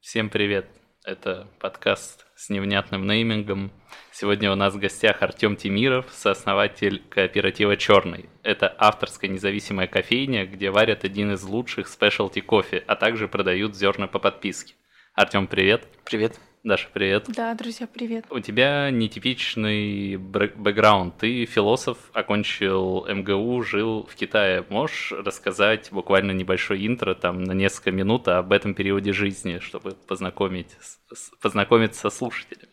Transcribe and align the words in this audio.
Всем 0.00 0.30
привет! 0.30 0.66
Это 1.04 1.46
подкаст 1.58 2.24
с 2.34 2.48
невнятным 2.48 3.06
неймингом. 3.06 3.70
Сегодня 4.10 4.50
у 4.50 4.54
нас 4.54 4.72
в 4.72 4.78
гостях 4.78 5.20
Артем 5.20 5.56
Тимиров, 5.56 6.06
сооснователь 6.10 7.02
кооператива 7.10 7.76
«Черный». 7.76 8.30
Это 8.42 8.74
авторская 8.78 9.30
независимая 9.30 9.86
кофейня, 9.88 10.46
где 10.46 10.70
варят 10.70 11.04
один 11.04 11.32
из 11.32 11.42
лучших 11.42 11.86
спешлти 11.86 12.40
кофе, 12.40 12.82
а 12.86 12.96
также 12.96 13.28
продают 13.28 13.76
зерна 13.76 14.06
по 14.06 14.18
подписке. 14.18 14.72
Артем, 15.12 15.46
привет! 15.46 15.86
Привет! 16.04 16.40
Даша, 16.62 16.88
привет. 16.92 17.24
Да, 17.28 17.54
друзья, 17.54 17.86
привет. 17.86 18.26
У 18.28 18.38
тебя 18.38 18.90
нетипичный 18.90 20.16
бэкграунд. 20.16 21.16
Ты 21.16 21.46
философ, 21.46 21.96
окончил 22.12 23.06
МГУ, 23.08 23.62
жил 23.62 24.06
в 24.06 24.14
Китае. 24.14 24.66
Можешь 24.68 25.12
рассказать 25.12 25.88
буквально 25.90 26.32
небольшой 26.32 26.86
интро, 26.86 27.14
там, 27.14 27.44
на 27.44 27.52
несколько 27.52 27.92
минут 27.92 28.28
об 28.28 28.52
этом 28.52 28.74
периоде 28.74 29.14
жизни, 29.14 29.58
чтобы 29.58 29.92
познакомить, 29.92 30.76
познакомиться 31.40 32.02
со 32.02 32.10
слушателями? 32.10 32.68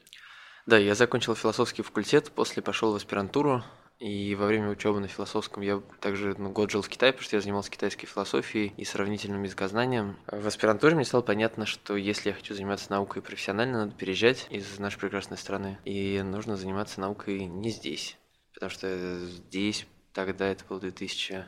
Да, 0.65 0.77
я 0.77 0.93
закончил 0.93 1.33
философский 1.33 1.81
факультет, 1.81 2.29
после 2.35 2.61
пошел 2.61 2.91
в 2.91 2.97
аспирантуру, 2.97 3.63
и 3.99 4.35
во 4.35 4.45
время 4.45 4.69
учебы 4.69 4.99
на 4.99 5.07
философском 5.07 5.63
я 5.63 5.81
также 5.99 6.35
ну, 6.37 6.51
год 6.51 6.69
жил 6.69 6.83
в 6.83 6.89
Китае, 6.89 7.13
потому 7.13 7.25
что 7.25 7.35
я 7.35 7.41
занимался 7.41 7.71
китайской 7.71 8.05
философией 8.05 8.73
и 8.77 8.85
сравнительным 8.85 9.41
языкознанием. 9.41 10.17
В 10.27 10.45
аспирантуре 10.45 10.95
мне 10.95 11.03
стало 11.03 11.23
понятно, 11.23 11.65
что 11.65 11.95
если 11.95 12.29
я 12.29 12.35
хочу 12.35 12.53
заниматься 12.53 12.91
наукой 12.91 13.23
профессионально, 13.23 13.85
надо 13.85 13.95
переезжать 13.95 14.45
из 14.51 14.77
нашей 14.77 14.99
прекрасной 14.99 15.37
страны. 15.37 15.79
И 15.83 16.21
нужно 16.21 16.57
заниматься 16.57 17.01
наукой 17.01 17.45
не 17.45 17.71
здесь. 17.71 18.17
Потому 18.53 18.69
что 18.69 19.19
здесь, 19.19 19.87
тогда 20.13 20.47
это 20.47 20.63
был 20.65 20.79
2000... 20.79 21.45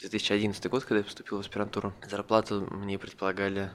2011 0.00 0.66
год, 0.66 0.84
когда 0.84 0.98
я 0.98 1.04
поступил 1.04 1.38
в 1.38 1.40
аспирантуру. 1.40 1.94
Зарплату 2.02 2.66
мне 2.70 2.98
предполагали 2.98 3.70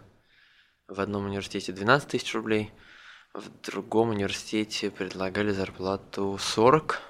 в 0.88 1.00
одном 1.00 1.26
университете 1.26 1.72
12 1.72 2.10
тысяч 2.10 2.36
рублей, 2.36 2.72
в 3.34 3.50
другом 3.62 4.10
университете 4.10 4.92
предлагали 4.92 5.52
зарплату 5.52 6.38
40 6.38 7.09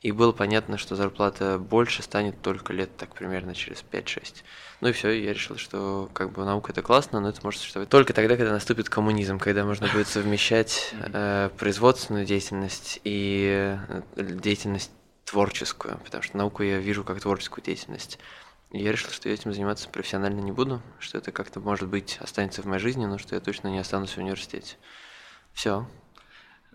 и 0.00 0.12
было 0.12 0.32
понятно, 0.32 0.78
что 0.78 0.94
зарплата 0.94 1.58
больше 1.58 2.02
станет 2.02 2.40
только 2.40 2.72
лет 2.72 2.96
так 2.96 3.14
примерно 3.14 3.54
через 3.54 3.84
5-6. 3.90 4.42
Ну 4.80 4.88
и 4.88 4.92
все, 4.92 5.10
я 5.10 5.32
решил, 5.32 5.56
что 5.56 6.08
как 6.12 6.32
бы 6.32 6.44
наука 6.44 6.70
это 6.70 6.82
классно, 6.82 7.18
но 7.20 7.30
это 7.30 7.40
может 7.42 7.60
существовать 7.60 7.88
только 7.88 8.12
тогда, 8.12 8.36
когда 8.36 8.52
наступит 8.52 8.88
коммунизм, 8.88 9.38
когда 9.40 9.64
можно 9.64 9.88
будет 9.88 10.06
совмещать 10.06 10.94
э, 11.12 11.50
производственную 11.58 12.24
деятельность 12.26 13.00
и 13.02 13.80
э, 14.16 14.22
деятельность 14.22 14.92
творческую, 15.24 15.98
потому 16.04 16.22
что 16.22 16.36
науку 16.36 16.62
я 16.62 16.78
вижу 16.78 17.02
как 17.02 17.20
творческую 17.20 17.64
деятельность. 17.64 18.18
И 18.70 18.78
я 18.82 18.92
решил, 18.92 19.10
что 19.10 19.28
я 19.28 19.34
этим 19.34 19.52
заниматься 19.52 19.88
профессионально 19.88 20.40
не 20.40 20.52
буду, 20.52 20.80
что 21.00 21.18
это 21.18 21.32
как-то, 21.32 21.58
может 21.58 21.88
быть, 21.88 22.18
останется 22.20 22.62
в 22.62 22.66
моей 22.66 22.80
жизни, 22.80 23.06
но 23.06 23.18
что 23.18 23.34
я 23.34 23.40
точно 23.40 23.68
не 23.68 23.78
останусь 23.78 24.12
в 24.12 24.18
университете. 24.18 24.76
Все, 25.54 25.86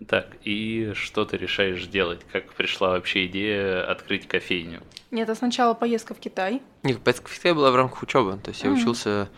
так, 0.08 0.26
и 0.42 0.92
что 0.94 1.24
ты 1.24 1.36
решаешь 1.36 1.86
делать? 1.86 2.20
Как 2.32 2.52
пришла 2.54 2.90
вообще 2.90 3.26
идея 3.26 3.88
открыть 3.88 4.26
кофейню? 4.26 4.82
Нет, 5.10 5.28
а 5.30 5.34
сначала 5.34 5.74
поездка 5.74 6.14
в 6.14 6.18
Китай. 6.18 6.62
Нет, 6.82 7.00
поездка 7.00 7.28
в 7.28 7.34
Китай 7.34 7.52
была 7.52 7.70
в 7.70 7.76
рамках 7.76 8.02
учебы. 8.02 8.38
То 8.42 8.50
есть 8.50 8.64
mm-hmm. 8.64 8.74
я 8.74 8.80
учился, 8.80 9.28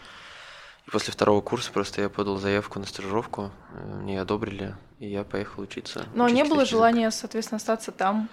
и 0.87 0.91
после 0.91 1.13
второго 1.13 1.43
курса 1.43 1.71
просто 1.73 2.01
я 2.01 2.09
подал 2.09 2.39
заявку 2.39 2.79
на 2.79 2.87
стажировку, 2.87 3.51
э, 3.75 3.99
мне 4.01 4.21
одобрили, 4.21 4.75
и 4.99 5.09
я 5.09 5.25
поехал 5.25 5.63
учиться. 5.63 6.07
Но 6.15 6.29
не 6.29 6.43
было 6.45 6.65
желания, 6.65 7.11
соответственно, 7.11 7.57
остаться 7.57 7.93
там? 7.93 8.31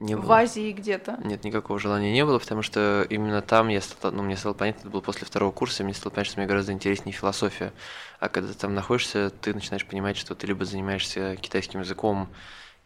Не 0.00 0.16
было. 0.16 0.26
В 0.26 0.32
Азии 0.32 0.72
где-то? 0.72 1.18
Нет, 1.22 1.44
никакого 1.44 1.78
желания 1.78 2.12
не 2.12 2.24
было, 2.24 2.38
потому 2.38 2.62
что 2.62 3.06
именно 3.08 3.40
там 3.40 3.68
я 3.68 3.80
стал, 3.80 4.10
ну, 4.10 4.22
мне 4.22 4.36
стало 4.36 4.54
понятно, 4.54 4.80
это 4.80 4.90
было 4.90 5.00
после 5.00 5.26
второго 5.26 5.52
курса, 5.52 5.84
мне 5.84 5.94
стало 5.94 6.12
понятно, 6.12 6.30
что 6.30 6.40
мне 6.40 6.48
гораздо 6.48 6.72
интереснее 6.72 7.12
философия. 7.12 7.72
А 8.18 8.28
когда 8.28 8.52
ты 8.52 8.58
там 8.58 8.74
находишься, 8.74 9.30
ты 9.30 9.54
начинаешь 9.54 9.86
понимать, 9.86 10.16
что 10.16 10.34
ты 10.34 10.46
либо 10.46 10.64
занимаешься 10.64 11.36
китайским 11.36 11.80
языком 11.80 12.28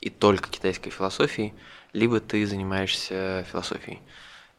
и 0.00 0.10
только 0.10 0.50
китайской 0.50 0.90
философией, 0.90 1.54
либо 1.94 2.20
ты 2.20 2.46
занимаешься 2.46 3.46
философией 3.50 4.02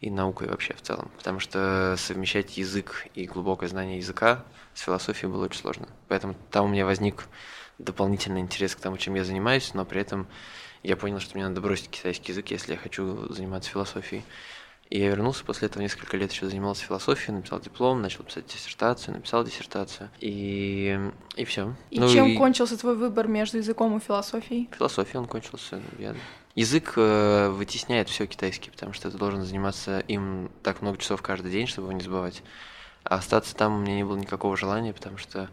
и 0.02 0.10
наукой 0.10 0.48
вообще 0.48 0.74
в 0.74 0.82
целом. 0.82 1.12
Потому 1.18 1.40
что 1.40 1.96
совмещать 1.98 2.58
язык 2.58 3.08
и 3.14 3.26
глубокое 3.26 3.70
знание 3.70 3.98
языка 3.98 4.44
с 4.74 4.82
философией 4.82 5.32
было 5.32 5.46
очень 5.46 5.60
сложно. 5.60 5.88
Поэтому 6.08 6.36
там 6.52 6.66
у 6.66 6.68
меня 6.70 6.86
возник 6.86 7.28
дополнительный 7.78 8.42
интерес 8.42 8.76
к 8.76 8.80
тому, 8.80 8.98
чем 8.98 9.16
я 9.16 9.24
занимаюсь, 9.24 9.74
но 9.74 9.86
при 9.86 10.02
этом 10.02 10.28
я 10.84 10.96
понял, 10.98 11.20
что 11.20 11.36
мне 11.36 11.48
надо 11.48 11.62
бросить 11.62 11.90
китайский 11.90 12.32
язык, 12.32 12.52
если 12.52 12.74
я 12.74 12.78
хочу 12.78 13.32
заниматься 13.34 13.70
философией. 13.70 14.24
И 14.90 15.00
я 15.00 15.10
вернулся 15.10 15.44
после 15.44 15.68
этого 15.68 15.84
несколько 15.84 16.16
лет 16.16 16.32
еще 16.32 16.48
занимался 16.48 16.86
философией, 16.86 17.36
написал 17.36 17.60
диплом, 17.60 18.02
начал 18.02 18.24
писать 18.24 18.46
диссертацию, 18.46 19.16
написал 19.16 19.44
диссертацию. 19.44 20.10
И, 20.22 20.98
и 21.36 21.44
все. 21.44 21.76
И 21.90 22.00
ну, 22.00 22.10
чем 22.10 22.28
и... 22.28 22.38
кончился 22.38 22.78
твой 22.78 22.96
выбор 22.96 23.28
между 23.28 23.58
языком 23.58 23.98
и 23.98 24.00
философией? 24.00 24.70
Философией 24.78 25.18
он 25.18 25.28
кончился. 25.28 25.82
Я... 26.00 26.16
Язык 26.56 26.94
э, 26.96 27.50
вытесняет 27.50 28.08
все 28.08 28.26
китайский, 28.28 28.72
потому 28.72 28.94
что 28.94 29.12
ты 29.12 29.18
должен 29.18 29.44
заниматься 29.44 30.00
им 30.00 30.50
так 30.64 30.82
много 30.82 30.98
часов 30.98 31.22
каждый 31.22 31.52
день, 31.52 31.68
чтобы 31.68 31.88
его 31.88 31.98
не 31.98 32.04
забывать. 32.04 32.42
А 33.04 33.16
остаться 33.16 33.56
там 33.56 33.76
у 33.76 33.80
меня 33.80 33.96
не 33.96 34.06
было 34.06 34.18
никакого 34.18 34.56
желания, 34.56 34.94
потому 34.94 35.18
что 35.18 35.50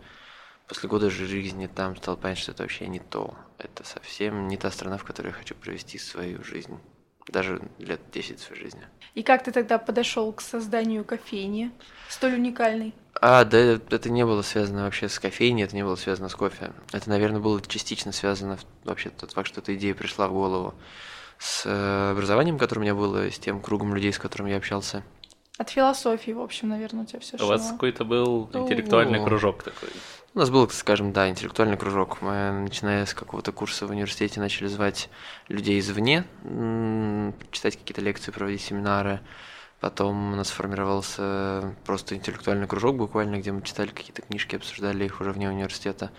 после 0.69 0.89
года 0.89 1.11
жизни 1.11 1.67
там 1.67 1.97
стал 1.97 2.17
понять, 2.17 2.39
что 2.39 2.53
это 2.53 2.63
вообще 2.63 2.87
не 2.87 3.01
то. 3.01 3.35
Это 3.65 3.85
совсем 3.85 4.49
не 4.49 4.57
та 4.57 4.71
страна, 4.71 4.99
в 4.99 5.05
которой 5.05 5.29
я 5.29 5.33
хочу 5.33 5.55
провести 5.55 5.99
свою 5.99 6.45
жизнь. 6.45 6.79
Даже 7.29 7.63
лет 7.79 8.01
10 8.13 8.39
своей 8.39 8.63
жизни. 8.63 8.83
И 9.15 9.23
как 9.23 9.43
ты 9.43 9.53
тогда 9.53 9.79
подошел 9.79 10.31
к 10.33 10.43
созданию 10.43 11.05
кофейни, 11.05 11.73
столь 12.11 12.35
уникальной? 12.35 12.95
А, 13.21 13.45
да, 13.45 13.59
это 13.59 14.11
не 14.11 14.27
было 14.27 14.43
связано 14.43 14.85
вообще 14.85 15.09
с 15.09 15.19
кофейней, 15.19 15.65
это 15.65 15.75
не 15.75 15.83
было 15.83 15.97
связано 15.97 16.29
с 16.29 16.35
кофе. 16.35 16.73
Это, 16.93 17.09
наверное, 17.09 17.41
было 17.41 17.63
частично 17.63 18.13
связано 18.13 18.59
вообще 18.85 19.09
тот 19.09 19.33
факт, 19.33 19.49
что 19.49 19.61
эта 19.61 19.75
идея 19.75 19.95
пришла 19.95 20.29
в 20.29 20.33
голову 20.33 20.75
с 21.39 21.65
э, 21.65 22.11
образованием, 22.11 22.59
которое 22.59 22.81
у 22.81 22.85
меня 22.85 22.95
было, 22.95 23.31
с 23.31 23.39
тем 23.39 23.61
кругом 23.61 23.95
людей, 23.95 24.13
с 24.13 24.19
которым 24.19 24.49
я 24.49 24.59
общался. 24.59 25.03
От 25.57 25.71
философии, 25.71 26.33
в 26.33 26.41
общем, 26.41 26.69
наверное, 26.69 27.05
у 27.05 27.07
тебя 27.07 27.21
все 27.21 27.37
У 27.41 27.47
вас 27.47 27.71
какой-то 27.71 28.05
был 28.05 28.51
интеллектуальный 28.53 29.23
кружок 29.25 29.63
такой. 29.63 29.89
У 30.35 30.39
нас 30.41 30.51
был, 30.51 30.69
скажем, 30.71 31.13
да, 31.13 31.29
интеллектуальный 31.29 31.77
кружок. 31.77 32.21
Мы, 32.23 32.51
начиная 32.51 33.07
с 33.07 33.15
какого-то 33.15 33.53
курса 33.53 33.87
в 33.87 33.91
университете, 33.91 34.41
начали 34.41 34.67
звать 34.67 35.09
людей 35.47 35.79
извне, 35.79 36.25
читать 37.53 37.77
какие-то 37.77 38.01
лекции, 38.01 38.33
проводить 38.33 38.63
семинары. 38.63 39.21
Потом 39.79 40.33
у 40.33 40.37
нас 40.37 40.49
сформировался 40.49 41.77
просто 41.85 42.17
интеллектуальный 42.17 42.67
кружок 42.67 42.97
буквально, 42.97 43.37
где 43.37 43.53
мы 43.53 43.63
читали 43.63 43.91
какие-то 43.91 44.23
книжки, 44.23 44.57
обсуждали 44.57 45.05
их 45.05 45.21
уже 45.21 45.31
вне 45.31 45.49
университета. 45.49 46.11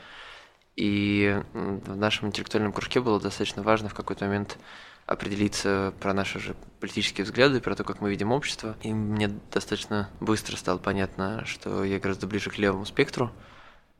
И 0.77 1.41
в 1.53 1.95
нашем 1.97 2.29
интеллектуальном 2.29 2.71
кружке 2.71 3.01
было 3.01 3.19
достаточно 3.19 3.63
важно 3.63 3.89
в 3.89 3.93
какой-то 3.93 4.25
момент 4.25 4.57
определиться 5.05 5.93
про 5.99 6.13
наши 6.13 6.39
же 6.39 6.55
политические 6.79 7.25
взгляды, 7.25 7.61
про 7.61 7.75
то, 7.75 7.83
как 7.83 8.01
мы 8.01 8.09
видим 8.09 8.31
общество. 8.31 8.75
И 8.81 8.93
мне 8.93 9.27
достаточно 9.51 10.09
быстро 10.19 10.55
стало 10.55 10.77
понятно, 10.77 11.45
что 11.45 11.83
я 11.83 11.99
гораздо 11.99 12.27
ближе 12.27 12.49
к 12.49 12.57
левому 12.57 12.85
спектру, 12.85 13.31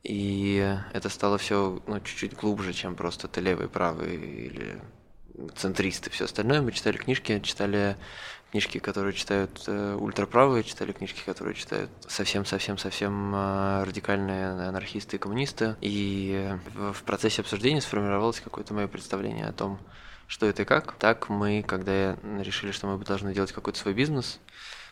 и 0.02 0.78
это 0.92 1.08
стало 1.08 1.38
все 1.38 1.82
ну, 1.86 2.00
чуть-чуть 2.00 2.34
глубже, 2.34 2.72
чем 2.72 2.94
просто 2.94 3.28
ты 3.28 3.40
левый, 3.40 3.68
правый 3.68 4.16
или 4.16 4.80
центристы. 5.56 6.10
Все 6.10 6.24
остальное 6.24 6.62
мы 6.62 6.72
читали 6.72 6.96
книжки, 6.96 7.40
читали 7.40 7.96
книжки, 8.50 8.78
которые 8.78 9.12
читают 9.12 9.64
э, 9.66 9.96
ультраправые, 9.98 10.64
читали 10.64 10.92
книжки, 10.92 11.22
которые 11.26 11.54
читают 11.54 11.90
совсем-совсем-совсем 12.06 13.34
э, 13.34 13.84
радикальные 13.84 14.68
анархисты 14.68 15.16
и 15.16 15.18
коммунисты. 15.18 15.76
И 15.80 16.56
в, 16.74 17.02
процессе 17.02 17.42
обсуждения 17.42 17.80
сформировалось 17.80 18.40
какое-то 18.40 18.74
мое 18.74 18.86
представление 18.86 19.46
о 19.46 19.52
том, 19.52 19.78
что 20.26 20.46
это 20.46 20.62
и 20.62 20.64
как. 20.64 20.94
Так 20.98 21.28
мы, 21.28 21.62
когда 21.62 22.16
решили, 22.38 22.72
что 22.72 22.86
мы 22.86 23.04
должны 23.04 23.34
делать 23.34 23.52
какой-то 23.52 23.78
свой 23.78 23.94
бизнес, 23.94 24.40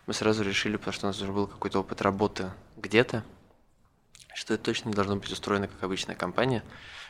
мы 0.07 0.15
сразу 0.15 0.45
решили, 0.45 0.77
потому 0.77 0.93
что 0.93 1.07
у 1.07 1.11
нас 1.11 1.21
уже 1.21 1.33
был 1.33 1.47
какой-то 1.47 1.81
опыт 1.81 2.03
работы 2.03 2.51
где-то, 2.77 3.25
что 4.35 4.55
это 4.55 4.65
точно 4.65 4.89
не 4.89 4.95
должно 4.95 5.17
быть 5.17 5.31
устроено 5.31 5.69
как 5.69 5.83
обычная 5.83 6.15
компания, 6.15 6.63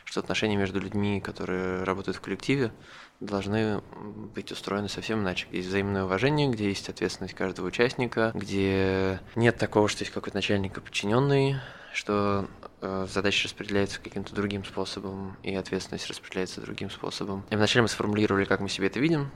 что 0.05 0.21
отношения 0.21 0.55
между 0.55 0.79
людьми, 0.79 1.19
которые 1.19 1.83
работают 1.83 2.17
в 2.17 2.21
коллективе, 2.21 2.71
должны 3.19 3.81
быть 4.33 4.51
устроены 4.51 4.87
совсем 4.87 5.21
иначе. 5.21 5.47
Есть 5.51 5.67
взаимное 5.67 6.05
уважение, 6.05 6.49
где 6.49 6.69
есть 6.69 6.89
ответственность 6.89 7.33
каждого 7.33 7.67
участника, 7.67 8.31
где 8.33 9.19
нет 9.35 9.57
такого, 9.57 9.89
что 9.89 10.03
есть 10.03 10.13
какой-то 10.13 10.37
начальник 10.37 10.77
и 10.77 10.81
подчиненный, 10.81 11.57
что 11.93 12.47
э, 12.81 13.07
задача 13.11 13.45
распределяется 13.45 13.99
каким-то 13.99 14.33
другим 14.33 14.63
способом, 14.63 15.37
и 15.43 15.53
ответственность 15.55 16.07
распределяется 16.07 16.61
другим 16.61 16.89
способом. 16.89 17.45
И 17.49 17.55
вначале 17.55 17.83
мы 17.83 17.87
сформулировали, 17.87 18.45
как 18.45 18.59
мы 18.59 18.69
себе 18.69 18.87
это 18.87 18.99
видим, 18.99 19.31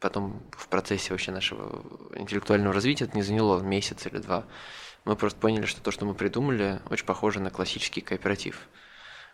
потом 0.00 0.42
в 0.52 0.68
процессе 0.68 1.12
вообще 1.12 1.32
нашего 1.32 1.82
интеллектуального 2.14 2.74
развития 2.74 3.04
это 3.04 3.16
не 3.16 3.22
заняло 3.22 3.60
месяц 3.60 4.06
или 4.06 4.18
два 4.18 4.46
мы 5.08 5.16
просто 5.16 5.40
поняли, 5.40 5.64
что 5.64 5.80
то, 5.80 5.90
что 5.90 6.04
мы 6.04 6.14
придумали, 6.14 6.80
очень 6.90 7.06
похоже 7.06 7.40
на 7.40 7.50
классический 7.50 8.02
кооператив. 8.02 8.68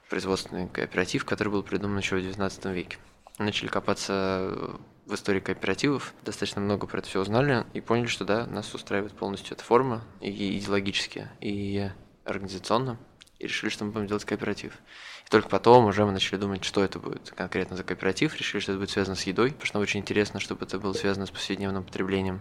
Производственный 0.09 0.69
кооператив, 0.69 1.25
который 1.25 1.49
был 1.49 1.63
придуман 1.63 1.99
еще 1.99 2.17
в 2.17 2.19
XIX 2.19 2.73
веке. 2.73 2.99
Начали 3.39 3.69
копаться 3.69 4.79
в 5.07 5.15
истории 5.15 5.41
кооперативов, 5.41 6.15
достаточно 6.25 6.61
много 6.61 6.87
про 6.87 6.99
это 6.99 7.09
все 7.09 7.21
узнали 7.21 7.67
и 7.75 7.81
поняли, 7.81 8.07
что 8.07 8.25
да, 8.25 8.47
нас 8.47 8.73
устраивает 8.75 9.13
полностью 9.13 9.55
эта 9.55 9.65
форма 9.65 10.03
и 10.21 10.59
идеологически, 10.59 11.29
и 11.41 11.91
организационно. 12.25 12.99
и 13.39 13.45
решили, 13.47 13.71
что 13.71 13.85
мы 13.85 13.91
будем 13.91 14.07
делать 14.07 14.25
кооператив. 14.25 14.79
И 15.27 15.31
только 15.31 15.49
потом 15.49 15.87
уже 15.87 16.05
мы 16.07 16.13
начали 16.13 16.39
думать, 16.39 16.65
что 16.65 16.83
это 16.83 16.99
будет 16.99 17.33
конкретно 17.37 17.77
за 17.77 17.85
кооператив, 17.85 18.37
решили, 18.37 18.61
что 18.61 18.73
это 18.73 18.79
будет 18.79 18.91
связано 18.91 19.17
с 19.17 19.25
едой, 19.25 19.51
потому 19.51 19.67
что 19.67 19.77
нам 19.77 19.83
очень 19.83 20.01
интересно, 20.01 20.41
чтобы 20.41 20.65
это 20.65 20.79
было 20.79 20.93
связано 20.93 21.27
с 21.27 21.31
повседневным 21.31 21.85
потреблением, 21.85 22.41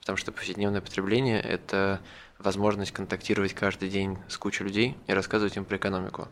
потому 0.00 0.16
что 0.16 0.32
повседневное 0.32 0.80
потребление– 0.80 1.40
это 1.42 2.00
возможность 2.38 2.92
контактировать 2.92 3.54
каждый 3.54 3.90
день 3.90 4.18
с 4.28 4.36
кучей 4.38 4.64
людей 4.64 4.96
и 5.06 5.12
рассказывать 5.12 5.56
им 5.56 5.64
про 5.64 5.76
экономику. 5.76 6.28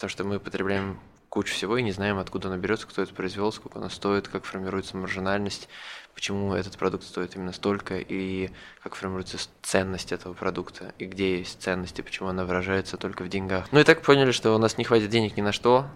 Потому 0.00 0.12
что 0.12 0.24
мы 0.24 0.40
потребляем 0.40 0.98
кучу 1.28 1.52
всего 1.52 1.76
и 1.76 1.82
не 1.82 1.92
знаем, 1.92 2.18
откуда 2.18 2.48
она 2.48 2.56
берется, 2.56 2.86
кто 2.86 3.02
это 3.02 3.12
произвел, 3.12 3.52
сколько 3.52 3.80
она 3.80 3.90
стоит, 3.90 4.28
как 4.28 4.46
формируется 4.46 4.96
маржинальность, 4.96 5.68
почему 6.14 6.54
этот 6.54 6.78
продукт 6.78 7.04
стоит 7.04 7.36
именно 7.36 7.52
столько, 7.52 7.98
и 7.98 8.48
как 8.82 8.94
формируется 8.94 9.36
ценность 9.60 10.12
этого 10.12 10.32
продукта, 10.32 10.94
и 10.98 11.04
где 11.04 11.40
есть 11.40 11.60
ценность, 11.60 11.98
и 11.98 12.02
почему 12.02 12.30
она 12.30 12.46
выражается 12.46 12.96
только 12.96 13.24
в 13.24 13.28
деньгах. 13.28 13.66
Ну 13.72 13.80
и 13.80 13.84
так 13.84 14.00
поняли, 14.00 14.30
что 14.30 14.54
у 14.54 14.58
нас 14.58 14.78
не 14.78 14.84
хватит 14.84 15.10
денег 15.10 15.36
ни 15.36 15.42
на 15.42 15.52
что, 15.52 15.86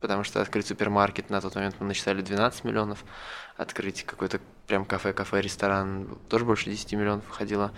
потому 0.00 0.24
что 0.24 0.40
открыть 0.40 0.66
супермаркет 0.66 1.30
на 1.30 1.40
тот 1.40 1.54
момент 1.54 1.76
мы 1.78 1.86
насчитали 1.86 2.22
12 2.22 2.64
миллионов, 2.64 3.04
открыть 3.56 4.02
какой-то 4.04 4.40
прям 4.66 4.84
кафе, 4.84 5.12
кафе, 5.12 5.40
ресторан 5.40 6.18
тоже 6.28 6.44
больше 6.44 6.70
10 6.70 6.92
миллионов 6.94 7.24
входило. 7.26 7.72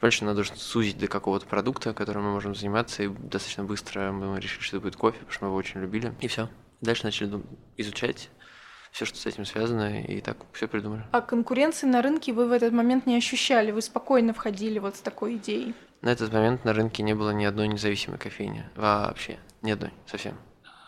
Больше 0.00 0.24
надо 0.24 0.44
сузить 0.44 0.98
до 0.98 1.08
какого-то 1.08 1.46
продукта, 1.46 1.94
которым 1.94 2.24
мы 2.24 2.32
можем 2.32 2.54
заниматься, 2.54 3.02
и 3.02 3.08
достаточно 3.08 3.64
быстро 3.64 4.12
мы 4.12 4.38
решили, 4.40 4.62
что 4.62 4.76
это 4.76 4.84
будет 4.84 4.96
кофе, 4.96 5.18
потому 5.18 5.32
что 5.32 5.44
мы 5.44 5.48
его 5.50 5.56
очень 5.56 5.80
любили, 5.80 6.14
и 6.20 6.28
все. 6.28 6.48
Дальше 6.80 7.04
начали 7.04 7.42
изучать 7.76 8.30
все, 8.92 9.04
что 9.04 9.18
с 9.18 9.26
этим 9.26 9.44
связано, 9.44 10.00
и 10.00 10.20
так 10.20 10.38
все 10.52 10.66
придумали. 10.66 11.04
А 11.12 11.20
конкуренции 11.20 11.86
на 11.86 12.02
рынке 12.02 12.32
вы 12.32 12.48
в 12.48 12.52
этот 12.52 12.72
момент 12.72 13.06
не 13.06 13.16
ощущали? 13.16 13.70
Вы 13.70 13.82
спокойно 13.82 14.32
входили 14.32 14.78
вот 14.78 14.96
с 14.96 15.00
такой 15.00 15.36
идеей? 15.36 15.74
На 16.00 16.10
этот 16.10 16.32
момент 16.32 16.64
на 16.64 16.72
рынке 16.72 17.02
не 17.02 17.14
было 17.14 17.30
ни 17.30 17.44
одной 17.44 17.68
независимой 17.68 18.18
кофейни. 18.18 18.64
Вообще. 18.76 19.38
Ни 19.62 19.72
одной. 19.72 19.92
Совсем. 20.06 20.34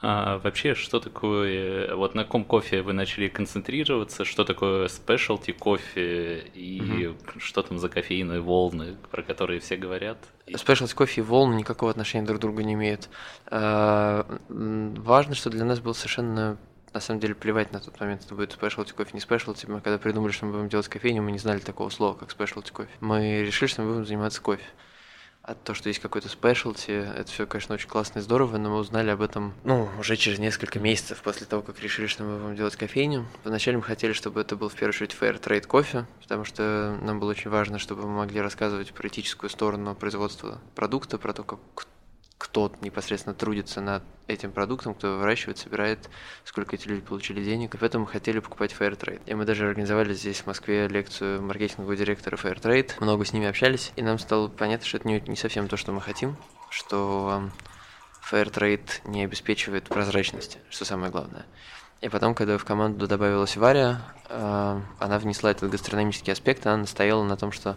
А 0.02 0.38
вообще, 0.38 0.74
что 0.74 0.98
такое, 0.98 1.94
вот 1.94 2.14
на 2.14 2.24
каком 2.24 2.44
кофе 2.44 2.80
вы 2.80 2.94
начали 2.94 3.28
концентрироваться, 3.28 4.24
что 4.24 4.44
такое 4.44 4.88
спешлти 4.88 5.52
кофе 5.52 6.38
и 6.54 7.08
угу. 7.08 7.38
что 7.38 7.62
там 7.62 7.78
за 7.78 7.90
кофейные 7.90 8.40
волны, 8.40 8.96
про 9.10 9.22
которые 9.22 9.60
все 9.60 9.76
говорят? 9.76 10.16
Спешлти 10.56 10.94
кофе 10.94 11.20
и 11.20 11.24
волны 11.24 11.54
никакого 11.56 11.90
отношения 11.90 12.26
друг 12.26 12.38
к 12.38 12.42
другу 12.42 12.62
не 12.62 12.72
имеют. 12.74 13.10
А, 13.46 14.26
важно, 14.48 15.34
что 15.34 15.50
для 15.50 15.66
нас 15.66 15.80
было 15.80 15.92
совершенно 15.92 16.56
на 16.92 17.00
самом 17.00 17.20
деле 17.20 17.34
плевать 17.34 17.72
на 17.72 17.80
тот 17.80 18.00
момент, 18.00 18.24
это 18.24 18.34
будет 18.34 18.52
спешлти 18.52 18.92
кофе, 18.92 19.10
не 19.12 19.20
спешлти. 19.20 19.66
Мы 19.66 19.80
когда 19.80 19.98
придумали, 19.98 20.32
что 20.32 20.46
мы 20.46 20.52
будем 20.52 20.68
делать 20.68 20.88
кофейню, 20.88 21.22
мы 21.22 21.30
не 21.30 21.38
знали 21.38 21.60
такого 21.60 21.90
слова, 21.90 22.14
как 22.14 22.30
спешлти 22.30 22.72
кофе. 22.72 22.90
Мы 23.00 23.42
решили, 23.42 23.68
что 23.68 23.82
мы 23.82 23.92
будем 23.92 24.06
заниматься 24.06 24.40
кофе. 24.40 24.64
А 25.42 25.54
то, 25.54 25.72
что 25.74 25.88
есть 25.88 26.00
какой-то 26.00 26.28
спешлти, 26.28 26.90
это 26.90 27.30
все, 27.30 27.46
конечно, 27.46 27.74
очень 27.74 27.88
классно 27.88 28.18
и 28.18 28.22
здорово, 28.22 28.58
но 28.58 28.70
мы 28.70 28.76
узнали 28.76 29.10
об 29.10 29.22
этом, 29.22 29.54
ну, 29.64 29.88
уже 29.98 30.16
через 30.16 30.38
несколько 30.38 30.78
месяцев 30.78 31.22
после 31.22 31.46
того, 31.46 31.62
как 31.62 31.80
решили, 31.80 32.06
что 32.06 32.24
мы 32.24 32.38
будем 32.38 32.56
делать 32.56 32.76
кофейню. 32.76 33.26
Вначале 33.42 33.78
мы 33.78 33.82
хотели, 33.82 34.12
чтобы 34.12 34.42
это 34.42 34.54
был 34.56 34.68
в 34.68 34.74
первую 34.74 34.90
очередь 34.90 35.16
fair 35.18 35.40
trade 35.40 35.66
кофе, 35.66 36.06
потому 36.20 36.44
что 36.44 36.98
нам 37.00 37.20
было 37.20 37.30
очень 37.30 37.50
важно, 37.50 37.78
чтобы 37.78 38.02
мы 38.02 38.18
могли 38.18 38.40
рассказывать 38.40 38.92
про 38.92 39.08
этическую 39.08 39.48
сторону 39.48 39.94
производства 39.94 40.60
продукта, 40.74 41.16
про 41.16 41.32
то, 41.32 41.42
как 41.42 41.58
кто 42.40 42.72
непосредственно 42.80 43.34
трудится 43.34 43.82
над 43.82 44.02
этим 44.26 44.50
продуктом, 44.50 44.94
кто 44.94 45.18
выращивает, 45.18 45.58
собирает, 45.58 46.08
сколько 46.44 46.74
эти 46.74 46.88
люди 46.88 47.02
получили 47.02 47.44
денег. 47.44 47.74
И 47.74 47.78
поэтому 47.78 48.06
хотели 48.06 48.38
покупать 48.38 48.74
Fairtrade. 48.76 49.20
И 49.26 49.34
мы 49.34 49.44
даже 49.44 49.68
организовали 49.68 50.14
здесь 50.14 50.38
в 50.38 50.46
Москве 50.46 50.88
лекцию 50.88 51.42
маркетингового 51.42 51.94
директора 51.96 52.36
Fairtrade. 52.36 52.92
Много 53.00 53.26
с 53.26 53.34
ними 53.34 53.46
общались, 53.46 53.92
и 53.94 54.02
нам 54.02 54.18
стало 54.18 54.48
понятно, 54.48 54.86
что 54.86 54.96
это 54.96 55.06
не, 55.06 55.20
не 55.20 55.36
совсем 55.36 55.68
то, 55.68 55.76
что 55.76 55.92
мы 55.92 56.00
хотим, 56.00 56.34
что 56.70 57.50
Fairtrade 58.32 58.88
не 59.04 59.22
обеспечивает 59.24 59.84
прозрачности, 59.84 60.60
что 60.70 60.86
самое 60.86 61.12
главное. 61.12 61.44
И 62.00 62.08
потом, 62.08 62.34
когда 62.34 62.56
в 62.56 62.64
команду 62.64 63.06
добавилась 63.06 63.58
Варя, 63.58 64.00
э, 64.30 64.80
она 64.98 65.18
внесла 65.18 65.50
этот 65.50 65.68
гастрономический 65.68 66.32
аспект, 66.32 66.66
она 66.66 66.78
настояла 66.78 67.22
на 67.22 67.36
том, 67.36 67.52
что 67.52 67.76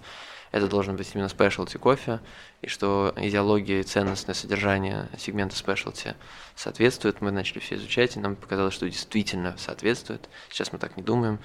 это 0.53 0.67
должен 0.67 0.95
быть 0.95 1.09
именно 1.13 1.29
спешлти 1.29 1.77
кофе, 1.77 2.19
и 2.61 2.67
что 2.67 3.11
идеология 3.17 3.79
и 3.79 3.83
ценностное 3.83 4.35
содержание 4.35 5.09
сегмента 5.17 5.55
спешлти 5.55 6.13
соответствует. 6.55 7.21
Мы 7.21 7.31
начали 7.31 7.57
все 7.57 7.75
изучать, 7.75 8.15
и 8.15 8.19
нам 8.19 8.35
показалось, 8.35 8.75
что 8.75 8.87
действительно 8.87 9.55
соответствует. 9.57 10.29
Сейчас 10.49 10.71
мы 10.71 10.77
так 10.77 10.95
не 10.95 11.01
думаем, 11.01 11.39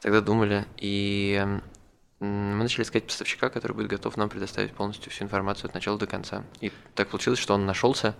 тогда 0.00 0.22
думали, 0.22 0.64
и 0.78 1.46
мы 2.20 2.62
начали 2.62 2.82
искать 2.82 3.04
поставщика, 3.04 3.50
который 3.50 3.72
будет 3.72 3.88
готов 3.88 4.16
нам 4.16 4.30
предоставить 4.30 4.72
полностью 4.72 5.12
всю 5.12 5.24
информацию 5.24 5.68
от 5.68 5.74
начала 5.74 5.98
до 5.98 6.06
конца. 6.06 6.44
И 6.60 6.72
так 6.94 7.08
получилось, 7.08 7.38
что 7.38 7.52
он 7.54 7.66
нашелся, 7.66 8.14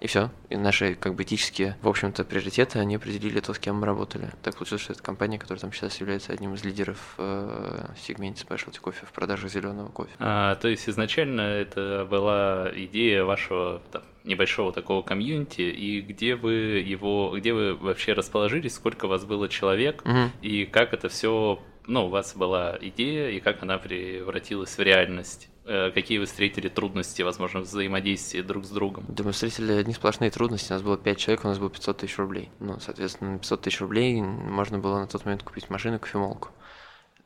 и 0.00 0.06
все. 0.06 0.30
И 0.48 0.56
наши 0.56 0.94
как 0.94 1.14
бы 1.14 1.22
этические, 1.22 1.76
в 1.82 1.88
общем-то, 1.88 2.24
приоритеты, 2.24 2.78
они 2.78 2.96
определили 2.96 3.40
то, 3.40 3.52
с 3.52 3.58
кем 3.58 3.76
мы 3.76 3.86
работали. 3.86 4.30
Так 4.42 4.56
получилось, 4.56 4.82
что 4.82 4.94
это 4.94 5.02
компания, 5.02 5.38
которая 5.38 5.60
там 5.60 5.72
сейчас 5.72 6.00
является 6.00 6.32
одним 6.32 6.54
из 6.54 6.64
лидеров 6.64 7.14
э, 7.18 7.88
в 7.94 8.00
сегменте 8.00 8.40
спешлти 8.40 8.78
кофе 8.78 9.04
в 9.04 9.12
продаже 9.12 9.48
зеленого 9.48 9.88
кофе. 9.90 10.10
А, 10.18 10.54
то 10.54 10.68
есть 10.68 10.88
изначально 10.88 11.42
это 11.42 12.06
была 12.10 12.70
идея 12.74 13.24
вашего 13.24 13.82
там, 13.92 14.02
небольшого 14.24 14.72
такого 14.72 15.02
комьюнити, 15.02 15.60
и 15.60 16.00
где 16.00 16.36
вы 16.36 16.52
его, 16.52 17.34
где 17.36 17.52
вы 17.52 17.74
вообще 17.74 18.14
расположились, 18.14 18.74
сколько 18.74 19.04
у 19.04 19.08
вас 19.08 19.24
было 19.24 19.48
человек, 19.48 20.02
угу. 20.06 20.30
и 20.40 20.64
как 20.64 20.94
это 20.94 21.10
все 21.10 21.60
ну, 21.86 22.06
у 22.06 22.08
вас 22.08 22.34
была 22.34 22.78
идея, 22.80 23.30
и 23.30 23.40
как 23.40 23.62
она 23.62 23.78
превратилась 23.78 24.76
в 24.76 24.80
реальность? 24.80 25.48
Э, 25.64 25.90
какие 25.92 26.18
вы 26.18 26.26
встретили 26.26 26.68
трудности, 26.68 27.22
возможно, 27.22 27.60
взаимодействия 27.60 28.42
друг 28.42 28.64
с 28.64 28.70
другом? 28.70 29.04
Да, 29.08 29.24
мы 29.24 29.32
встретили 29.32 29.72
одни 29.72 29.94
сплошные 29.94 30.30
трудности. 30.30 30.72
У 30.72 30.74
нас 30.74 30.82
было 30.82 30.96
5 30.96 31.18
человек, 31.18 31.44
у 31.44 31.48
нас 31.48 31.58
было 31.58 31.70
500 31.70 31.98
тысяч 31.98 32.18
рублей. 32.18 32.50
Ну, 32.60 32.78
соответственно, 32.80 33.32
на 33.32 33.38
500 33.38 33.60
тысяч 33.62 33.80
рублей 33.80 34.20
можно 34.20 34.78
было 34.78 34.98
на 35.00 35.06
тот 35.06 35.24
момент 35.24 35.42
купить 35.42 35.70
машину 35.70 35.96
и 35.96 35.98
кофемолку. 35.98 36.50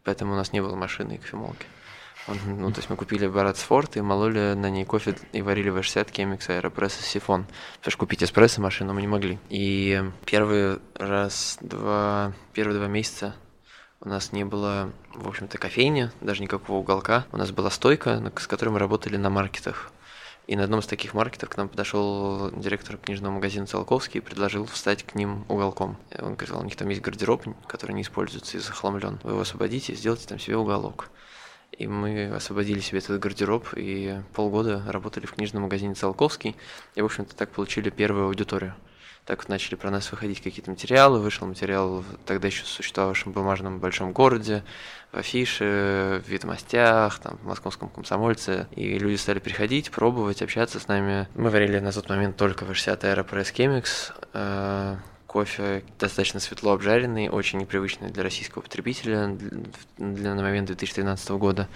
Поэтому 0.05 0.35
у 0.35 0.37
нас 0.37 0.53
не 0.53 0.61
было 0.61 0.77
машины 0.77 1.15
и 1.15 1.19
кофемолки. 1.19 1.67
Ну, 2.45 2.73
то 2.73 2.79
есть 2.79 2.91
мы 2.91 2.97
купили 2.97 3.29
Барат 3.29 3.57
Сфорд 3.57 3.97
и 3.97 4.01
мололи 4.01 4.55
на 4.55 4.69
ней 4.69 4.85
кофе 4.85 5.17
и 5.33 5.43
варили 5.43 5.73
V60 5.73 6.11
Кемикс 6.11 6.49
Аэропресс 6.51 6.95
Сифон. 6.95 7.47
Потому 7.79 7.91
что 7.93 7.99
купить 7.99 8.23
эспрессо 8.23 8.61
машину 8.61 8.95
мы 8.95 9.01
не 9.01 9.07
могли. 9.07 9.39
И 9.49 10.03
первый 10.25 10.79
раз, 10.95 11.57
два, 11.61 12.33
первые 12.53 12.79
два 12.79 12.89
месяца 12.89 13.37
у 14.01 14.09
нас 14.09 14.33
не 14.33 14.45
было, 14.45 14.93
в 15.15 15.29
общем-то, 15.29 15.59
кофейни, 15.59 16.11
даже 16.21 16.43
никакого 16.43 16.79
уголка. 16.79 17.27
У 17.33 17.37
нас 17.37 17.51
была 17.51 17.71
стойка, 17.71 18.33
с 18.37 18.47
которой 18.47 18.71
мы 18.71 18.79
работали 18.79 19.17
на 19.17 19.31
маркетах. 19.31 19.91
И 20.47 20.55
на 20.55 20.63
одном 20.63 20.79
из 20.79 20.87
таких 20.87 21.13
маркетов 21.13 21.49
к 21.49 21.57
нам 21.57 21.69
подошел 21.69 22.53
директор 22.53 22.97
книжного 22.99 23.33
магазина 23.33 23.67
Циолковский 23.67 24.19
и 24.19 24.23
предложил 24.23 24.65
встать 24.67 25.03
к 25.03 25.17
ним 25.17 25.45
уголком. 25.49 25.97
Он 26.21 26.37
сказал, 26.37 26.61
у 26.61 26.65
них 26.65 26.77
там 26.77 26.89
есть 26.89 27.01
гардероб, 27.01 27.45
который 27.67 27.93
не 27.93 28.03
используется 28.03 28.57
и 28.57 28.61
захламлен. 28.61 29.19
Вы 29.25 29.33
его 29.33 29.41
освободите 29.41 29.93
и 29.93 29.97
сделайте 29.97 30.29
там 30.29 30.39
себе 30.39 30.57
уголок. 30.57 31.11
И 31.73 31.89
мы 31.89 32.27
освободили 32.29 32.79
себе 32.79 33.01
этот 33.01 33.19
гардероб 33.19 33.67
и 33.75 34.21
полгода 34.35 34.85
работали 34.87 35.27
в 35.27 35.33
книжном 35.33 35.65
магазине 35.65 35.95
Циолковский. 35.95 36.55
И, 36.95 37.03
в 37.03 37.07
общем-то, 37.07 37.35
так 37.35 37.51
получили 37.51 37.91
первую 37.91 38.27
аудиторию 38.27 38.75
так 39.27 39.41
вот 39.41 39.49
начали 39.49 39.75
про 39.75 39.91
нас 39.91 40.11
выходить 40.13 40.41
какие-то 40.41 40.71
материалы. 40.71 41.19
Вышел 41.19 41.49
материал 41.49 42.01
в 42.01 42.05
тогда 42.25 42.47
еще 42.47 42.65
существовавшем 42.65 43.33
бумажном 43.33 43.81
большом 43.81 44.13
городе, 44.13 44.63
в 45.13 45.17
афише, 45.17 46.23
в 46.25 46.29
ведомостях, 46.29 47.19
там, 47.19 47.37
в 47.39 47.47
московском 47.47 47.89
комсомольце. 47.89 48.69
И 48.77 48.97
люди 48.99 49.17
стали 49.17 49.41
приходить, 49.41 49.91
пробовать, 49.91 50.43
общаться 50.43 50.79
с 50.79 50.87
нами. 50.87 51.29
Мы 51.35 51.51
варили 51.51 51.81
на 51.81 51.91
тот 51.91 52.09
момент 52.09 52.37
только 52.37 52.65
V60 52.65 53.01
Aeropress 53.01 53.53
Chemix. 53.53 54.13
Э, 54.33 54.97
кофе 55.27 55.83
достаточно 55.99 56.39
светло 56.39 56.73
обжаренный, 56.73 57.29
очень 57.29 57.59
непривычный 57.59 58.11
для 58.11 58.23
российского 58.23 58.63
потребителя 58.63 59.27
для, 59.27 59.51
для 59.99 60.35
на 60.37 60.43
момент 60.43 60.69
2013 60.69 61.31
года. 61.31 61.69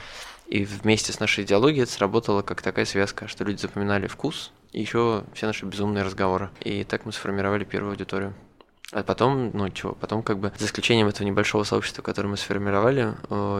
И 0.46 0.64
вместе 0.64 1.12
с 1.12 1.18
нашей 1.18 1.42
идеологией 1.42 1.82
это 1.82 1.92
сработало 1.92 2.42
как 2.42 2.62
такая 2.62 2.84
связка, 2.84 3.26
что 3.26 3.42
люди 3.42 3.60
запоминали 3.60 4.06
вкус, 4.06 4.52
и 4.72 4.80
еще 4.80 5.24
все 5.34 5.46
наши 5.46 5.66
безумные 5.66 6.04
разговоры. 6.04 6.50
И 6.60 6.84
так 6.84 7.04
мы 7.04 7.12
сформировали 7.12 7.64
первую 7.64 7.92
аудиторию. 7.92 8.34
А 8.92 9.04
потом, 9.04 9.50
ну 9.54 9.68
чего, 9.70 9.92
потом 9.92 10.22
как 10.22 10.38
бы 10.38 10.52
за 10.58 10.66
исключением 10.66 11.06
этого 11.06 11.26
небольшого 11.26 11.62
сообщества, 11.62 12.02
которое 12.02 12.28
мы 12.28 12.36
сформировали, 12.36 13.14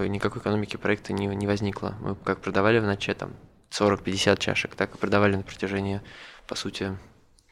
никакой 0.09 0.43
экономики 0.43 0.76
проекта 0.76 1.12
не, 1.12 1.26
не 1.26 1.47
возникло. 1.47 1.95
Мы 2.00 2.17
как 2.17 2.40
продавали 2.40 2.81
в 2.81 2.85
начале 2.85 3.17
там 3.17 3.33
40-50 3.71 4.38
чашек, 4.38 4.75
так 4.75 4.95
и 4.95 4.99
продавали 4.99 5.37
на 5.37 5.43
протяжении, 5.43 6.00
по 6.49 6.57
сути, 6.57 6.97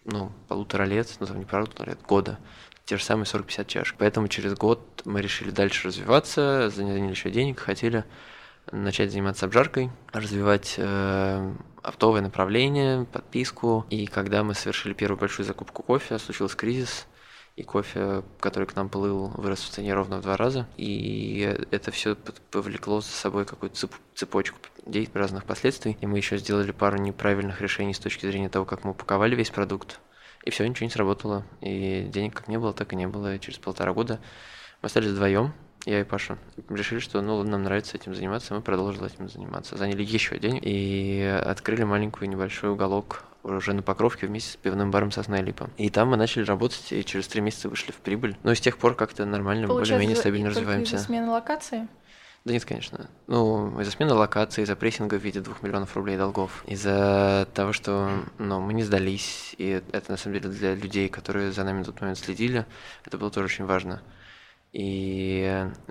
ну, 0.05 0.33
полутора 0.49 0.85
лет, 0.85 1.09
ну 1.21 1.27
там 1.27 1.39
не 1.39 1.45
полутора 1.45 1.91
лет, 1.91 2.01
года, 2.03 2.39
те 2.85 2.97
же 2.97 3.05
самые 3.05 3.27
40-50 3.27 3.67
чашек. 3.67 3.97
Поэтому 3.99 4.27
через 4.27 4.55
год 4.55 5.03
мы 5.05 5.21
решили 5.21 5.51
дальше 5.51 5.87
развиваться, 5.89 6.71
заняли 6.71 7.09
еще 7.09 7.31
денег, 7.31 7.61
хотели 7.61 8.05
начать 8.73 9.11
заниматься 9.11 9.47
обжаркой, 9.47 9.91
развивать 10.13 10.75
э, 10.77 11.55
оптовое 11.83 12.21
направление, 12.23 13.05
подписку. 13.05 13.87
И 13.91 14.07
когда 14.07 14.45
мы 14.45 14.55
совершили 14.55 14.93
первую 14.93 15.19
большую 15.19 15.47
закупку 15.47 15.83
кофе, 15.83 16.19
случился 16.19 16.57
кризис, 16.57 17.07
и 17.59 17.65
кофе, 17.65 18.23
который 18.39 18.67
к 18.67 18.77
нам 18.77 18.89
плыл, 18.89 19.33
вырос 19.37 19.61
в 19.65 19.71
цене 19.71 19.93
ровно 19.93 20.19
в 20.19 20.23
два 20.23 20.37
раза. 20.37 20.69
И 20.77 21.41
это 21.73 21.91
все 21.91 22.15
повлекло 22.15 23.01
за 23.01 23.11
собой 23.11 23.47
какую-то 23.47 23.89
цепочку 24.15 24.59
разных 25.13 25.45
последствий. 25.45 25.97
И 26.01 26.07
мы 26.07 26.19
еще 26.19 26.39
сделали 26.39 26.71
пару 26.71 26.99
неправильных 26.99 27.61
решений 27.61 27.95
с 27.95 27.99
точки 27.99 28.27
зрения 28.27 28.49
того, 28.49 28.65
как 28.65 28.85
мы 28.85 28.93
упаковали 28.93 29.35
весь 29.35 29.51
продукт. 29.51 29.99
И 30.45 30.51
все, 30.51 30.69
ничего 30.69 30.85
не 30.85 30.91
сработало. 30.91 31.45
И 31.61 32.09
денег 32.13 32.35
как 32.35 32.47
не 32.47 32.59
было, 32.59 32.73
так 32.73 32.93
и 32.93 32.97
не 32.97 33.09
было. 33.09 33.35
И 33.35 33.41
через 33.41 33.59
полтора 33.59 33.93
года 33.93 34.21
мы 34.81 34.87
остались 34.87 35.11
вдвоем, 35.11 35.53
я 35.85 36.01
и 36.01 36.05
Паша. 36.05 36.39
Решили, 36.69 36.99
что 36.99 37.21
ну, 37.21 37.43
нам 37.43 37.63
нравится 37.63 37.97
этим 37.97 38.15
заниматься, 38.15 38.55
мы 38.55 38.61
продолжили 38.61 39.07
этим 39.07 39.29
заниматься. 39.29 39.77
Заняли 39.77 40.03
еще 40.03 40.39
день 40.39 40.61
и 40.63 41.41
открыли 41.45 41.85
маленькую 41.85 42.29
небольшой 42.29 42.71
уголок 42.71 43.25
уже 43.43 43.73
на 43.73 43.83
Покровке 43.83 44.27
вместе 44.27 44.53
с 44.53 44.57
пивным 44.57 44.91
баром 44.91 45.11
«Сосна 45.11 45.39
и 45.41 45.43
Липа». 45.43 45.71
И 45.77 45.91
там 45.91 46.09
мы 46.09 46.17
начали 46.17 46.45
работать, 46.45 46.93
и 46.93 47.05
через 47.05 47.29
три 47.29 47.41
месяца 47.41 47.69
вышли 47.69 47.93
в 47.93 47.97
прибыль. 47.97 48.37
Но 48.43 48.55
с 48.55 48.61
тех 48.61 48.79
пор 48.79 48.95
как-то 48.95 49.25
нормально, 49.25 49.69
более-менее 49.69 50.17
стабильно 50.17 50.51
развиваемся. 50.51 50.97
из-за 50.97 51.07
смены 51.07 51.31
локации? 51.31 51.89
Да 52.45 52.53
нет, 52.53 52.65
конечно. 52.65 53.11
Ну, 53.27 53.81
из-за 53.81 53.91
смены 53.91 54.15
локации, 54.15 54.63
из-за 54.63 54.77
прессинга 54.77 55.19
в 55.19 55.23
виде 55.23 55.41
двух 55.41 55.63
миллионов 55.63 55.95
рублей 55.97 56.17
долгов, 56.17 56.65
из-за 56.67 57.49
того, 57.55 57.73
что 57.73 58.11
ну, 58.39 58.61
мы 58.61 58.73
не 58.75 58.85
сдались, 58.85 59.55
и 59.59 59.83
это 59.93 60.13
на 60.13 60.17
самом 60.17 60.39
деле 60.39 60.49
для 60.49 60.75
людей, 60.75 61.09
которые 61.09 61.53
за 61.53 61.65
нами 61.65 61.81
на 61.81 61.85
тот 61.85 62.01
момент 62.01 62.19
следили, 62.19 62.65
это 63.05 63.19
было 63.19 63.31
тоже 63.31 63.47
очень 63.47 63.65
важно. 63.65 64.01
И 64.73 65.45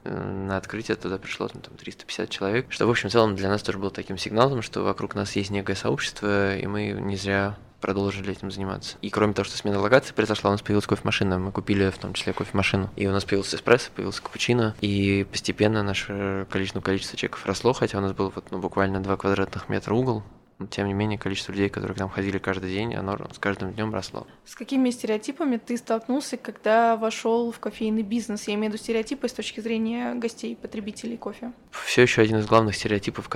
э, 0.03 0.09
на 0.09 0.57
открытие 0.57 0.95
туда 0.95 1.17
пришло 1.17 1.47
там, 1.47 1.61
350 1.61 2.29
человек, 2.29 2.65
что, 2.69 2.85
в 2.85 2.89
общем, 2.89 3.09
в 3.09 3.11
целом 3.11 3.35
для 3.35 3.49
нас 3.49 3.63
тоже 3.63 3.79
было 3.79 3.91
таким 3.91 4.17
сигналом, 4.17 4.61
что 4.61 4.83
вокруг 4.83 5.15
нас 5.15 5.35
есть 5.35 5.49
некое 5.49 5.75
сообщество, 5.75 6.55
и 6.55 6.65
мы 6.67 6.91
не 6.91 7.15
зря 7.15 7.57
продолжили 7.81 8.31
этим 8.31 8.51
заниматься. 8.51 8.97
И 9.01 9.09
кроме 9.09 9.33
того, 9.33 9.45
что 9.45 9.57
смена 9.57 9.79
локации 9.79 10.13
произошла, 10.13 10.49
у 10.49 10.53
нас 10.53 10.61
появилась 10.61 10.87
кофемашина. 10.87 11.37
Мы 11.39 11.51
купили 11.51 11.89
в 11.89 11.97
том 11.97 12.13
числе 12.13 12.33
кофемашину. 12.33 12.89
И 12.95 13.07
у 13.07 13.11
нас 13.11 13.23
появился 13.23 13.55
эспрессо, 13.55 13.91
появился 13.95 14.21
капучино. 14.21 14.75
И 14.81 15.27
постепенно 15.31 15.83
наше 15.83 16.47
количество, 16.49 16.81
количество 16.81 17.17
чеков 17.17 17.45
росло, 17.45 17.73
хотя 17.73 17.97
у 17.99 18.01
нас 18.01 18.13
был 18.13 18.31
вот, 18.33 18.45
ну, 18.51 18.59
буквально 18.59 19.01
2 19.01 19.17
квадратных 19.17 19.69
метра 19.69 19.93
угол 19.93 20.23
тем 20.69 20.87
не 20.87 20.93
менее 20.93 21.19
количество 21.19 21.51
людей, 21.51 21.69
которые 21.69 21.95
к 21.95 21.99
нам 21.99 22.09
ходили 22.09 22.39
каждый 22.39 22.71
день, 22.71 22.95
оно 22.95 23.17
с 23.31 23.37
каждым 23.37 23.73
днем 23.73 23.93
росло. 23.93 24.25
С 24.45 24.55
какими 24.55 24.89
стереотипами 24.89 25.57
ты 25.57 25.77
столкнулся, 25.77 26.37
когда 26.37 26.95
вошел 26.95 27.51
в 27.51 27.59
кофейный 27.59 28.01
бизнес? 28.01 28.47
Я 28.47 28.55
имею 28.55 28.71
в 28.71 28.73
виду 28.73 28.83
стереотипы 28.83 29.27
с 29.27 29.33
точки 29.33 29.59
зрения 29.59 30.15
гостей, 30.15 30.55
потребителей 30.55 31.17
кофе. 31.17 31.51
Все 31.71 32.01
еще 32.01 32.21
один 32.21 32.37
из 32.37 32.47
главных 32.47 32.75
стереотипов, 32.75 33.29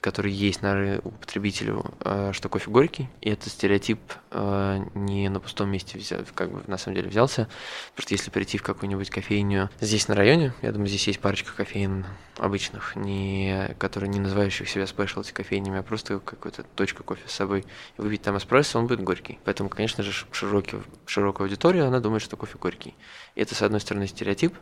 который 0.00 0.30
есть 0.30 0.62
на 0.62 1.00
у 1.02 1.10
потребителю, 1.10 1.84
э, 2.00 2.32
что 2.32 2.48
кофе 2.48 2.70
горький, 2.70 3.08
и 3.20 3.30
этот 3.30 3.48
стереотип 3.48 4.00
э, 4.30 4.78
не 4.94 5.28
на 5.28 5.40
пустом 5.40 5.70
месте 5.70 5.98
взял, 5.98 6.20
как 6.34 6.52
бы 6.52 6.62
на 6.66 6.78
самом 6.78 6.96
деле 6.96 7.08
взялся, 7.08 7.48
потому 7.90 8.02
что 8.02 8.14
если 8.14 8.30
прийти 8.30 8.58
в 8.58 8.62
какую-нибудь 8.62 9.10
кофейню 9.10 9.70
здесь 9.80 10.08
на 10.08 10.14
районе, 10.14 10.52
я 10.62 10.72
думаю, 10.72 10.88
здесь 10.88 11.06
есть 11.08 11.20
парочка 11.20 11.52
кофеин 11.54 12.06
обычных, 12.36 12.94
не, 12.94 13.74
которые 13.78 14.08
не 14.08 14.20
называющих 14.20 14.68
себя 14.68 14.86
спешлти 14.86 15.32
кофейнями, 15.32 15.78
а 15.78 15.82
просто 15.82 16.20
какая-то 16.20 16.62
точка 16.62 17.02
кофе 17.02 17.22
с 17.26 17.32
собой, 17.32 17.64
и 17.96 18.00
выпить 18.00 18.22
там 18.22 18.38
эспрессо, 18.38 18.78
он 18.78 18.86
будет 18.86 19.02
горький. 19.02 19.38
Поэтому, 19.44 19.68
конечно 19.68 20.04
же, 20.04 20.12
широкий, 20.30 20.78
широкая 21.06 21.46
аудитория, 21.46 21.82
она 21.82 22.00
думает, 22.00 22.22
что 22.22 22.36
кофе 22.36 22.56
горький. 22.58 22.94
И 23.34 23.40
это, 23.40 23.54
с 23.54 23.62
одной 23.62 23.80
стороны, 23.80 24.06
стереотип, 24.06 24.54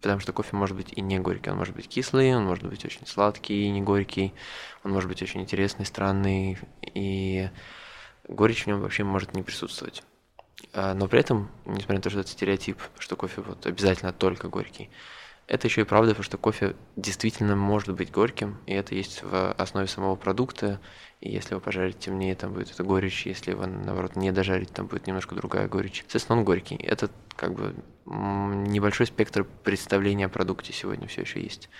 Потому 0.00 0.20
что 0.20 0.32
кофе 0.32 0.54
может 0.56 0.76
быть 0.76 0.92
и 0.92 1.00
не 1.00 1.18
горький, 1.18 1.50
он 1.50 1.56
может 1.56 1.74
быть 1.74 1.88
кислый, 1.88 2.34
он 2.34 2.44
может 2.44 2.64
быть 2.64 2.84
очень 2.84 3.06
сладкий, 3.06 3.68
не 3.70 3.80
горький, 3.80 4.34
он 4.84 4.92
может 4.92 5.08
быть 5.08 5.22
очень 5.22 5.40
интересный, 5.40 5.86
странный, 5.86 6.58
и 6.82 7.48
горечь 8.28 8.64
в 8.64 8.66
нем 8.66 8.80
вообще 8.80 9.04
может 9.04 9.34
не 9.34 9.42
присутствовать. 9.42 10.02
А, 10.72 10.94
но 10.94 11.08
при 11.08 11.20
этом, 11.20 11.50
несмотря 11.64 11.96
на 11.96 12.02
то, 12.02 12.10
что 12.10 12.20
это 12.20 12.30
стереотип, 12.30 12.80
что 12.98 13.16
кофе 13.16 13.40
вот 13.40 13.66
обязательно 13.66 14.12
только 14.12 14.48
горький, 14.48 14.90
это 15.48 15.68
еще 15.68 15.82
и 15.82 15.84
правда, 15.84 16.10
потому 16.10 16.24
что 16.24 16.38
кофе 16.38 16.74
действительно 16.96 17.54
может 17.54 17.94
быть 17.94 18.10
горьким, 18.10 18.58
и 18.66 18.72
это 18.72 18.94
есть 18.94 19.22
в 19.22 19.52
основе 19.52 19.86
самого 19.86 20.16
продукта. 20.16 20.80
И 21.20 21.30
если 21.30 21.54
его 21.54 21.60
пожарить 21.60 21.98
темнее, 21.98 22.34
там 22.34 22.52
будет 22.52 22.72
это 22.72 22.82
горечь, 22.82 23.26
если 23.26 23.52
его, 23.52 23.64
наоборот, 23.64 24.16
не 24.16 24.32
дожарить, 24.32 24.72
там 24.72 24.86
будет 24.86 25.06
немножко 25.06 25.34
другая 25.34 25.68
горечь. 25.68 26.00
Соответственно, 26.00 26.40
он 26.40 26.44
горький. 26.44 26.76
Это 26.76 27.10
как 27.36 27.54
бы 27.54 27.74
небольшой 28.06 29.06
спектр 29.06 29.44
представления 29.44 30.26
о 30.26 30.28
продукте 30.28 30.72
сегодня 30.72 31.06
все 31.06 31.22
еще 31.22 31.40
есть. 31.40 31.70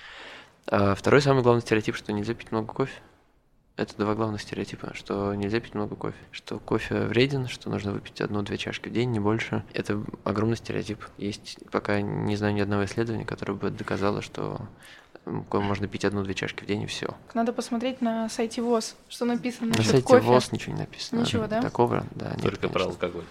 А 0.69 0.95
второй 0.95 1.21
самый 1.21 1.43
главный 1.43 1.63
стереотип, 1.63 1.97
что 1.97 2.13
нельзя 2.13 2.35
пить 2.35 2.53
много 2.53 2.73
кофе. 2.73 2.95
Это 3.77 3.95
два 3.99 4.15
главных 4.15 4.41
стереотипа, 4.41 4.93
что 4.95 5.35
нельзя 5.35 5.61
пить 5.61 5.75
много 5.75 5.97
кофе, 5.97 6.17
что 6.31 6.59
кофе 6.59 7.03
вреден, 7.03 7.47
что 7.47 7.69
нужно 7.69 7.93
выпить 7.93 8.23
одну-две 8.23 8.57
чашки 8.57 8.89
в 8.89 8.93
день, 8.93 9.11
не 9.11 9.21
больше. 9.21 9.65
Это 9.75 10.03
огромный 10.25 10.57
стереотип. 10.57 11.05
Есть 11.19 11.59
пока 11.71 12.01
не 12.01 12.37
знаю 12.37 12.55
ни 12.55 12.61
одного 12.61 12.87
исследования, 12.87 13.27
которое 13.27 13.53
бы 13.53 13.71
доказало, 13.71 14.23
что 14.23 14.63
можно 15.27 15.89
пить 15.89 16.07
одну-две 16.07 16.33
чашки 16.33 16.65
в 16.65 16.67
день 16.67 16.83
и 16.83 16.87
все. 16.87 17.15
Надо 17.35 17.53
посмотреть 17.53 18.01
на 18.01 18.31
сайте 18.31 18.63
ВОЗ, 18.63 18.97
что 19.09 19.27
написано 19.27 19.75
На 19.77 19.83
сайте 19.83 20.03
кофе. 20.03 20.25
ВОЗ 20.25 20.53
ничего 20.53 20.73
не 20.73 20.81
написано. 20.81 21.21
Ничего, 21.21 21.47
да? 21.47 21.61
Такого, 21.61 22.07
да, 22.15 22.31
нет. 22.31 22.43
Только 22.43 22.69
про 22.69 22.85
алкоголь. 22.85 23.25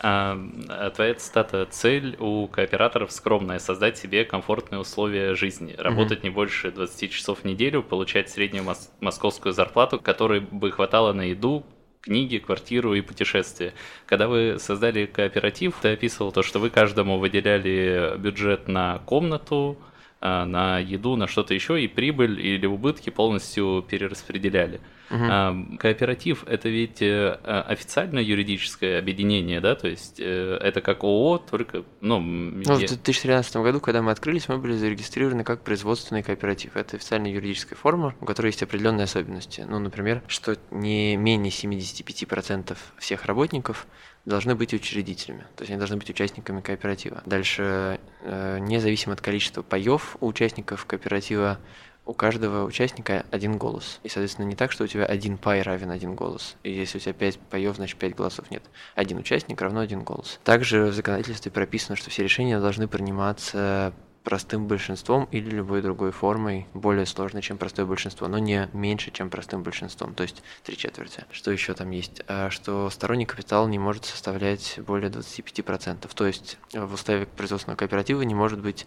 Твоя 0.00 1.14
цитата 1.18 1.66
«Цель 1.70 2.16
у 2.18 2.48
кооператоров 2.48 3.12
скромная– 3.12 3.58
создать 3.60 3.98
себе 3.98 4.24
комфортные 4.24 4.80
условия 4.80 5.34
жизни, 5.34 5.74
работать 5.76 6.20
mm-hmm. 6.20 6.24
не 6.24 6.30
больше 6.30 6.70
20 6.70 7.12
часов 7.12 7.40
в 7.40 7.44
неделю, 7.44 7.82
получать 7.82 8.30
среднюю 8.30 8.64
мос- 8.64 8.88
московскую 9.00 9.52
зарплату, 9.52 10.00
которой 10.00 10.40
бы 10.40 10.70
хватало 10.70 11.12
на 11.12 11.22
еду, 11.22 11.66
книги, 12.00 12.38
квартиру 12.38 12.94
и 12.94 13.02
путешествия. 13.02 13.74
Когда 14.06 14.26
вы 14.26 14.56
создали 14.58 15.04
кооператив, 15.04 15.74
ты 15.82 15.92
описывал 15.92 16.32
то, 16.32 16.42
что 16.42 16.58
вы 16.60 16.70
каждому 16.70 17.18
выделяли 17.18 18.14
бюджет 18.16 18.68
на 18.68 19.00
комнату, 19.04 19.76
а, 20.22 20.44
на 20.46 20.78
еду, 20.78 21.16
на 21.16 21.26
что-то 21.26 21.54
еще, 21.54 21.82
и 21.82 21.88
прибыль 21.88 22.40
или 22.40 22.66
убытки 22.66 23.10
полностью 23.10 23.84
перераспределяли. 23.88 24.80
Угу. 25.10 25.78
Кооператив 25.78 26.44
это 26.46 26.68
ведь 26.68 27.02
э, 27.02 27.32
официальное 27.32 28.22
юридическое 28.22 28.98
объединение, 28.98 29.60
да, 29.60 29.74
то 29.74 29.88
есть 29.88 30.20
э, 30.20 30.58
это 30.60 30.80
как 30.80 31.02
ООО, 31.02 31.38
только, 31.38 31.84
ну... 32.00 32.20
ну 32.20 32.74
в 32.74 32.78
2013 32.78 33.56
году, 33.56 33.80
когда 33.80 34.02
мы 34.02 34.12
открылись, 34.12 34.48
мы 34.48 34.58
были 34.58 34.74
зарегистрированы 34.74 35.42
как 35.42 35.62
производственный 35.62 36.22
кооператив. 36.22 36.76
Это 36.76 36.96
официальная 36.96 37.32
юридическая 37.32 37.76
форма, 37.76 38.14
у 38.20 38.24
которой 38.24 38.46
есть 38.48 38.62
определенные 38.62 39.04
особенности. 39.04 39.66
Ну, 39.68 39.78
например, 39.80 40.22
что 40.28 40.56
не 40.70 41.16
менее 41.16 41.50
75% 41.50 42.76
всех 42.98 43.24
работников 43.24 43.86
должны 44.24 44.54
быть 44.54 44.74
учредителями, 44.74 45.46
то 45.56 45.62
есть 45.62 45.70
они 45.70 45.78
должны 45.78 45.96
быть 45.96 46.10
участниками 46.10 46.60
кооператива. 46.60 47.22
Дальше, 47.26 47.98
э, 48.22 48.58
независимо 48.60 49.14
от 49.14 49.20
количества 49.20 49.62
паев 49.62 50.16
у 50.20 50.26
участников 50.26 50.84
кооператива, 50.86 51.58
у 52.06 52.12
каждого 52.12 52.64
участника 52.64 53.24
один 53.30 53.56
голос. 53.56 54.00
И, 54.02 54.08
соответственно, 54.08 54.46
не 54.46 54.56
так, 54.56 54.72
что 54.72 54.84
у 54.84 54.86
тебя 54.86 55.04
один 55.04 55.38
пай 55.38 55.62
равен 55.62 55.90
один 55.90 56.14
голос. 56.14 56.56
И 56.62 56.72
если 56.72 56.98
у 56.98 57.00
тебя 57.00 57.12
пять 57.12 57.38
паев, 57.38 57.76
значит 57.76 57.98
пять 57.98 58.14
голосов 58.14 58.50
нет. 58.50 58.62
Один 58.94 59.18
участник 59.18 59.60
равно 59.60 59.80
один 59.80 60.02
голос. 60.02 60.40
Также 60.44 60.86
в 60.86 60.92
законодательстве 60.92 61.52
прописано, 61.52 61.96
что 61.96 62.10
все 62.10 62.22
решения 62.22 62.58
должны 62.58 62.88
приниматься 62.88 63.92
простым 64.24 64.66
большинством 64.66 65.28
или 65.30 65.48
любой 65.50 65.82
другой 65.82 66.12
формой, 66.12 66.66
более 66.74 67.06
сложной, 67.06 67.42
чем 67.42 67.58
простое 67.58 67.86
большинство, 67.86 68.28
но 68.28 68.38
не 68.38 68.68
меньше, 68.72 69.10
чем 69.10 69.30
простым 69.30 69.62
большинством, 69.62 70.14
то 70.14 70.22
есть 70.22 70.42
три 70.62 70.76
четверти. 70.76 71.24
Что 71.30 71.50
еще 71.50 71.74
там 71.74 71.90
есть? 71.90 72.22
А, 72.28 72.50
что 72.50 72.90
сторонний 72.90 73.26
капитал 73.26 73.66
не 73.68 73.78
может 73.78 74.04
составлять 74.04 74.78
более 74.86 75.10
25%, 75.10 76.08
то 76.14 76.26
есть 76.26 76.58
в 76.72 76.92
уставе 76.92 77.26
производственного 77.26 77.78
кооператива 77.78 78.22
не 78.22 78.34
может 78.34 78.60
быть 78.60 78.86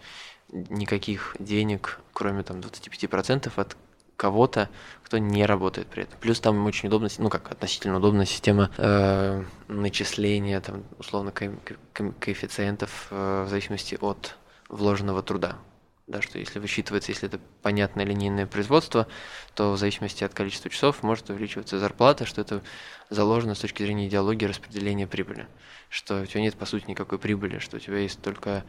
никаких 0.54 1.36
денег, 1.40 2.00
кроме 2.14 2.44
там 2.44 2.60
25% 2.62 3.58
от 3.58 3.76
кого-то, 4.16 4.70
кто 5.04 5.18
не 5.18 5.46
работает 5.46 5.88
при 5.88 6.04
этом. 6.04 6.20
Плюс 6.20 6.40
там 6.40 6.66
очень 6.66 6.88
удобно, 6.88 7.10
ну 7.18 7.30
как 7.30 7.52
относительно 7.52 7.98
удобная 7.98 8.26
система 8.26 8.70
э, 8.78 9.44
начисления, 9.68 10.62
там 10.62 10.84
условно 11.00 11.32
ко- 11.32 11.52
ко- 11.94 12.14
коэффициентов 12.20 13.08
э, 13.12 13.44
в 13.46 13.50
зависимости 13.50 13.98
от 14.00 14.38
вложенного 14.70 15.24
труда. 15.24 15.58
Да, 16.06 16.22
что 16.22 16.38
если 16.38 16.60
высчитывается, 16.60 17.12
если 17.12 17.30
это 17.30 17.40
понятное 17.62 18.06
линейное 18.06 18.46
производство, 18.46 19.08
то 19.56 19.72
в 19.72 19.78
зависимости 19.78 20.26
от 20.26 20.34
количества 20.34 20.70
часов 20.70 21.02
может 21.02 21.30
увеличиваться 21.30 21.80
зарплата, 21.80 22.26
что 22.26 22.42
это 22.42 22.62
заложено 23.10 23.56
с 23.56 23.60
точки 23.60 23.84
зрения 23.84 24.08
идеологии 24.08 24.46
распределения 24.46 25.08
прибыли. 25.08 25.48
Что 25.90 26.22
у 26.22 26.26
тебя 26.26 26.42
нет, 26.42 26.56
по 26.56 26.66
сути, 26.66 26.86
никакой 26.88 27.20
прибыли, 27.20 27.60
что 27.60 27.78
у 27.78 27.80
тебя 27.80 28.00
есть 28.00 28.22
только 28.22 28.66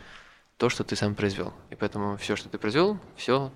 то, 0.56 0.68
что 0.68 0.84
ты 0.84 0.96
сам 0.96 1.14
произвел. 1.14 1.52
И 1.70 1.75
поэтому 1.75 2.16
все, 2.16 2.37
что 2.37 2.49
ты 2.49 2.58
произвел, 2.58 2.99
все 3.16 3.50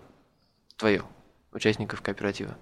твое, 0.77 1.05
участников 1.53 2.03
кооператива. 2.03 2.57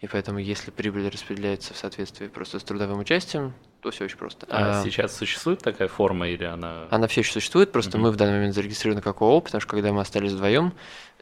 И 0.00 0.06
поэтому, 0.06 0.38
если 0.38 0.70
прибыль 0.70 1.08
распределяется 1.08 1.72
в 1.72 1.78
соответствии 1.78 2.26
просто 2.26 2.58
с 2.58 2.62
трудовым 2.62 2.98
участием, 2.98 3.54
то 3.80 3.90
все 3.90 4.04
очень 4.04 4.18
просто. 4.18 4.46
А, 4.50 4.80
а 4.80 4.84
сейчас 4.84 5.16
существует 5.16 5.60
такая 5.60 5.88
форма 5.88 6.28
или 6.28 6.44
она? 6.44 6.86
Она 6.90 7.06
все 7.06 7.22
еще 7.22 7.32
существует, 7.32 7.72
просто 7.72 7.96
угу. 7.96 8.06
мы 8.06 8.10
в 8.10 8.16
данный 8.16 8.34
момент 8.34 8.54
зарегистрированы 8.54 9.00
как 9.00 9.22
ООО, 9.22 9.40
потому 9.40 9.60
что 9.60 9.70
когда 9.70 9.92
мы 9.92 10.02
остались 10.02 10.32
вдвоем, 10.32 10.74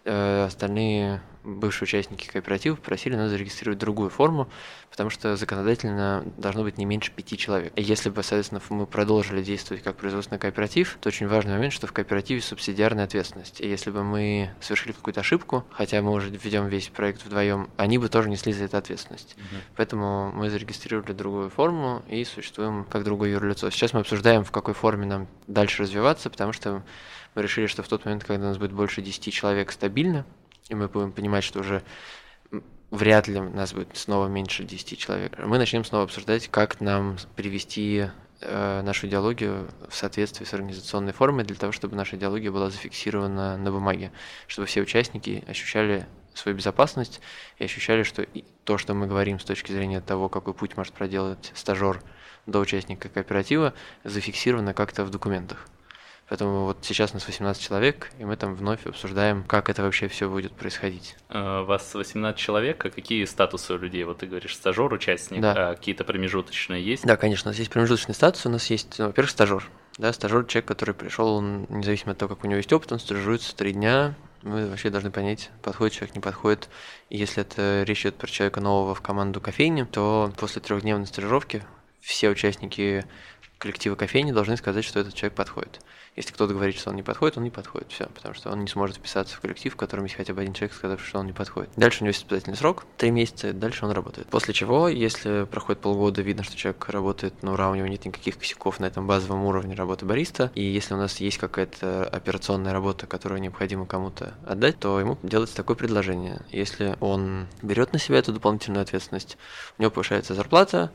э, 0.04 0.44
остальные 0.44 1.22
бывшие 1.44 1.84
участники 1.86 2.26
кооператива 2.26 2.74
просили 2.74 3.14
нас 3.14 3.30
зарегистрировать 3.30 3.78
другую 3.78 4.10
форму, 4.10 4.48
потому 4.94 5.10
что 5.10 5.34
законодательно 5.34 6.24
должно 6.38 6.62
быть 6.62 6.78
не 6.78 6.84
меньше 6.84 7.10
пяти 7.10 7.36
человек. 7.36 7.72
И 7.74 7.82
если 7.82 8.10
бы, 8.10 8.22
соответственно, 8.22 8.60
мы 8.68 8.86
продолжили 8.86 9.42
действовать 9.42 9.82
как 9.82 9.96
производственный 9.96 10.38
кооператив, 10.38 10.98
то 11.00 11.08
очень 11.08 11.26
важный 11.26 11.54
момент, 11.54 11.72
что 11.72 11.88
в 11.88 11.92
кооперативе 11.92 12.40
субсидиарная 12.40 13.02
ответственность. 13.02 13.60
И 13.60 13.66
если 13.66 13.90
бы 13.90 14.04
мы 14.04 14.50
совершили 14.60 14.92
какую-то 14.92 15.22
ошибку, 15.22 15.64
хотя 15.72 16.00
мы 16.00 16.12
уже 16.12 16.30
ведем 16.30 16.68
весь 16.68 16.90
проект 16.90 17.24
вдвоем, 17.24 17.70
они 17.76 17.98
бы 17.98 18.08
тоже 18.08 18.28
несли 18.28 18.52
за 18.52 18.66
это 18.66 18.78
ответственность. 18.78 19.34
Угу. 19.36 19.60
Поэтому 19.78 20.30
мы 20.30 20.48
зарегистрировали 20.48 21.12
другую 21.12 21.50
форму 21.50 22.04
и 22.08 22.22
существуем 22.24 22.84
как 22.84 23.02
другое 23.02 23.30
юрлицо. 23.30 23.70
Сейчас 23.70 23.94
мы 23.94 24.00
обсуждаем, 24.00 24.44
в 24.44 24.52
какой 24.52 24.74
форме 24.74 25.06
нам 25.06 25.26
дальше 25.48 25.82
развиваться, 25.82 26.30
потому 26.30 26.52
что 26.52 26.84
мы 27.34 27.42
решили, 27.42 27.66
что 27.66 27.82
в 27.82 27.88
тот 27.88 28.04
момент, 28.04 28.22
когда 28.22 28.46
у 28.46 28.48
нас 28.50 28.58
будет 28.58 28.70
больше 28.70 29.02
10 29.02 29.32
человек 29.32 29.72
стабильно, 29.72 30.24
и 30.68 30.76
мы 30.76 30.86
будем 30.86 31.10
понимать, 31.10 31.42
что 31.42 31.58
уже 31.58 31.82
вряд 32.94 33.28
ли 33.28 33.40
нас 33.40 33.72
будет 33.72 33.96
снова 33.96 34.28
меньше 34.28 34.64
10 34.64 34.98
человек, 34.98 35.38
мы 35.38 35.58
начнем 35.58 35.84
снова 35.84 36.04
обсуждать, 36.04 36.48
как 36.48 36.80
нам 36.80 37.16
привести 37.36 38.06
э, 38.40 38.82
нашу 38.82 39.08
идеологию 39.08 39.68
в 39.88 39.94
соответствии 39.94 40.44
с 40.44 40.54
организационной 40.54 41.12
формой 41.12 41.44
для 41.44 41.56
того, 41.56 41.72
чтобы 41.72 41.96
наша 41.96 42.16
идеология 42.16 42.50
была 42.50 42.70
зафиксирована 42.70 43.56
на 43.56 43.72
бумаге, 43.72 44.12
чтобы 44.46 44.66
все 44.66 44.80
участники 44.80 45.44
ощущали 45.46 46.06
свою 46.34 46.56
безопасность 46.56 47.20
и 47.58 47.64
ощущали, 47.64 48.02
что 48.02 48.26
то, 48.64 48.78
что 48.78 48.94
мы 48.94 49.06
говорим 49.06 49.38
с 49.38 49.44
точки 49.44 49.72
зрения 49.72 50.00
того, 50.00 50.28
какой 50.28 50.54
путь 50.54 50.76
может 50.76 50.94
проделать 50.94 51.52
стажер 51.54 52.02
до 52.46 52.60
участника 52.60 53.08
кооператива, 53.08 53.74
зафиксировано 54.04 54.74
как-то 54.74 55.04
в 55.04 55.10
документах. 55.10 55.66
Поэтому 56.28 56.64
вот 56.64 56.78
сейчас 56.82 57.10
у 57.10 57.14
нас 57.14 57.26
18 57.26 57.62
человек, 57.62 58.10
и 58.18 58.24
мы 58.24 58.36
там 58.36 58.54
вновь 58.54 58.86
обсуждаем, 58.86 59.44
как 59.44 59.68
это 59.68 59.82
вообще 59.82 60.08
все 60.08 60.28
будет 60.28 60.52
происходить. 60.52 61.16
А, 61.28 61.62
у 61.62 61.66
вас 61.66 61.94
18 61.94 62.38
человек, 62.38 62.84
а 62.84 62.90
какие 62.90 63.24
статусы 63.26 63.74
у 63.74 63.78
людей? 63.78 64.04
Вот 64.04 64.18
ты 64.18 64.26
говоришь, 64.26 64.54
стажер, 64.54 64.92
участник, 64.92 65.42
да. 65.42 65.70
а 65.70 65.74
какие-то 65.74 66.04
промежуточные 66.04 66.82
есть? 66.82 67.04
Да, 67.04 67.16
конечно, 67.16 67.48
у 67.48 67.52
нас 67.52 67.58
есть 67.58 67.70
промежуточный 67.70 68.14
статус, 68.14 68.46
у 68.46 68.48
нас 68.48 68.70
есть, 68.70 68.98
ну, 68.98 69.06
во-первых, 69.06 69.30
стажер. 69.30 69.68
Да, 69.98 70.12
стажер 70.12 70.44
человек, 70.46 70.66
который 70.66 70.94
пришел, 70.94 71.28
он, 71.34 71.66
независимо 71.68 72.12
от 72.12 72.18
того, 72.18 72.34
как 72.34 72.44
у 72.44 72.48
него 72.48 72.56
есть 72.56 72.72
опыт, 72.72 72.90
он 72.90 72.98
стажируется 72.98 73.54
три 73.54 73.72
дня, 73.72 74.14
мы 74.42 74.68
вообще 74.68 74.90
должны 74.90 75.10
понять, 75.10 75.50
подходит 75.62 75.94
человек, 75.94 76.14
не 76.14 76.20
подходит. 76.20 76.68
И 77.10 77.16
если 77.16 77.42
это 77.42 77.82
речь 77.86 78.02
идет 78.02 78.16
про 78.16 78.26
человека 78.26 78.60
нового 78.60 78.94
в 78.94 79.00
команду 79.00 79.40
кофейни, 79.40 79.84
то 79.84 80.32
после 80.36 80.60
трехдневной 80.60 81.06
стажировки 81.06 81.64
все 82.00 82.28
участники 82.28 83.06
коллектива 83.58 83.94
кофейни 83.94 84.32
должны 84.32 84.56
сказать, 84.56 84.84
что 84.84 85.00
этот 85.00 85.14
человек 85.14 85.34
подходит. 85.34 85.80
Если 86.16 86.32
кто-то 86.32 86.54
говорит, 86.54 86.76
что 86.76 86.90
он 86.90 86.96
не 86.96 87.02
подходит, 87.02 87.36
он 87.36 87.44
не 87.44 87.50
подходит, 87.50 87.90
все, 87.90 88.06
потому 88.06 88.34
что 88.34 88.50
он 88.50 88.60
не 88.60 88.68
сможет 88.68 88.96
вписаться 88.96 89.36
в 89.36 89.40
коллектив, 89.40 89.72
в 89.72 89.76
котором 89.76 90.04
есть 90.04 90.14
хотя 90.14 90.32
бы 90.32 90.42
один 90.42 90.54
человек, 90.54 90.76
сказавший, 90.76 91.08
что 91.08 91.18
он 91.18 91.26
не 91.26 91.32
подходит. 91.32 91.70
Дальше 91.76 92.00
у 92.00 92.04
него 92.04 92.10
есть 92.10 92.20
испытательный 92.20 92.56
срок, 92.56 92.84
три 92.98 93.10
месяца, 93.10 93.52
дальше 93.52 93.84
он 93.84 93.90
работает. 93.90 94.28
После 94.28 94.54
чего, 94.54 94.88
если 94.88 95.44
проходит 95.44 95.80
полгода, 95.82 96.22
видно, 96.22 96.44
что 96.44 96.56
человек 96.56 96.88
работает 96.88 97.42
на 97.42 97.54
ура, 97.54 97.70
у 97.70 97.74
него 97.74 97.88
нет 97.88 98.04
никаких 98.04 98.38
косяков 98.38 98.78
на 98.78 98.84
этом 98.84 99.06
базовом 99.06 99.44
уровне 99.44 99.74
работы 99.74 100.04
бариста, 100.04 100.52
и 100.54 100.62
если 100.62 100.94
у 100.94 100.98
нас 100.98 101.18
есть 101.18 101.38
какая-то 101.38 102.04
операционная 102.04 102.72
работа, 102.72 103.06
которую 103.06 103.40
необходимо 103.40 103.86
кому-то 103.86 104.34
отдать, 104.46 104.78
то 104.78 105.00
ему 105.00 105.18
делается 105.22 105.56
такое 105.56 105.76
предложение. 105.76 106.42
Если 106.50 106.96
он 107.00 107.48
берет 107.62 107.92
на 107.92 107.98
себя 107.98 108.18
эту 108.18 108.32
дополнительную 108.32 108.82
ответственность, 108.82 109.36
у 109.78 109.82
него 109.82 109.90
повышается 109.90 110.34
зарплата, 110.34 110.92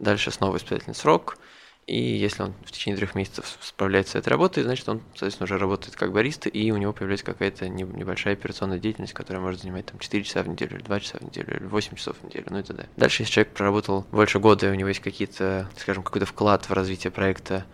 дальше 0.00 0.30
снова 0.32 0.56
испытательный 0.56 0.94
срок, 0.94 1.38
и 1.86 1.98
если 1.98 2.42
он 2.42 2.54
в 2.64 2.72
течение 2.72 2.96
трех 2.96 3.14
месяцев 3.14 3.58
справляется 3.60 4.12
с 4.12 4.16
этой 4.16 4.30
работой, 4.30 4.64
значит, 4.64 4.88
он, 4.88 5.02
соответственно, 5.10 5.44
уже 5.44 5.56
работает 5.56 5.94
как 5.94 6.12
бариста, 6.12 6.48
и 6.48 6.70
у 6.72 6.76
него 6.78 6.92
появляется 6.92 7.24
какая-то 7.24 7.68
небольшая 7.68 8.34
операционная 8.34 8.80
деятельность, 8.80 9.12
которая 9.12 9.40
может 9.40 9.62
занимать 9.62 9.86
там 9.86 10.00
4 10.00 10.24
часа 10.24 10.42
в 10.42 10.48
неделю, 10.48 10.76
или 10.76 10.82
2 10.82 11.00
часа 11.00 11.18
в 11.18 11.22
неделю, 11.22 11.56
или 11.56 11.64
8 11.64 11.94
часов 11.94 12.16
в 12.20 12.24
неделю, 12.24 12.46
ну 12.50 12.58
и 12.58 12.62
т.д. 12.64 12.88
Дальше, 12.96 13.22
если 13.22 13.34
человек 13.34 13.52
проработал 13.52 14.04
больше 14.10 14.40
года, 14.40 14.66
и 14.66 14.70
у 14.70 14.74
него 14.74 14.88
есть 14.88 15.00
какие-то, 15.00 15.70
скажем, 15.76 16.02
какой-то 16.02 16.26
вклад 16.26 16.68
в 16.68 16.72
развитие 16.72 17.12
проекта 17.12 17.64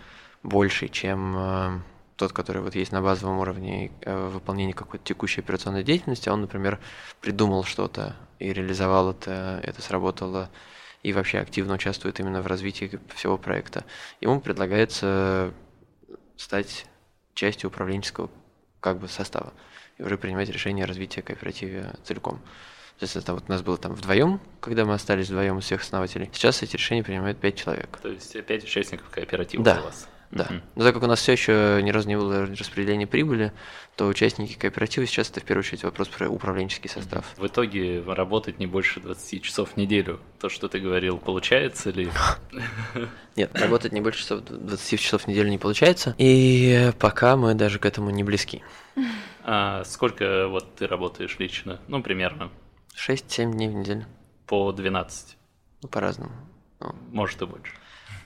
больший, 0.42 0.90
чем 0.90 1.34
э, 1.36 1.80
тот, 2.16 2.32
который 2.34 2.60
вот 2.60 2.74
есть 2.74 2.92
на 2.92 3.00
базовом 3.00 3.38
уровне 3.38 3.92
э, 4.02 4.28
выполнения 4.28 4.74
какой-то 4.74 5.06
текущей 5.06 5.40
операционной 5.40 5.84
деятельности, 5.84 6.28
он, 6.28 6.42
например, 6.42 6.80
придумал 7.22 7.64
что-то 7.64 8.14
и 8.38 8.52
реализовал 8.52 9.12
это, 9.12 9.58
это 9.62 9.80
сработало 9.80 10.50
и 11.02 11.12
вообще 11.12 11.38
активно 11.38 11.74
участвует 11.74 12.20
именно 12.20 12.42
в 12.42 12.46
развитии 12.46 12.98
всего 13.14 13.36
проекта. 13.36 13.84
Ему 14.20 14.40
предлагается 14.40 15.52
стать 16.36 16.86
частью 17.34 17.70
управленческого 17.70 18.30
как 18.80 18.98
бы 18.98 19.08
состава 19.08 19.52
и 19.98 20.02
уже 20.02 20.18
принимать 20.18 20.48
решение 20.48 20.84
о 20.84 20.88
развитии 20.88 21.20
кооператива 21.20 21.94
целиком. 22.04 22.40
То 22.98 23.04
есть 23.04 23.16
это 23.16 23.34
вот 23.34 23.44
у 23.48 23.50
нас 23.50 23.62
было 23.62 23.76
там 23.78 23.94
вдвоем, 23.94 24.40
когда 24.60 24.84
мы 24.84 24.94
остались 24.94 25.28
вдвоем 25.28 25.58
из 25.58 25.64
всех 25.64 25.82
основателей. 25.82 26.30
Сейчас 26.32 26.62
эти 26.62 26.76
решения 26.76 27.02
принимают 27.02 27.38
пять 27.38 27.56
человек. 27.56 27.98
То 28.00 28.08
есть 28.08 28.44
пять 28.44 28.62
участников 28.62 29.08
кооператива 29.10 29.64
да. 29.64 29.80
у 29.80 29.84
вас. 29.84 30.08
Да. 30.32 30.48
Но 30.76 30.84
так 30.84 30.94
как 30.94 31.02
у 31.02 31.06
нас 31.06 31.20
все 31.20 31.32
еще 31.32 31.80
ни 31.82 31.90
разу 31.90 32.08
не 32.08 32.16
было 32.16 32.46
распределения 32.46 33.06
прибыли, 33.06 33.52
то 33.96 34.06
участники 34.06 34.58
кооператива 34.58 35.06
сейчас 35.06 35.30
это 35.30 35.40
в 35.40 35.44
первую 35.44 35.60
очередь 35.60 35.84
вопрос 35.84 36.08
про 36.08 36.28
управленческий 36.30 36.88
состав. 36.88 37.26
В 37.36 37.46
итоге 37.46 38.02
работать 38.02 38.58
не 38.58 38.66
больше 38.66 39.00
20 39.00 39.42
часов 39.42 39.72
в 39.72 39.76
неделю. 39.76 40.20
То, 40.40 40.48
что 40.48 40.68
ты 40.68 40.80
говорил, 40.80 41.18
получается 41.18 41.90
ли? 41.90 42.08
Нет, 43.36 43.50
работать 43.54 43.92
не 43.92 44.00
больше 44.00 44.20
часов, 44.20 44.40
20 44.40 44.98
часов 44.98 45.22
в 45.24 45.26
неделю 45.28 45.50
не 45.50 45.58
получается. 45.58 46.14
И 46.16 46.92
пока 46.98 47.36
мы 47.36 47.54
даже 47.54 47.78
к 47.78 47.84
этому 47.84 48.10
не 48.10 48.24
близки. 48.24 48.62
А 49.44 49.82
сколько 49.84 50.46
вот 50.46 50.76
ты 50.76 50.86
работаешь 50.86 51.36
лично? 51.40 51.80
Ну, 51.88 52.00
примерно. 52.00 52.52
6-7 52.94 53.50
дней 53.50 53.68
в 53.68 53.72
неделю. 53.72 54.06
По 54.46 54.70
12? 54.70 55.36
Ну, 55.82 55.88
по-разному. 55.88 56.30
Ну. 56.78 56.94
Может 57.10 57.42
и 57.42 57.46
больше. 57.46 57.74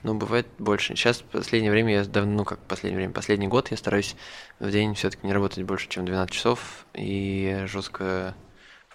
Ну, 0.03 0.13
бывает 0.13 0.47
больше. 0.57 0.95
Сейчас 0.95 1.19
в 1.19 1.23
последнее 1.23 1.71
время 1.71 1.93
я 1.93 2.05
давно, 2.05 2.31
ну 2.31 2.45
как 2.45 2.59
последнее 2.59 2.97
время, 2.97 3.13
последний 3.13 3.47
год 3.47 3.71
я 3.71 3.77
стараюсь 3.77 4.15
в 4.59 4.69
день 4.69 4.93
все-таки 4.95 5.25
не 5.25 5.33
работать 5.33 5.63
больше, 5.63 5.89
чем 5.89 6.05
12 6.05 6.33
часов 6.33 6.85
и 6.93 7.63
жестко 7.67 8.35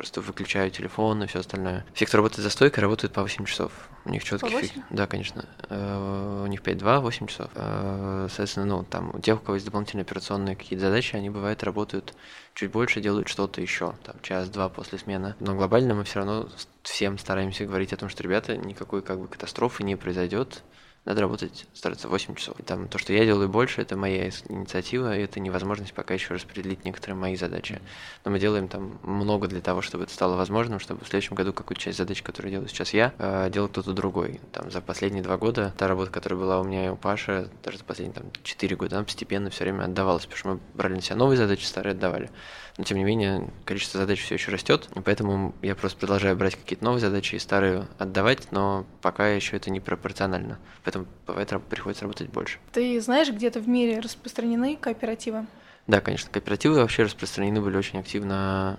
просто 0.03 0.21
выключаю 0.21 0.71
телефон 0.71 1.23
и 1.23 1.27
все 1.27 1.41
остальное. 1.41 1.85
Все, 1.95 2.07
кто 2.07 2.17
работает 2.17 2.43
за 2.43 2.51
стойкой, 2.51 2.83
работают 2.83 3.13
по 3.13 3.23
8 3.23 3.45
часов. 3.45 3.73
У 4.05 4.11
них 4.11 4.25
четкий 4.25 4.49
фиг. 4.49 4.73
Да, 4.91 5.07
конечно. 5.07 5.45
Э, 5.69 6.43
у 6.45 6.47
них 6.47 6.61
5-2, 6.63 7.01
8 7.01 7.27
часов. 7.27 7.51
Э, 7.55 8.27
соответственно, 8.29 8.67
ну, 8.67 8.83
там, 8.85 9.15
у 9.15 9.21
тех, 9.21 9.41
у 9.41 9.45
кого 9.45 9.55
есть 9.55 9.67
дополнительные 9.67 10.03
операционные 10.03 10.57
какие-то 10.57 10.87
задачи, 10.87 11.15
они, 11.15 11.31
бывает, 11.31 11.63
работают 11.63 12.15
чуть 12.55 12.73
больше, 12.73 13.01
делают 13.01 13.29
что-то 13.29 13.61
еще, 13.61 13.95
там, 14.03 14.17
час-два 14.23 14.69
после 14.71 14.99
смены. 14.99 15.37
Но 15.41 15.55
глобально 15.55 15.95
мы 15.95 16.05
все 16.05 16.21
равно 16.21 16.49
всем 16.83 17.19
стараемся 17.19 17.65
говорить 17.65 17.93
о 17.93 17.97
том, 17.97 18.09
что, 18.09 18.23
ребята, 18.23 18.57
никакой, 18.57 19.03
как 19.03 19.21
бы, 19.21 19.29
катастрофы 19.29 19.85
не 19.85 19.97
произойдет 19.97 20.65
надо 21.05 21.21
работать, 21.21 21.67
стараться 21.75 22.09
8 22.09 22.35
часов. 22.37 22.59
И 22.61 22.63
там 22.63 22.87
то, 22.87 22.99
что 22.99 23.13
я 23.13 23.25
делаю 23.25 23.49
больше, 23.49 23.83
это 23.83 23.97
моя 23.97 24.29
инициатива, 24.49 25.17
и 25.17 25.23
это 25.23 25.41
невозможность 25.41 25.93
пока 25.95 26.15
еще 26.15 26.35
распределить 26.35 26.85
некоторые 26.85 27.17
мои 27.17 27.35
задачи. 27.35 27.81
Но 28.25 28.31
мы 28.31 28.39
делаем 28.39 28.69
там 28.69 28.99
много 29.03 29.49
для 29.49 29.61
того, 29.61 29.83
чтобы 29.83 30.05
это 30.05 30.15
стало 30.15 30.37
возможным, 30.37 30.79
чтобы 30.79 31.05
в 31.05 31.09
следующем 31.09 31.35
году 31.35 31.53
какую-то 31.53 31.83
часть 31.83 31.99
задач, 31.99 32.23
которую 32.23 32.53
делаю 32.53 32.69
сейчас 32.69 32.95
я, 32.95 33.13
э, 33.19 33.51
делал 33.51 33.69
кто-то 33.69 33.93
другой. 33.93 34.41
Там 34.53 34.71
за 34.71 34.81
последние 34.81 35.25
два 35.25 35.39
года 35.39 35.75
та 35.77 35.89
работа, 35.89 36.13
которая 36.13 36.39
была 36.39 36.61
у 36.61 36.65
меня 36.65 36.87
и 36.87 36.89
у 36.89 36.97
Паши, 36.97 37.49
даже 37.65 37.79
за 37.79 37.85
последние 37.85 38.15
там 38.15 38.31
4 38.45 38.77
года, 38.77 38.97
она 38.97 39.05
постепенно 39.05 39.51
все 39.51 39.65
время 39.65 39.85
отдавалась, 39.85 40.27
потому 40.27 40.39
что 40.39 40.49
мы 40.51 40.61
брали 40.75 40.95
на 40.95 41.03
себя 41.03 41.17
новые 41.17 41.37
задачи, 41.37 41.65
старые 41.65 41.93
отдавали 41.93 42.31
но 42.79 42.85
тем 42.85 42.99
не 42.99 43.05
менее 43.05 43.51
количество 43.65 44.01
задач 44.01 44.21
все 44.23 44.35
еще 44.35 44.51
растет, 44.51 44.89
и 44.95 45.01
поэтому 45.01 45.55
я 45.63 45.75
просто 45.75 45.99
продолжаю 45.99 46.37
брать 46.37 46.57
какие-то 46.57 46.85
новые 46.85 47.01
задачи 47.01 47.35
и 47.35 47.39
старые 47.39 47.87
отдавать, 47.99 48.51
но 48.51 48.87
пока 49.01 49.29
еще 49.29 49.57
это 49.57 49.71
не 49.71 49.81
пропорционально, 49.81 50.59
поэтому 50.85 51.07
бывает 51.27 51.53
приходится 51.69 52.05
работать 52.05 52.31
больше. 52.31 52.59
Ты 52.73 53.01
знаешь, 53.01 53.31
где-то 53.31 53.61
в 53.61 53.69
мире 53.69 54.01
распространены 54.01 54.77
кооперативы? 54.77 55.47
Да, 55.89 56.01
конечно, 56.01 56.31
кооперативы 56.31 56.77
вообще 56.77 57.03
распространены 57.03 57.61
были 57.61 57.77
очень 57.77 57.99
активно 57.99 58.79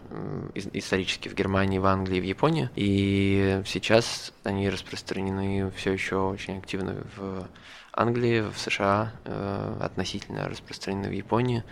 исторически 0.74 1.28
в 1.28 1.36
Германии, 1.36 1.78
в 1.78 1.86
Англии, 1.86 2.22
в 2.22 2.24
Японии, 2.24 2.70
и 2.76 3.62
сейчас 3.66 4.32
они 4.44 4.70
распространены 4.70 5.70
все 5.76 5.92
еще 5.92 6.16
очень 6.16 6.60
активно 6.60 7.04
в 7.18 7.48
Англии, 7.92 8.42
в 8.42 8.58
США, 8.58 9.12
э, 9.26 9.78
относительно 9.82 10.50
распространены 10.50 11.10
в 11.10 11.12
Японии, 11.12 11.64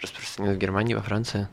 распространены 0.00 0.56
в 0.56 0.58
Германии, 0.58 0.94
во 0.94 1.02
Франции. 1.02 1.48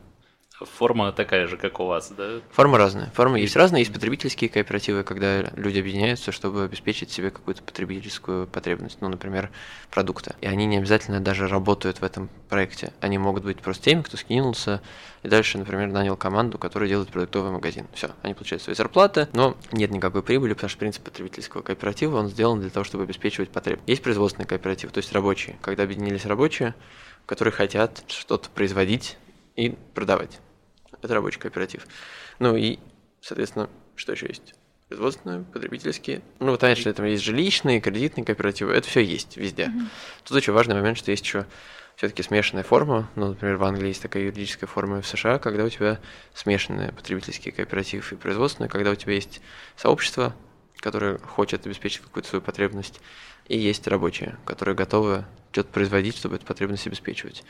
Форма 0.60 1.12
такая 1.12 1.46
же, 1.48 1.58
как 1.58 1.80
у 1.80 1.84
вас, 1.84 2.10
да? 2.16 2.40
Форма 2.50 2.78
разная. 2.78 3.10
Формы 3.14 3.40
есть 3.40 3.56
разные. 3.56 3.80
Есть 3.82 3.92
потребительские 3.92 4.48
кооперативы, 4.48 5.02
когда 5.02 5.42
люди 5.54 5.78
объединяются, 5.78 6.32
чтобы 6.32 6.64
обеспечить 6.64 7.10
себе 7.10 7.30
какую-то 7.30 7.62
потребительскую 7.62 8.46
потребность, 8.46 8.98
ну, 9.02 9.08
например, 9.08 9.50
продукты. 9.90 10.34
И 10.40 10.46
они 10.46 10.64
не 10.64 10.78
обязательно 10.78 11.20
даже 11.20 11.46
работают 11.46 12.00
в 12.00 12.04
этом 12.04 12.30
проекте. 12.48 12.94
Они 13.00 13.18
могут 13.18 13.44
быть 13.44 13.60
просто 13.60 13.84
теми, 13.84 14.00
кто 14.00 14.16
скинулся 14.16 14.80
и 15.22 15.28
дальше, 15.28 15.58
например, 15.58 15.88
нанял 15.88 16.16
команду, 16.16 16.56
которая 16.56 16.88
делает 16.88 17.10
продуктовый 17.10 17.50
магазин. 17.50 17.86
Все, 17.92 18.12
они 18.22 18.32
получают 18.32 18.62
свои 18.62 18.74
зарплаты, 18.74 19.28
но 19.34 19.58
нет 19.72 19.90
никакой 19.90 20.22
прибыли, 20.22 20.54
потому 20.54 20.70
что 20.70 20.78
принцип 20.78 21.02
потребительского 21.04 21.60
кооператива, 21.60 22.16
он 22.16 22.28
сделан 22.28 22.60
для 22.60 22.70
того, 22.70 22.84
чтобы 22.84 23.04
обеспечивать 23.04 23.50
потреб. 23.50 23.80
Есть 23.86 24.02
производственный 24.02 24.46
кооператив, 24.46 24.90
то 24.90 24.98
есть 24.98 25.12
рабочие. 25.12 25.56
Когда 25.60 25.82
объединились 25.82 26.24
рабочие, 26.24 26.74
которые 27.26 27.52
хотят 27.52 28.04
что-то 28.08 28.48
производить 28.48 29.18
и 29.56 29.76
продавать 29.94 30.40
Это 31.06 31.14
рабочий 31.14 31.38
кооператив. 31.38 31.86
Ну 32.40 32.56
и, 32.56 32.80
соответственно, 33.20 33.70
что 33.94 34.12
еще 34.12 34.26
есть? 34.26 34.54
производственные, 34.88 35.44
потребительские. 35.44 36.22
Ну, 36.38 36.52
вот, 36.52 36.60
конечно, 36.60 36.92
там 36.92 37.06
есть 37.06 37.24
жилищные, 37.24 37.80
кредитные 37.80 38.24
кооперативы. 38.24 38.72
Это 38.72 38.88
все 38.88 39.00
есть 39.00 39.36
везде. 39.36 39.64
Mm-hmm. 39.64 39.86
Тут 40.24 40.36
очень 40.36 40.52
важный 40.52 40.76
момент, 40.76 40.96
что 40.96 41.10
есть 41.10 41.24
еще 41.24 41.46
все-таки 41.96 42.22
смешанная 42.22 42.62
форма. 42.62 43.10
Ну, 43.16 43.28
например, 43.28 43.56
в 43.56 43.64
Англии 43.64 43.88
есть 43.88 44.02
такая 44.02 44.24
юридическая 44.24 44.68
форма 44.68 45.02
в 45.02 45.06
США, 45.06 45.38
когда 45.38 45.64
у 45.64 45.68
тебя 45.68 45.98
смешанные 46.34 46.92
потребительские 46.92 47.52
кооперативы 47.52 48.04
и 48.10 48.14
производственные, 48.14 48.70
когда 48.70 48.90
у 48.90 48.94
тебя 48.94 49.14
есть 49.14 49.40
сообщество, 49.76 50.36
которое 50.78 51.18
хочет 51.18 51.66
обеспечить 51.66 52.02
какую-то 52.02 52.28
свою 52.28 52.42
потребность, 52.42 53.00
и 53.48 53.58
есть 53.58 53.86
рабочие, 53.88 54.36
которые 54.44 54.76
готовы 54.76 55.24
что-то 55.52 55.72
производить, 55.72 56.16
чтобы 56.16 56.36
эту 56.36 56.46
потребность 56.46 56.86
обеспечивать 56.86 57.44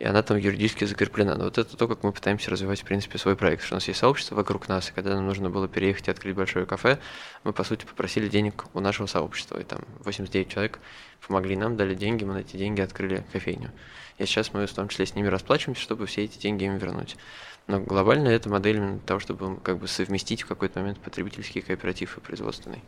и 0.00 0.04
она 0.06 0.22
там 0.22 0.38
юридически 0.38 0.84
закреплена. 0.84 1.36
Но 1.36 1.44
вот 1.44 1.58
это 1.58 1.76
то, 1.76 1.86
как 1.86 2.02
мы 2.02 2.10
пытаемся 2.10 2.50
развивать, 2.50 2.80
в 2.80 2.84
принципе, 2.84 3.18
свой 3.18 3.36
проект, 3.36 3.62
что 3.62 3.74
у 3.74 3.76
нас 3.76 3.86
есть 3.86 4.00
сообщество 4.00 4.34
вокруг 4.34 4.66
нас, 4.66 4.88
и 4.88 4.92
когда 4.92 5.14
нам 5.14 5.26
нужно 5.26 5.50
было 5.50 5.68
переехать 5.68 6.08
и 6.08 6.10
открыть 6.10 6.34
большое 6.34 6.64
кафе, 6.64 6.98
мы, 7.44 7.52
по 7.52 7.64
сути, 7.64 7.84
попросили 7.84 8.26
денег 8.26 8.64
у 8.72 8.80
нашего 8.80 9.06
сообщества, 9.06 9.60
и 9.60 9.62
там 9.62 9.80
89 10.04 10.48
человек 10.48 10.80
помогли 11.26 11.54
нам, 11.54 11.76
дали 11.76 11.94
деньги, 11.94 12.24
мы 12.24 12.32
на 12.32 12.38
эти 12.38 12.56
деньги 12.56 12.80
открыли 12.80 13.26
кофейню. 13.30 13.72
И 14.16 14.24
сейчас 14.24 14.54
мы 14.54 14.66
в 14.66 14.72
том 14.72 14.88
числе 14.88 15.04
с 15.04 15.14
ними 15.14 15.26
расплачиваемся, 15.28 15.82
чтобы 15.82 16.06
все 16.06 16.24
эти 16.24 16.38
деньги 16.38 16.64
им 16.64 16.78
вернуть. 16.78 17.18
Но 17.66 17.78
глобально 17.78 18.28
это 18.28 18.48
модель 18.48 18.76
именно 18.76 19.00
того, 19.00 19.20
чтобы 19.20 19.60
как 19.60 19.78
бы 19.78 19.86
совместить 19.86 20.42
в 20.42 20.46
какой-то 20.46 20.80
момент 20.80 20.98
потребительский 20.98 21.60
кооператив 21.60 22.16
и 22.16 22.20
производственный. 22.22 22.82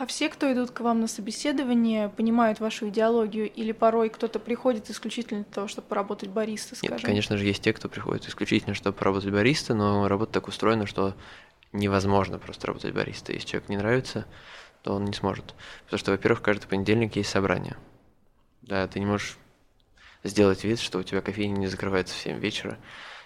А 0.00 0.06
все, 0.06 0.30
кто 0.30 0.50
идут 0.50 0.70
к 0.70 0.80
вам 0.80 1.00
на 1.00 1.06
собеседование, 1.06 2.08
понимают 2.08 2.58
вашу 2.58 2.88
идеологию, 2.88 3.52
или 3.52 3.72
порой 3.72 4.08
кто-то 4.08 4.38
приходит 4.38 4.88
исключительно 4.88 5.42
для 5.42 5.52
того, 5.52 5.68
чтобы 5.68 5.88
поработать 5.88 6.30
бариста, 6.30 6.74
скажем? 6.74 6.96
Нет, 6.96 7.04
конечно 7.04 7.36
же, 7.36 7.44
есть 7.44 7.62
те, 7.62 7.74
кто 7.74 7.90
приходит 7.90 8.26
исключительно, 8.26 8.72
чтобы 8.72 8.96
поработать 8.96 9.30
бариста, 9.30 9.74
но 9.74 10.08
работа 10.08 10.32
так 10.32 10.48
устроена, 10.48 10.86
что 10.86 11.14
невозможно 11.72 12.38
просто 12.38 12.68
работать 12.68 12.94
бариста. 12.94 13.34
Если 13.34 13.46
человек 13.46 13.68
не 13.68 13.76
нравится, 13.76 14.24
то 14.82 14.94
он 14.94 15.04
не 15.04 15.12
сможет. 15.12 15.54
Потому 15.84 15.98
что, 15.98 16.12
во-первых, 16.12 16.40
каждый 16.40 16.66
понедельник 16.66 17.16
есть 17.16 17.28
собрание. 17.28 17.76
Да, 18.62 18.88
ты 18.88 19.00
не 19.00 19.06
можешь 19.06 19.36
сделать 20.24 20.64
вид, 20.64 20.80
что 20.80 20.98
у 20.98 21.02
тебя 21.02 21.20
кофейня 21.20 21.58
не 21.58 21.66
закрывается 21.66 22.14
в 22.14 22.18
7 22.20 22.38
вечера, 22.38 22.78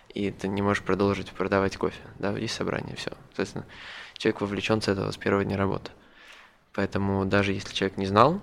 и 0.09 0.33
ты 0.33 0.49
не 0.49 0.61
можешь 0.61 0.83
продолжить 0.83 1.31
продавать 1.31 1.77
кофе. 1.77 2.03
Да, 2.19 2.37
есть 2.37 2.55
собрание, 2.57 2.97
все. 2.97 3.13
Соответственно, 3.29 3.65
человек 4.15 4.41
вовлечен 4.41 4.83
с 4.83 4.89
этого 4.89 5.13
с 5.13 5.17
первого 5.17 5.45
дня 5.45 5.57
работы. 5.57 5.93
Поэтому 6.75 7.25
даже 7.25 7.53
если 7.53 7.75
человек 7.75 7.97
не 7.97 8.07
знал, 8.07 8.41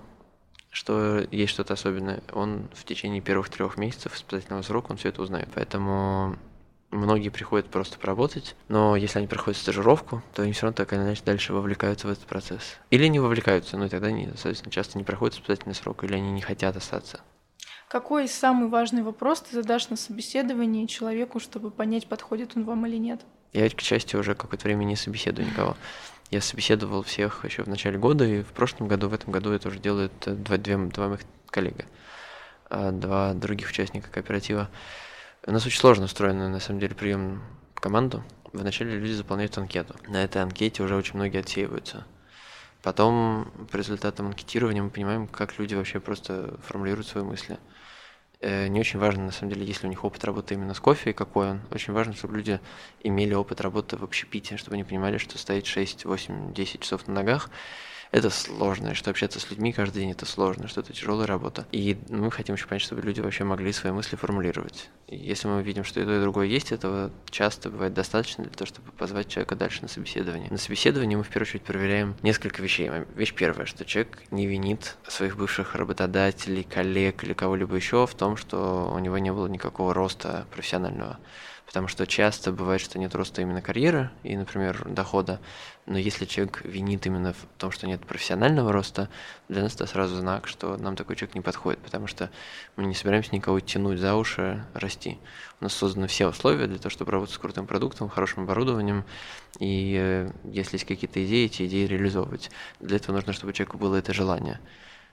что 0.70 1.26
есть 1.30 1.52
что-то 1.52 1.74
особенное, 1.74 2.22
он 2.32 2.68
в 2.72 2.84
течение 2.84 3.20
первых 3.20 3.50
трех 3.50 3.76
месяцев 3.76 4.14
испытательного 4.16 4.62
срока 4.62 4.92
он 4.92 4.96
все 4.96 5.10
это 5.10 5.20
узнает. 5.20 5.48
Поэтому 5.54 6.36
многие 6.90 7.28
приходят 7.28 7.66
просто 7.66 7.98
поработать, 7.98 8.56
но 8.68 8.96
если 8.96 9.18
они 9.18 9.28
проходят 9.28 9.60
стажировку, 9.60 10.22
то 10.34 10.42
они 10.42 10.52
все 10.52 10.62
равно 10.62 10.74
так 10.74 10.92
или 10.94 11.00
иначе 11.00 11.22
дальше 11.24 11.52
вовлекаются 11.52 12.06
в 12.06 12.10
этот 12.10 12.24
процесс. 12.24 12.78
Или 12.90 13.06
не 13.06 13.20
вовлекаются, 13.20 13.76
но 13.76 13.88
тогда 13.88 14.08
они, 14.08 14.26
соответственно, 14.28 14.72
часто 14.72 14.96
не 14.96 15.04
проходят 15.04 15.34
испытательный 15.34 15.74
срок, 15.74 16.04
или 16.04 16.14
они 16.14 16.32
не 16.32 16.40
хотят 16.40 16.74
остаться. 16.76 17.20
Какой 17.88 18.26
самый 18.26 18.70
важный 18.70 19.02
вопрос 19.02 19.42
ты 19.42 19.54
задашь 19.54 19.90
на 19.90 19.96
собеседовании 19.96 20.86
человеку, 20.86 21.38
чтобы 21.38 21.70
понять, 21.70 22.06
подходит 22.06 22.52
он 22.56 22.64
вам 22.64 22.86
или 22.86 22.96
нет? 22.96 23.20
Я, 23.52 23.68
к 23.68 23.78
счастью, 23.82 24.20
уже 24.20 24.34
какое-то 24.34 24.64
время 24.64 24.84
не 24.84 24.96
собеседую 24.96 25.46
никого. 25.46 25.76
Я 26.32 26.40
собеседовал 26.40 27.02
всех 27.02 27.44
еще 27.44 27.62
в 27.62 27.68
начале 27.68 27.98
года, 27.98 28.24
и 28.24 28.42
в 28.42 28.52
прошлом 28.54 28.88
году, 28.88 29.10
в 29.10 29.12
этом 29.12 29.30
году 29.32 29.52
это 29.52 29.68
уже 29.68 29.78
делают 29.78 30.14
э, 30.24 30.30
два, 30.32 30.56
две, 30.56 30.78
два 30.78 31.08
моих 31.08 31.20
коллега, 31.50 31.84
а 32.70 32.90
два 32.90 33.34
других 33.34 33.68
участника 33.68 34.08
кооператива. 34.10 34.70
У 35.46 35.52
нас 35.52 35.66
очень 35.66 35.78
сложно 35.78 36.06
устроен, 36.06 36.38
на 36.38 36.58
самом 36.58 36.80
деле, 36.80 36.94
прием 36.94 37.42
в 37.74 37.80
команду. 37.80 38.24
Вначале 38.54 38.98
люди 38.98 39.12
заполняют 39.12 39.58
анкету. 39.58 39.94
На 40.08 40.24
этой 40.24 40.40
анкете 40.40 40.82
уже 40.82 40.96
очень 40.96 41.16
многие 41.16 41.40
отсеиваются. 41.40 42.06
Потом, 42.82 43.52
по 43.70 43.76
результатам 43.76 44.28
анкетирования, 44.28 44.82
мы 44.82 44.88
понимаем, 44.88 45.26
как 45.26 45.58
люди 45.58 45.74
вообще 45.74 46.00
просто 46.00 46.58
формулируют 46.66 47.08
свои 47.08 47.24
мысли. 47.24 47.58
Э, 48.42 48.66
не 48.66 48.80
очень 48.80 48.98
важно, 48.98 49.26
на 49.26 49.30
самом 49.30 49.52
деле, 49.52 49.64
если 49.64 49.86
у 49.86 49.88
них 49.88 50.04
опыт 50.04 50.24
работы 50.24 50.54
именно 50.54 50.74
с 50.74 50.80
кофе 50.80 51.10
и 51.10 51.12
какой 51.12 51.50
он. 51.50 51.60
Очень 51.70 51.92
важно, 51.92 52.12
чтобы 52.12 52.36
люди 52.36 52.60
имели 53.00 53.34
опыт 53.34 53.60
работы 53.60 53.96
в 53.96 54.02
общепите, 54.02 54.56
чтобы 54.56 54.74
они 54.74 54.82
понимали, 54.82 55.16
что 55.16 55.38
стоит 55.38 55.64
6, 55.64 56.04
8, 56.04 56.52
10 56.52 56.80
часов 56.80 57.06
на 57.06 57.14
ногах 57.14 57.50
это 58.12 58.28
сложно, 58.28 58.94
что 58.94 59.10
общаться 59.10 59.40
с 59.40 59.50
людьми 59.50 59.72
каждый 59.72 60.00
день 60.00 60.10
это 60.10 60.26
сложно, 60.26 60.68
что 60.68 60.82
это 60.82 60.92
тяжелая 60.92 61.26
работа. 61.26 61.66
И 61.72 61.96
мы 62.10 62.30
хотим 62.30 62.54
еще 62.54 62.66
понять, 62.66 62.82
чтобы 62.82 63.00
люди 63.00 63.20
вообще 63.20 63.44
могли 63.44 63.72
свои 63.72 63.90
мысли 63.90 64.16
формулировать. 64.16 64.90
Если 65.08 65.48
мы 65.48 65.62
видим, 65.62 65.82
что 65.82 66.00
и 66.00 66.04
то, 66.04 66.14
и 66.14 66.20
другое 66.20 66.46
есть, 66.46 66.72
этого 66.72 67.10
часто 67.30 67.70
бывает 67.70 67.94
достаточно 67.94 68.44
для 68.44 68.52
того, 68.52 68.66
чтобы 68.66 68.92
позвать 68.92 69.28
человека 69.28 69.56
дальше 69.56 69.80
на 69.82 69.88
собеседование. 69.88 70.50
На 70.50 70.58
собеседовании 70.58 71.16
мы 71.16 71.24
в 71.24 71.28
первую 71.28 71.48
очередь 71.48 71.62
проверяем 71.64 72.14
несколько 72.22 72.62
вещей. 72.62 72.90
Вещь 73.16 73.32
первая, 73.32 73.66
что 73.66 73.86
человек 73.86 74.22
не 74.30 74.46
винит 74.46 74.96
своих 75.08 75.36
бывших 75.38 75.74
работодателей, 75.74 76.64
коллег 76.64 77.24
или 77.24 77.32
кого-либо 77.32 77.74
еще 77.76 78.06
в 78.06 78.14
том, 78.14 78.36
что 78.36 78.92
у 78.94 78.98
него 78.98 79.16
не 79.16 79.32
было 79.32 79.46
никакого 79.46 79.94
роста 79.94 80.46
профессионального 80.50 81.18
потому 81.72 81.88
что 81.88 82.06
часто 82.06 82.52
бывает, 82.52 82.82
что 82.82 82.98
нет 82.98 83.14
роста 83.14 83.40
именно 83.40 83.62
карьеры 83.62 84.10
и, 84.24 84.36
например, 84.36 84.84
дохода, 84.90 85.40
но 85.86 85.98
если 85.98 86.26
человек 86.26 86.64
винит 86.64 87.06
именно 87.06 87.32
в 87.32 87.46
том, 87.58 87.72
что 87.72 87.88
нет 87.88 88.06
профессионального 88.06 88.72
роста, 88.72 89.08
для 89.48 89.62
нас 89.62 89.74
это 89.74 89.86
сразу 89.86 90.16
знак, 90.16 90.46
что 90.46 90.76
нам 90.76 90.94
такой 90.94 91.16
человек 91.16 91.34
не 91.34 91.40
подходит, 91.40 91.80
потому 91.80 92.06
что 92.06 92.30
мы 92.76 92.84
не 92.84 92.94
собираемся 92.94 93.34
никого 93.34 93.58
тянуть 93.58 93.98
за 93.98 94.14
уши, 94.14 94.64
расти. 94.74 95.18
У 95.60 95.64
нас 95.64 95.74
созданы 95.74 96.06
все 96.06 96.28
условия 96.28 96.68
для 96.68 96.78
того, 96.78 96.90
чтобы 96.90 97.10
работать 97.10 97.34
с 97.34 97.38
крутым 97.38 97.66
продуктом, 97.66 98.08
хорошим 98.08 98.44
оборудованием, 98.44 99.04
и 99.58 99.96
э, 99.98 100.30
если 100.44 100.76
есть 100.76 100.86
какие-то 100.86 101.24
идеи, 101.24 101.46
эти 101.46 101.66
идеи 101.66 101.86
реализовывать. 101.86 102.50
Для 102.78 102.96
этого 102.96 103.16
нужно, 103.16 103.32
чтобы 103.32 103.50
у 103.50 103.52
человека 103.52 103.76
было 103.76 103.96
это 103.96 104.14
желание. 104.14 104.60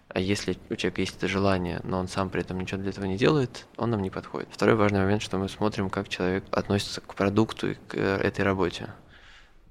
А 0.09 0.19
если 0.19 0.57
у 0.69 0.75
человека 0.75 1.01
есть 1.01 1.17
это 1.17 1.27
желание, 1.27 1.81
но 1.83 1.99
он 1.99 2.07
сам 2.07 2.29
при 2.29 2.41
этом 2.41 2.59
ничего 2.59 2.79
для 2.79 2.89
этого 2.89 3.05
не 3.05 3.17
делает, 3.17 3.65
он 3.77 3.91
нам 3.91 4.01
не 4.01 4.09
подходит. 4.09 4.49
Второй 4.51 4.75
важный 4.75 4.99
момент, 4.99 5.21
что 5.21 5.37
мы 5.37 5.49
смотрим, 5.49 5.89
как 5.89 6.09
человек 6.09 6.43
относится 6.51 7.01
к 7.01 7.15
продукту 7.15 7.71
и 7.71 7.73
к 7.73 7.95
э, 7.95 8.17
этой 8.17 8.41
работе. 8.41 8.89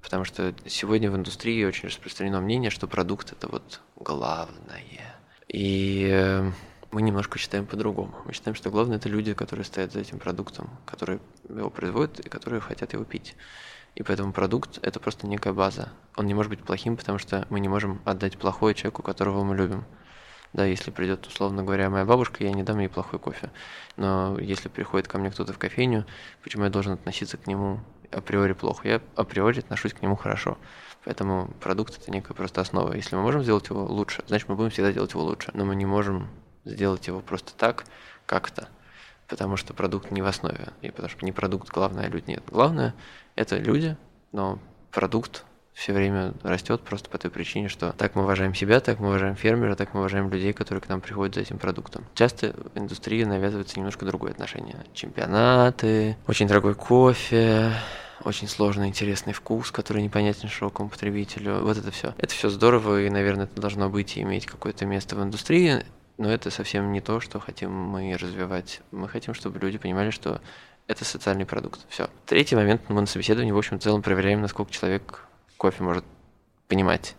Потому 0.01 0.23
что 0.23 0.53
сегодня 0.65 1.11
в 1.11 1.15
индустрии 1.15 1.63
очень 1.65 1.89
распространено 1.89 2.39
мнение, 2.41 2.71
что 2.71 2.87
продукт 2.87 3.31
это 3.31 3.47
вот 3.47 3.81
главное. 3.95 4.83
И 5.47 6.07
э, 6.11 6.51
мы 6.91 7.01
немножко 7.01 7.37
считаем 7.37 7.65
по-другому. 7.65 8.15
Мы 8.25 8.33
считаем, 8.33 8.55
что 8.55 8.69
главное 8.69 8.97
это 8.97 9.09
люди, 9.09 9.33
которые 9.33 9.65
стоят 9.65 9.91
за 9.91 9.99
этим 9.99 10.19
продуктом, 10.19 10.69
которые 10.85 11.19
его 11.47 11.69
производят 11.69 12.19
и 12.19 12.29
которые 12.29 12.61
хотят 12.61 12.93
его 12.93 13.03
пить. 13.03 13.35
И 13.95 14.03
поэтому 14.03 14.31
продукт 14.31 14.79
это 14.81 14.99
просто 14.99 15.27
некая 15.27 15.53
база. 15.53 15.89
Он 16.15 16.25
не 16.25 16.33
может 16.33 16.49
быть 16.49 16.63
плохим, 16.63 16.95
потому 16.95 17.17
что 17.17 17.45
мы 17.49 17.59
не 17.59 17.67
можем 17.67 18.01
отдать 18.05 18.37
плохое 18.37 18.75
человеку, 18.75 19.03
которого 19.03 19.43
мы 19.43 19.55
любим. 19.55 19.85
Да, 20.53 20.65
если 20.65 20.89
придет, 20.89 21.27
условно 21.27 21.63
говоря, 21.63 21.89
моя 21.89 22.05
бабушка, 22.05 22.43
я 22.43 22.51
не 22.51 22.63
дам 22.63 22.79
ей 22.79 22.89
плохой 22.89 23.19
кофе. 23.19 23.51
Но 23.97 24.37
если 24.39 24.67
приходит 24.67 25.07
ко 25.07 25.19
мне 25.19 25.29
кто-то 25.29 25.53
в 25.53 25.59
кофейню, 25.59 26.05
почему 26.43 26.63
я 26.63 26.69
должен 26.69 26.93
относиться 26.93 27.37
к 27.37 27.45
нему 27.45 27.81
априори 28.11 28.53
плохо? 28.53 28.87
Я 28.87 29.01
априори 29.15 29.59
отношусь 29.59 29.93
к 29.93 30.01
нему 30.01 30.15
хорошо. 30.15 30.57
Поэтому 31.05 31.49
продукт 31.59 31.97
это 31.97 32.11
некая 32.11 32.33
просто 32.33 32.61
основа. 32.61 32.93
Если 32.93 33.15
мы 33.15 33.21
можем 33.21 33.43
сделать 33.43 33.69
его 33.69 33.85
лучше, 33.85 34.23
значит 34.27 34.49
мы 34.49 34.55
будем 34.55 34.69
всегда 34.69 34.91
делать 34.91 35.11
его 35.11 35.23
лучше. 35.23 35.51
Но 35.53 35.65
мы 35.65 35.75
не 35.75 35.85
можем 35.85 36.27
сделать 36.65 37.07
его 37.07 37.19
просто 37.21 37.53
так, 37.55 37.85
как-то. 38.25 38.69
Потому 39.27 39.57
что 39.57 39.73
продукт 39.73 40.11
не 40.11 40.21
в 40.21 40.25
основе. 40.25 40.69
И 40.81 40.89
потому 40.89 41.09
что 41.09 41.25
не 41.25 41.31
продукт 41.31 41.69
главное, 41.69 42.05
а 42.05 42.09
люди 42.09 42.31
нет. 42.31 42.43
Главное 42.47 42.93
это 43.35 43.57
люди, 43.57 43.95
но 44.31 44.59
продукт 44.91 45.45
все 45.79 45.93
время 45.93 46.33
растет 46.43 46.81
просто 46.81 47.09
по 47.09 47.17
той 47.17 47.31
причине, 47.31 47.69
что 47.69 47.93
так 47.93 48.13
мы 48.15 48.23
уважаем 48.23 48.53
себя, 48.53 48.81
так 48.81 48.99
мы 48.99 49.07
уважаем 49.07 49.37
фермера, 49.37 49.75
так 49.75 49.93
мы 49.93 50.01
уважаем 50.01 50.29
людей, 50.29 50.51
которые 50.51 50.81
к 50.81 50.89
нам 50.89 50.99
приходят 50.99 51.35
за 51.35 51.41
этим 51.41 51.57
продуктом. 51.57 52.03
Часто 52.15 52.53
в 52.53 52.77
индустрии 52.77 53.23
навязывается 53.23 53.77
немножко 53.77 54.05
другое 54.05 54.31
отношение. 54.31 54.75
Чемпионаты, 54.93 56.17
очень 56.27 56.47
дорогой 56.47 56.75
кофе, 56.75 57.71
очень 58.25 58.49
сложный, 58.49 58.89
интересный 58.89 59.31
вкус, 59.31 59.71
который 59.71 60.03
непонятен 60.03 60.49
широкому 60.49 60.89
потребителю. 60.89 61.61
Вот 61.61 61.77
это 61.77 61.91
все. 61.91 62.13
Это 62.17 62.33
все 62.33 62.49
здорово, 62.49 63.03
и, 63.03 63.09
наверное, 63.09 63.45
это 63.45 63.61
должно 63.61 63.89
быть 63.89 64.17
и 64.17 64.21
иметь 64.21 64.47
какое-то 64.47 64.85
место 64.85 65.15
в 65.15 65.23
индустрии, 65.23 65.85
но 66.17 66.29
это 66.29 66.51
совсем 66.51 66.91
не 66.91 66.99
то, 66.99 67.21
что 67.21 67.39
хотим 67.39 67.71
мы 67.71 68.17
развивать. 68.17 68.81
Мы 68.91 69.07
хотим, 69.07 69.33
чтобы 69.33 69.59
люди 69.59 69.77
понимали, 69.77 70.09
что 70.09 70.41
это 70.87 71.05
социальный 71.05 71.45
продукт. 71.45 71.79
Все. 71.87 72.09
Третий 72.25 72.57
момент, 72.57 72.81
мы 72.89 72.99
на 72.99 73.07
собеседовании, 73.07 73.53
в 73.53 73.57
общем, 73.57 73.79
в 73.79 73.83
целом 73.83 74.01
проверяем, 74.01 74.41
насколько 74.41 74.73
человек 74.73 75.23
кофе 75.59 75.83
может 75.83 76.05
понимать. 76.67 77.15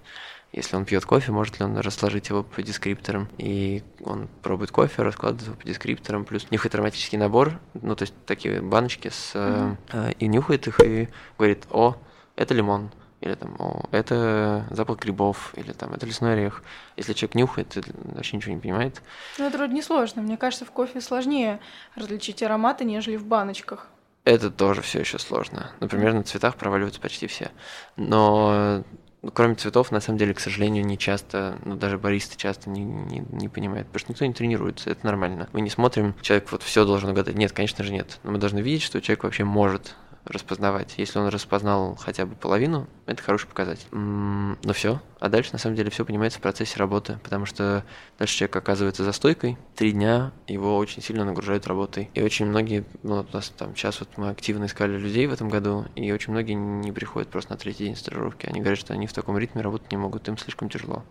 Если 0.53 0.75
он 0.75 0.85
пьет 0.85 1.05
кофе, 1.05 1.31
может 1.31 1.61
ли 1.61 1.65
он 1.65 1.79
расложить 1.79 2.29
его 2.29 2.43
по 2.43 2.61
дескрипторам. 2.61 3.29
И 3.39 3.85
он 4.03 4.29
пробует 4.43 4.73
кофе, 4.73 5.03
раскладывает 5.03 5.47
его 5.47 5.57
по 5.57 5.65
дескрипторам, 5.65 6.25
плюс 6.25 6.51
нюхает 6.51 6.75
ароматический 6.75 7.19
набор, 7.19 7.61
ну, 7.75 7.95
то 7.95 8.03
есть 8.03 8.15
такие 8.27 8.61
баночки 8.61 9.09
с... 9.09 9.37
Mm-hmm. 9.37 9.77
Э, 9.93 10.13
и 10.19 10.27
нюхает 10.27 10.67
их, 10.67 10.81
и 10.81 11.09
говорит, 11.39 11.67
о, 11.71 11.95
это 12.35 12.53
лимон, 12.53 12.91
или 13.21 13.35
там, 13.35 13.55
о, 13.61 13.85
это 13.93 14.67
запах 14.71 14.99
грибов, 14.99 15.53
или 15.57 15.71
там, 15.71 15.93
это 15.93 16.05
лесной 16.05 16.33
орех. 16.33 16.65
Если 16.97 17.13
человек 17.13 17.37
нюхает, 17.37 17.79
вообще 18.15 18.37
ничего 18.37 18.55
не 18.55 18.61
понимает. 18.61 19.03
Ну, 19.39 19.47
это 19.47 19.57
вроде 19.57 19.75
не 19.75 19.83
сложно. 19.83 20.23
Мне 20.23 20.37
кажется, 20.37 20.65
в 20.65 20.73
кофе 20.73 21.01
сложнее 21.01 21.61
различить 21.95 22.43
ароматы, 22.43 22.85
нежели 22.85 23.17
в 23.17 23.25
баночках. 23.25 23.87
Это 24.25 24.51
тоже 24.51 24.83
все 24.83 25.01
еще 25.01 25.19
сложно. 25.19 25.73
Например, 25.81 26.13
на 26.13 26.23
цветах 26.23 26.57
проваливаются 26.57 27.01
почти 27.01 27.27
все. 27.27 27.51
Но 27.97 28.85
ну, 29.23 29.31
кроме 29.33 29.55
цветов, 29.55 29.91
на 29.91 30.01
самом 30.01 30.19
деле, 30.19 30.35
к 30.35 30.41
сожалению, 30.41 30.85
не 30.85 30.97
часто, 30.97 31.59
ну, 31.65 31.77
даже 31.77 31.99
баристы 31.99 32.37
часто 32.37 32.71
не, 32.71 32.83
не, 32.83 33.23
не 33.31 33.49
понимают, 33.49 33.87
потому 33.89 34.01
что 34.01 34.13
никто 34.13 34.25
не 34.25 34.33
тренируется, 34.33 34.91
это 34.91 35.05
нормально. 35.05 35.49
Мы 35.53 35.61
не 35.61 35.71
смотрим, 35.71 36.15
человек 36.23 36.51
вот 36.53 36.63
все 36.63 36.85
должен 36.85 37.11
угадать. 37.11 37.35
Нет, 37.35 37.53
конечно 37.53 37.85
же 37.85 37.93
нет. 37.93 38.19
Но 38.23 38.33
мы 38.33 38.39
должны 38.39 38.61
видеть, 38.61 38.83
что 38.83 39.01
человек 39.01 39.25
вообще 39.25 39.45
может 39.45 39.95
распознавать. 40.25 40.95
Если 40.97 41.19
он 41.19 41.29
распознал 41.29 41.97
хотя 41.97 42.27
бы 42.27 42.35
половину, 42.35 42.87
это 43.07 43.23
хороший 43.23 43.49
показатель. 43.49 43.87
Но 43.91 44.57
ну 44.63 44.73
все. 44.73 45.01
А 45.19 45.29
дальше, 45.29 45.51
на 45.53 45.59
самом 45.59 45.77
деле, 45.77 45.91
все 45.91 46.05
понимается 46.05 46.39
в 46.39 46.43
процессе 46.43 46.79
работы, 46.79 47.19
потому 47.23 47.47
что 47.47 47.85
дальше 48.19 48.37
человек 48.37 48.57
оказывается 48.57 49.05
за 49.05 49.13
стойкой. 49.13 49.59
Три 49.75 49.93
дня 49.93 50.33
его 50.47 50.77
очень 50.77 51.03
сильно 51.03 51.25
нагружают 51.25 51.67
работой. 51.67 52.11
И 52.15 52.23
очень 52.23 52.47
многие, 52.47 52.85
ну, 53.03 53.21
у 53.21 53.37
нас 53.37 53.51
там 53.51 53.75
сейчас 53.75 54.01
вот 54.01 54.09
мы 54.17 54.31
активно 54.31 54.67
искали 54.67 54.97
людей 54.97 55.27
в 55.27 55.33
этом 55.33 55.49
году, 55.49 55.87
и 55.97 56.13
очень 56.13 56.33
многие 56.33 56.55
не 56.55 56.93
приходят 56.93 57.29
просто 57.29 57.53
на 57.53 57.59
третий 57.59 57.85
день 57.85 57.97
стажировки. 57.97 58.47
Они 58.47 58.61
говорят, 58.61 58.79
что 58.79 58.95
они 58.95 59.07
в 59.07 59.13
таком 59.13 59.37
ритме 59.39 59.63
работать 59.63 59.91
не 59.91 59.99
могут, 59.99 60.29
им 60.29 60.39
слишком 60.39 60.69
тяжело 60.69 61.05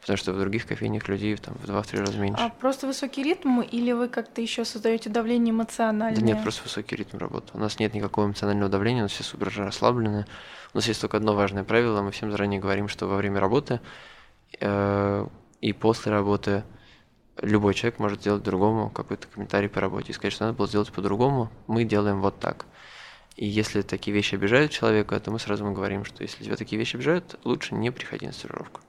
потому 0.00 0.16
что 0.16 0.32
в 0.32 0.38
других 0.38 0.66
кофейнях 0.66 1.08
людей 1.08 1.36
там 1.36 1.54
в 1.62 1.66
два-три 1.66 2.00
раза 2.00 2.18
меньше. 2.18 2.42
А 2.42 2.48
просто 2.48 2.86
высокий 2.86 3.22
ритм 3.22 3.60
или 3.60 3.92
вы 3.92 4.08
как-то 4.08 4.40
еще 4.40 4.64
создаете 4.64 5.10
давление 5.10 5.52
эмоциональное? 5.52 6.18
Да 6.18 6.26
нет, 6.26 6.42
просто 6.42 6.62
высокий 6.62 6.96
ритм 6.96 7.18
работы. 7.18 7.50
У 7.54 7.58
нас 7.58 7.78
нет 7.78 7.94
никакого 7.94 8.26
эмоционального 8.26 8.70
давления, 8.70 9.00
у 9.00 9.04
нас 9.04 9.12
все 9.12 9.22
супер 9.22 9.52
расслаблены. 9.56 10.26
У 10.72 10.78
нас 10.78 10.86
есть 10.86 11.00
только 11.00 11.16
одно 11.16 11.34
важное 11.34 11.64
правило, 11.64 12.00
мы 12.00 12.12
всем 12.12 12.30
заранее 12.30 12.60
говорим, 12.60 12.88
что 12.88 13.06
во 13.06 13.16
время 13.16 13.40
работы 13.40 13.80
э, 14.60 15.26
и 15.60 15.72
после 15.72 16.12
работы 16.12 16.64
любой 17.42 17.74
человек 17.74 17.98
может 17.98 18.20
сделать 18.20 18.42
другому 18.42 18.88
какой-то 18.90 19.26
комментарий 19.28 19.68
по 19.68 19.80
работе 19.80 20.12
и 20.12 20.14
сказать, 20.14 20.32
что 20.32 20.44
надо 20.44 20.56
было 20.56 20.68
сделать 20.68 20.92
по-другому, 20.92 21.50
мы 21.66 21.84
делаем 21.84 22.20
вот 22.20 22.38
так. 22.38 22.66
И 23.36 23.46
если 23.46 23.82
такие 23.82 24.14
вещи 24.14 24.34
обижают 24.34 24.70
человека, 24.70 25.18
то 25.18 25.30
мы 25.30 25.38
сразу 25.38 25.64
ему 25.64 25.74
говорим, 25.74 26.04
что 26.04 26.22
если 26.22 26.44
тебя 26.44 26.56
такие 26.56 26.78
вещи 26.78 26.96
обижают, 26.96 27.38
лучше 27.44 27.74
не 27.74 27.90
приходи 27.90 28.26
на 28.26 28.32
стажировку 28.32 28.80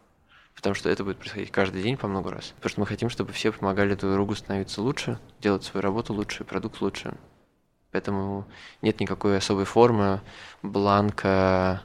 потому 0.56 0.76
что 0.76 0.90
это 0.90 1.04
будет 1.04 1.18
происходить 1.18 1.52
каждый 1.52 1.82
день 1.82 1.98
по 1.98 2.08
много 2.08 2.32
раз. 2.32 2.54
Потому 2.56 2.70
что 2.70 2.80
мы 2.82 2.86
хотим, 2.86 3.10
чтобы 3.10 3.34
все 3.34 3.52
помогали 3.52 3.96
друг 3.96 4.14
другу 4.14 4.36
становиться 4.36 4.82
лучше, 4.82 5.20
делать 5.40 5.64
свою 5.64 5.82
работу 5.82 6.14
лучше, 6.14 6.44
продукт 6.44 6.82
лучше. 6.82 7.16
Поэтому 7.92 8.48
нет 8.82 9.00
никакой 9.00 9.38
особой 9.38 9.66
формы, 9.66 10.22
бланка, 10.62 11.84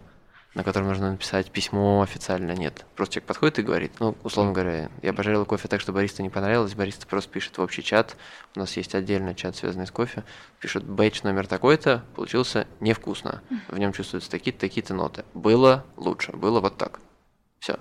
на 0.55 0.63
котором 0.63 0.89
нужно 0.89 1.11
написать 1.11 1.51
письмо 1.51 2.01
официально, 2.01 2.53
нет. 2.53 2.87
Просто 2.95 3.15
человек 3.15 3.29
подходит 3.29 3.59
и 3.59 3.63
говорит, 3.63 3.93
ну, 3.99 4.17
условно 4.23 4.53
говоря, 4.53 4.89
я 5.03 5.13
пожарил 5.13 5.45
кофе 5.45 5.69
так, 5.69 5.81
что 5.81 5.93
бариста 5.93 6.23
не 6.23 6.31
понравилось, 6.31 6.75
бариста 6.75 7.07
просто 7.07 7.31
пишет 7.31 7.59
в 7.59 7.61
общий 7.61 7.83
чат, 7.83 8.17
у 8.55 8.61
нас 8.61 8.77
есть 8.77 8.95
отдельный 8.95 9.35
чат, 9.35 9.57
связанный 9.57 9.87
с 9.87 9.91
кофе, 9.91 10.25
пишет 10.61 10.85
бэч 10.85 11.25
номер 11.25 11.47
такой-то, 11.47 12.05
получился 12.15 12.67
невкусно, 12.81 13.43
в 13.69 13.77
нем 13.77 13.93
чувствуются 13.93 14.31
такие-то, 14.31 14.61
такие-то 14.61 14.95
ноты. 14.95 15.25
Было 15.35 15.85
лучше, 15.97 16.33
было 16.33 16.61
вот 16.61 16.79
так. 16.79 17.01
Все 17.59 17.77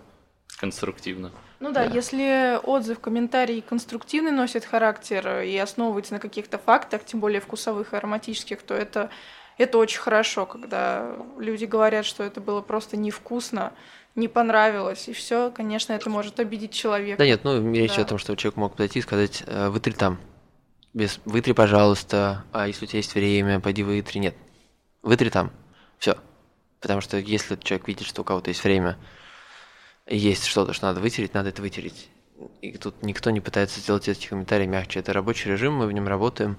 конструктивно. 0.57 1.31
Ну 1.59 1.71
да, 1.71 1.87
да, 1.87 1.93
если 1.93 2.59
отзыв, 2.63 2.99
комментарий 2.99 3.61
конструктивный 3.61 4.31
носит 4.31 4.65
характер 4.65 5.41
и 5.41 5.57
основывается 5.57 6.13
на 6.13 6.19
каких-то 6.19 6.57
фактах, 6.57 7.05
тем 7.05 7.19
более 7.19 7.41
вкусовых 7.41 7.93
и 7.93 7.95
ароматических, 7.95 8.61
то 8.61 8.73
это, 8.73 9.09
это 9.57 9.77
очень 9.77 9.99
хорошо, 9.99 10.45
когда 10.45 11.15
люди 11.37 11.65
говорят, 11.65 12.05
что 12.05 12.23
это 12.23 12.41
было 12.41 12.61
просто 12.61 12.97
невкусно, 12.97 13.73
не 14.15 14.27
понравилось, 14.27 15.07
и 15.09 15.13
все, 15.13 15.51
конечно, 15.51 15.93
это 15.93 16.09
может 16.09 16.39
обидеть 16.39 16.71
человека. 16.71 17.17
Да 17.17 17.25
нет, 17.25 17.43
ну 17.43 17.73
речь 17.73 17.95
да. 17.95 18.03
о 18.03 18.05
том, 18.05 18.17
что 18.17 18.35
человек 18.35 18.57
мог 18.57 18.71
подойти 18.73 18.99
и 18.99 19.01
сказать, 19.01 19.43
«Э, 19.45 19.69
вытри 19.69 19.91
там, 19.91 20.19
без 20.93 21.19
вытри, 21.25 21.51
пожалуйста, 21.51 22.45
а 22.53 22.67
если 22.67 22.85
у 22.85 22.87
тебя 22.87 22.99
есть 22.99 23.13
время, 23.13 23.59
пойди 23.59 23.83
вытри, 23.83 24.19
нет, 24.19 24.35
вытри 25.03 25.29
там, 25.29 25.51
все. 25.99 26.17
Потому 26.79 27.01
что 27.01 27.17
если 27.17 27.57
человек 27.57 27.87
видит, 27.87 28.07
что 28.07 28.21
у 28.21 28.23
кого-то 28.23 28.49
есть 28.49 28.63
время, 28.63 28.97
есть 30.07 30.45
что-то, 30.45 30.73
что 30.73 30.87
надо 30.87 31.01
вытереть, 31.01 31.33
надо 31.33 31.49
это 31.49 31.61
вытереть. 31.61 32.09
И 32.61 32.77
тут 32.77 33.01
никто 33.01 33.29
не 33.31 33.41
пытается 33.41 33.79
сделать 33.79 34.07
эти 34.07 34.27
комментарии 34.27 34.65
мягче. 34.65 34.99
Это 34.99 35.13
рабочий 35.13 35.49
режим, 35.49 35.73
мы 35.73 35.87
в 35.87 35.91
нем 35.91 36.07
работаем. 36.07 36.57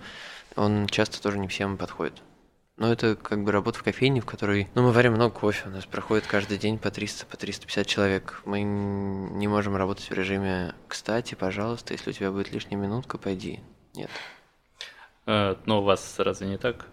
Он 0.57 0.87
часто 0.87 1.23
тоже 1.23 1.39
не 1.39 1.49
всем 1.49 1.77
подходит. 1.77 2.23
Но 2.77 2.93
это 2.93 3.17
как 3.17 3.43
бы 3.43 3.53
работа 3.53 3.79
в 3.79 3.83
кофейне, 3.83 4.21
в 4.21 4.27
которой... 4.27 4.69
Ну, 4.75 4.83
мы 4.83 4.93
варим 4.93 5.15
много 5.15 5.35
кофе, 5.35 5.69
у 5.69 5.71
нас 5.71 5.87
проходит 5.87 6.27
каждый 6.27 6.59
день 6.59 6.79
по 6.79 6.91
300, 6.91 7.25
по 7.25 7.37
350 7.37 7.87
человек. 7.87 8.43
Мы 8.45 8.63
не 8.63 9.49
можем 9.49 9.77
работать 9.77 10.11
в 10.11 10.13
режиме 10.13 10.75
«Кстати, 10.87 11.35
пожалуйста, 11.35 11.95
если 11.95 12.11
у 12.11 12.13
тебя 12.13 12.31
будет 12.31 12.53
лишняя 12.53 12.79
минутка, 12.79 13.17
пойди». 13.17 13.61
Нет. 13.95 14.11
А, 15.25 15.59
но 15.65 15.81
у 15.81 15.85
вас 15.85 16.17
разве 16.19 16.49
не 16.49 16.59
так? 16.59 16.87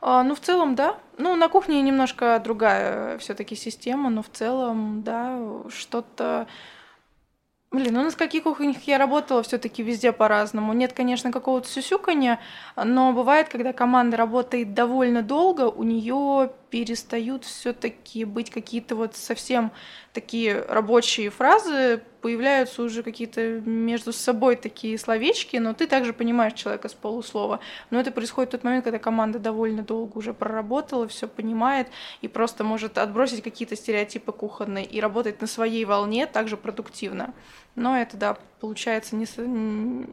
А, 0.00 0.22
ну, 0.22 0.34
в 0.34 0.40
целом, 0.40 0.74
да. 0.74 0.96
Ну, 1.18 1.36
на 1.36 1.48
кухне 1.48 1.82
немножко 1.82 2.40
другая 2.42 3.18
все-таки 3.18 3.54
система, 3.54 4.10
но 4.10 4.22
в 4.22 4.30
целом, 4.30 5.02
да, 5.02 5.38
что-то 5.68 6.46
Блин, 7.72 7.94
ну 7.94 8.02
на 8.02 8.10
скольких 8.10 8.42
кухнях 8.42 8.82
я 8.88 8.98
работала, 8.98 9.44
все-таки 9.44 9.84
везде 9.84 10.10
по-разному. 10.10 10.72
Нет, 10.72 10.92
конечно, 10.92 11.30
какого-то 11.30 11.68
сюсюканья, 11.68 12.40
но 12.74 13.12
бывает, 13.12 13.48
когда 13.48 13.72
команда 13.72 14.16
работает 14.16 14.74
довольно 14.74 15.22
долго, 15.22 15.68
у 15.68 15.84
нее 15.84 16.50
перестают 16.70 17.44
все-таки 17.44 18.24
быть 18.24 18.50
какие-то 18.50 18.94
вот 18.94 19.16
совсем 19.16 19.72
такие 20.12 20.64
рабочие 20.68 21.30
фразы, 21.30 22.02
появляются 22.20 22.82
уже 22.82 23.02
какие-то 23.02 23.60
между 23.60 24.12
собой 24.12 24.56
такие 24.56 24.98
словечки, 24.98 25.56
но 25.56 25.72
ты 25.72 25.86
также 25.86 26.12
понимаешь 26.12 26.52
человека 26.54 26.88
с 26.88 26.94
полуслова. 26.94 27.60
Но 27.90 27.98
это 27.98 28.10
происходит 28.10 28.50
в 28.50 28.52
тот 28.52 28.64
момент, 28.64 28.84
когда 28.84 28.98
команда 28.98 29.38
довольно 29.38 29.82
долго 29.82 30.18
уже 30.18 30.34
проработала, 30.34 31.08
все 31.08 31.28
понимает 31.28 31.88
и 32.20 32.28
просто 32.28 32.64
может 32.64 32.98
отбросить 32.98 33.42
какие-то 33.42 33.76
стереотипы 33.76 34.32
кухонные 34.32 34.84
и 34.84 35.00
работать 35.00 35.40
на 35.40 35.46
своей 35.46 35.84
волне 35.84 36.26
также 36.26 36.56
продуктивно. 36.56 37.34
Но 37.74 37.96
это, 37.96 38.16
да, 38.16 38.36
получается 38.60 39.16
не, 39.16 39.26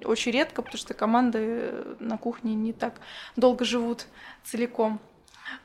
очень 0.06 0.32
редко, 0.32 0.62
потому 0.62 0.78
что 0.78 0.94
команды 0.94 1.74
на 2.00 2.18
кухне 2.18 2.56
не 2.56 2.74
так 2.74 2.96
долго 3.36 3.66
живут 3.66 4.08
целиком. 4.44 5.00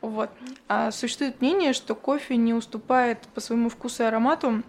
Вот. 0.01 0.31
А 0.69 0.91
существует 0.91 1.41
мнение, 1.41 1.73
что 1.73 1.95
кофе 1.95 2.37
не 2.37 2.55
уступает 2.55 3.21
по 3.35 3.41
своему 3.41 3.69
вкусу 3.69 4.03
и 4.03 4.07
аромату 4.07 4.63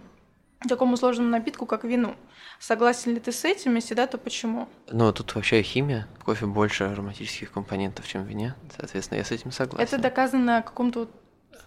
такому 0.68 0.96
сложному 0.96 1.28
напитку, 1.30 1.66
как 1.66 1.84
вину. 1.84 2.16
Согласен 2.58 3.12
ли 3.14 3.20
ты 3.20 3.32
с 3.32 3.44
этим? 3.44 3.74
Если 3.74 3.94
да, 3.94 4.06
то 4.06 4.16
почему? 4.16 4.68
Ну, 4.90 5.12
тут 5.12 5.34
вообще 5.34 5.62
химия. 5.62 6.06
Кофе 6.24 6.46
больше 6.46 6.84
ароматических 6.84 7.52
компонентов, 7.52 8.06
чем 8.06 8.24
в 8.24 8.26
вине. 8.26 8.54
Соответственно, 8.76 9.18
я 9.18 9.24
с 9.24 9.30
этим 9.30 9.52
согласен. 9.52 9.86
Это 9.86 9.98
доказано 9.98 10.44
на 10.44 10.62
каком-то 10.62 11.08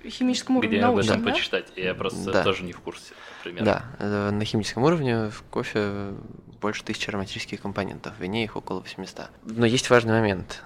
химическом 0.03 0.57
уровне 0.57 0.77
Где 0.77 0.85
научном, 0.85 1.15
об 1.15 1.21
этом 1.21 1.25
да? 1.25 1.31
почитать? 1.31 1.67
Я 1.75 1.93
просто 1.93 2.31
да. 2.31 2.43
тоже 2.43 2.63
не 2.63 2.73
в 2.73 2.79
курсе, 2.79 3.13
например. 3.39 3.63
Да, 3.63 3.85
э, 3.99 4.31
на 4.31 4.45
химическом 4.45 4.83
уровне 4.83 5.29
в 5.29 5.43
кофе 5.49 6.13
больше 6.61 6.83
тысячи 6.83 7.09
ароматических 7.09 7.61
компонентов, 7.61 8.15
в 8.15 8.21
вине 8.21 8.43
их 8.43 8.55
около 8.55 8.79
800. 8.79 9.29
Но 9.43 9.65
есть 9.65 9.89
важный 9.89 10.13
момент. 10.13 10.63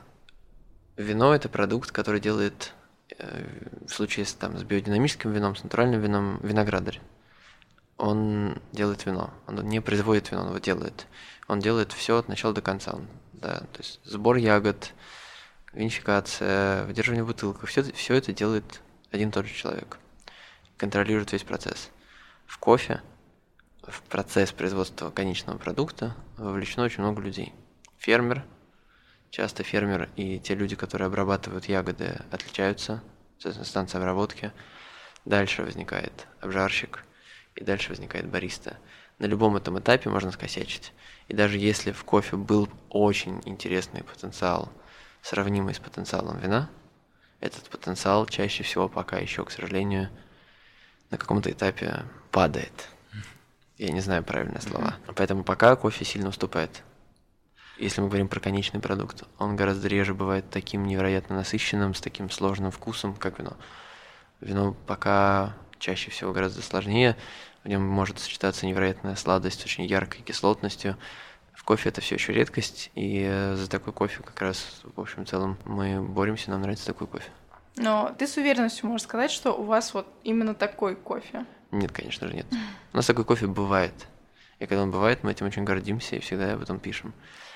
Вино– 0.98 1.34
это 1.36 1.50
продукт, 1.50 1.92
который 1.92 2.20
делает, 2.20 2.74
э, 3.18 3.46
в 3.88 3.94
случае 3.94 4.26
с, 4.26 4.34
там, 4.34 4.58
с 4.58 4.64
биодинамическим 4.64 5.32
вином, 5.32 5.56
с 5.56 5.64
натуральным 5.64 6.02
вином, 6.02 6.40
виноградарь. 6.44 7.00
Он 7.98 8.60
делает 8.72 9.06
вино. 9.06 9.34
Он 9.48 9.68
не 9.68 9.80
производит 9.80 10.32
вино, 10.32 10.42
он 10.42 10.50
его 10.50 10.60
делает. 10.60 11.08
Он 11.48 11.60
делает 11.60 11.94
все 11.94 12.18
от 12.18 12.28
начала 12.28 12.54
до 12.54 12.62
конца. 12.62 12.94
Он, 12.94 13.08
да, 13.34 13.60
то 13.60 13.80
есть 13.80 14.02
сбор 14.04 14.36
ягод, 14.36 14.92
винификация, 15.72 16.86
выдерживание 16.86 17.24
в 17.24 17.28
бутылках, 17.28 17.70
все, 17.70 17.84
все 17.84 18.16
это 18.16 18.34
делает 18.34 18.82
один 19.12 19.30
и 19.30 19.32
тот 19.32 19.46
же 19.46 19.54
человек. 19.54 19.98
Контролирует 20.78 21.32
весь 21.32 21.44
процесс. 21.44 21.90
В 22.48 22.58
кофе, 22.58 23.02
в 23.88 24.02
процесс 24.04 24.52
производства 24.52 25.10
конечного 25.10 25.58
продукта 25.58 26.16
вовлечено 26.38 26.84
очень 26.84 27.02
много 27.02 27.22
людей. 27.22 27.54
Фермер– 27.98 28.44
Часто 29.32 29.64
фермер 29.64 30.10
и 30.18 30.40
те 30.40 30.56
люди, 30.56 30.76
которые 30.76 31.06
обрабатывают 31.06 31.66
ягоды, 31.66 32.20
отличаются, 32.32 33.02
соответственно, 33.38 33.66
станция 33.66 34.00
обработки. 34.02 34.52
Дальше 35.24 35.64
возникает 35.64 36.28
обжарщик, 36.42 37.06
и 37.56 37.64
дальше 37.64 37.90
возникает 37.90 38.28
бариста. 38.28 38.78
На 39.20 39.28
любом 39.28 39.56
этом 39.56 39.80
этапе 39.80 40.10
можно 40.10 40.32
скосячить. 40.32 40.92
И 41.30 41.34
даже 41.34 41.58
если 41.58 41.94
в 41.94 42.04
кофе 42.04 42.36
был 42.36 42.68
очень 42.90 43.42
интересный 43.46 44.04
потенциал, 44.04 44.70
сравнимый 45.22 45.76
с 45.76 45.80
потенциалом 45.80 46.38
вина, 46.40 46.70
этот 47.40 47.70
потенциал 47.70 48.26
чаще 48.26 48.64
всего 48.64 48.90
пока 48.90 49.18
еще, 49.18 49.46
к 49.46 49.52
сожалению, 49.52 50.10
на 51.10 51.18
каком-то 51.18 51.50
этапе 51.50 52.04
падает. 52.32 52.90
Я 53.78 53.92
не 53.92 54.02
знаю 54.02 54.24
правильные 54.26 54.62
слова. 54.62 54.96
Поэтому 55.16 55.46
пока 55.46 55.78
кофе 55.78 56.04
сильно 56.04 56.28
уступает 56.28 56.84
если 57.82 58.02
мы 58.02 58.08
говорим 58.08 58.28
про 58.28 58.40
конечный 58.40 58.80
продукт, 58.80 59.24
он 59.40 59.56
гораздо 59.56 59.88
реже 59.88 60.14
бывает 60.14 60.46
таким 60.50 60.86
невероятно 60.86 61.36
насыщенным, 61.36 61.94
с 61.94 62.02
таким 62.02 62.30
сложным 62.30 62.72
вкусом, 62.72 63.16
как 63.16 63.40
вино. 63.40 63.58
Вино 64.40 64.76
пока 64.88 65.56
чаще 65.80 66.12
всего 66.12 66.32
гораздо 66.32 66.62
сложнее, 66.62 67.18
в 67.64 67.68
нем 67.68 67.84
может 67.84 68.20
сочетаться 68.20 68.66
невероятная 68.66 69.16
сладость 69.16 69.62
с 69.62 69.66
очень 69.66 69.86
яркой 69.86 70.22
кислотностью, 70.22 70.98
В 71.54 71.64
кофе 71.64 71.90
это 71.90 72.02
все 72.02 72.16
еще 72.16 72.34
редкость, 72.34 72.92
и 72.96 73.24
э, 73.24 73.56
за 73.56 73.70
такой 73.70 73.94
кофе 73.94 74.24
как 74.24 74.42
раз, 74.42 74.82
в 74.84 75.00
общем 75.00 75.26
целом, 75.26 75.58
мы 75.66 76.02
боремся, 76.02 76.50
нам 76.50 76.62
нравится 76.62 76.86
такой 76.88 77.08
кофе. 77.08 77.30
Но 77.76 78.16
ты 78.18 78.28
с 78.28 78.38
уверенностью 78.38 78.88
можешь 78.88 79.06
сказать, 79.06 79.32
что 79.32 79.52
у 79.54 79.64
вас 79.64 79.94
вот 79.94 80.08
именно 80.24 80.56
такой 80.56 80.96
кофе? 80.96 81.46
Нет, 81.72 81.92
конечно 81.92 82.28
же, 82.28 82.34
нет. 82.34 82.48
У 82.94 82.98
нас 82.98 83.06
такой 83.06 83.26
кофе 83.26 83.48
бывает. 83.48 83.94
И 84.60 84.66
когда 84.66 84.84
он 84.84 84.92
бывает, 84.92 85.24
мы 85.24 85.32
этим 85.32 85.46
очень 85.46 85.64
гордимся 85.64 86.16
и 86.16 86.20
всегда 86.20 86.54
об 86.54 86.62
этом 86.62 86.80
пишем. 86.80 87.14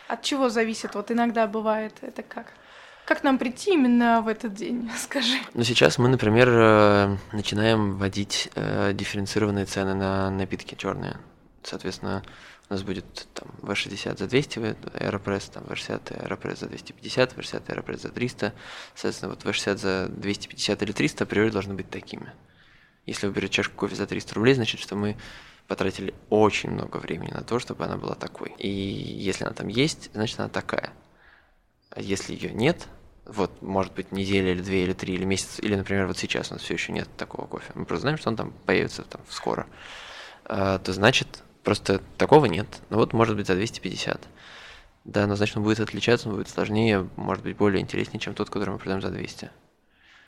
От 0.07 0.21
чего 0.21 0.49
зависит? 0.49 0.95
Вот 0.95 1.11
иногда 1.11 1.47
бывает 1.47 1.93
это 2.01 2.21
как? 2.23 2.53
Как 3.05 3.23
нам 3.23 3.37
прийти 3.37 3.73
именно 3.73 4.21
в 4.21 4.27
этот 4.27 4.53
день, 4.53 4.89
скажи? 4.97 5.37
Ну, 5.53 5.63
сейчас 5.63 5.97
мы, 5.97 6.09
например, 6.09 6.49
э, 6.49 7.17
начинаем 7.31 7.97
вводить 7.97 8.49
э, 8.55 8.93
дифференцированные 8.93 9.65
цены 9.65 9.93
на 9.93 10.29
напитки 10.31 10.75
черные. 10.75 11.17
Соответственно, 11.63 12.23
у 12.69 12.73
нас 12.73 12.83
будет 12.83 13.27
там 13.33 13.49
V60 13.61 14.17
за 14.17 14.27
200 14.27 14.57
Aeropress, 14.59 15.51
там 15.51 15.63
V60 15.65 16.27
Aeropress 16.27 16.57
за 16.57 16.67
250, 16.67 17.33
V60 17.33 17.65
Aeropress 17.67 17.97
за 17.97 18.09
300. 18.09 18.53
Соответственно, 18.95 19.31
вот 19.31 19.43
V60 19.43 19.77
за 19.77 20.07
250 20.09 20.81
или 20.81 20.91
300 20.91 21.23
априори 21.23 21.49
должны 21.49 21.75
быть 21.75 21.89
такими. 21.89 22.33
Если 23.05 23.27
вы 23.27 23.33
берете 23.33 23.53
чашку 23.53 23.75
кофе 23.75 23.95
за 23.95 24.07
300 24.07 24.33
рублей, 24.33 24.55
значит, 24.55 24.79
что 24.79 24.95
мы 24.95 25.15
потратили 25.67 26.13
очень 26.29 26.71
много 26.71 26.97
времени 26.97 27.31
на 27.31 27.43
то, 27.43 27.59
чтобы 27.59 27.85
она 27.85 27.97
была 27.97 28.15
такой. 28.15 28.53
И 28.57 28.69
если 28.69 29.45
она 29.45 29.53
там 29.53 29.67
есть, 29.67 30.09
значит, 30.13 30.39
она 30.39 30.49
такая. 30.49 30.93
А 31.89 32.01
если 32.01 32.33
ее 32.33 32.51
нет, 32.51 32.87
вот, 33.25 33.61
может 33.61 33.93
быть, 33.93 34.11
неделя 34.11 34.51
или 34.51 34.61
две, 34.61 34.83
или 34.83 34.93
три, 34.93 35.15
или 35.15 35.25
месяц, 35.25 35.59
или, 35.59 35.75
например, 35.75 36.07
вот 36.07 36.17
сейчас 36.17 36.51
у 36.51 36.55
нас 36.55 36.63
все 36.63 36.75
еще 36.75 36.91
нет 36.91 37.09
такого 37.17 37.47
кофе, 37.47 37.71
мы 37.73 37.85
просто 37.85 38.01
знаем, 38.01 38.17
что 38.17 38.29
он 38.29 38.35
там 38.35 38.53
появится 38.65 39.03
там 39.03 39.21
скоро, 39.29 39.65
а, 40.45 40.77
то 40.79 40.93
значит, 40.93 41.43
просто 41.63 42.01
такого 42.17 42.45
нет. 42.45 42.67
Ну 42.89 42.97
вот, 42.97 43.13
может 43.13 43.35
быть, 43.35 43.47
за 43.47 43.55
250. 43.55 44.21
Да, 45.05 45.27
но 45.27 45.35
значит, 45.35 45.57
он 45.57 45.63
будет 45.63 45.79
отличаться, 45.79 46.29
он 46.29 46.35
будет 46.35 46.49
сложнее, 46.49 47.09
может 47.15 47.43
быть, 47.43 47.57
более 47.57 47.81
интереснее, 47.81 48.19
чем 48.19 48.33
тот, 48.33 48.49
который 48.49 48.71
мы 48.71 48.77
продаем 48.77 49.01
за 49.01 49.09
200. 49.09 49.49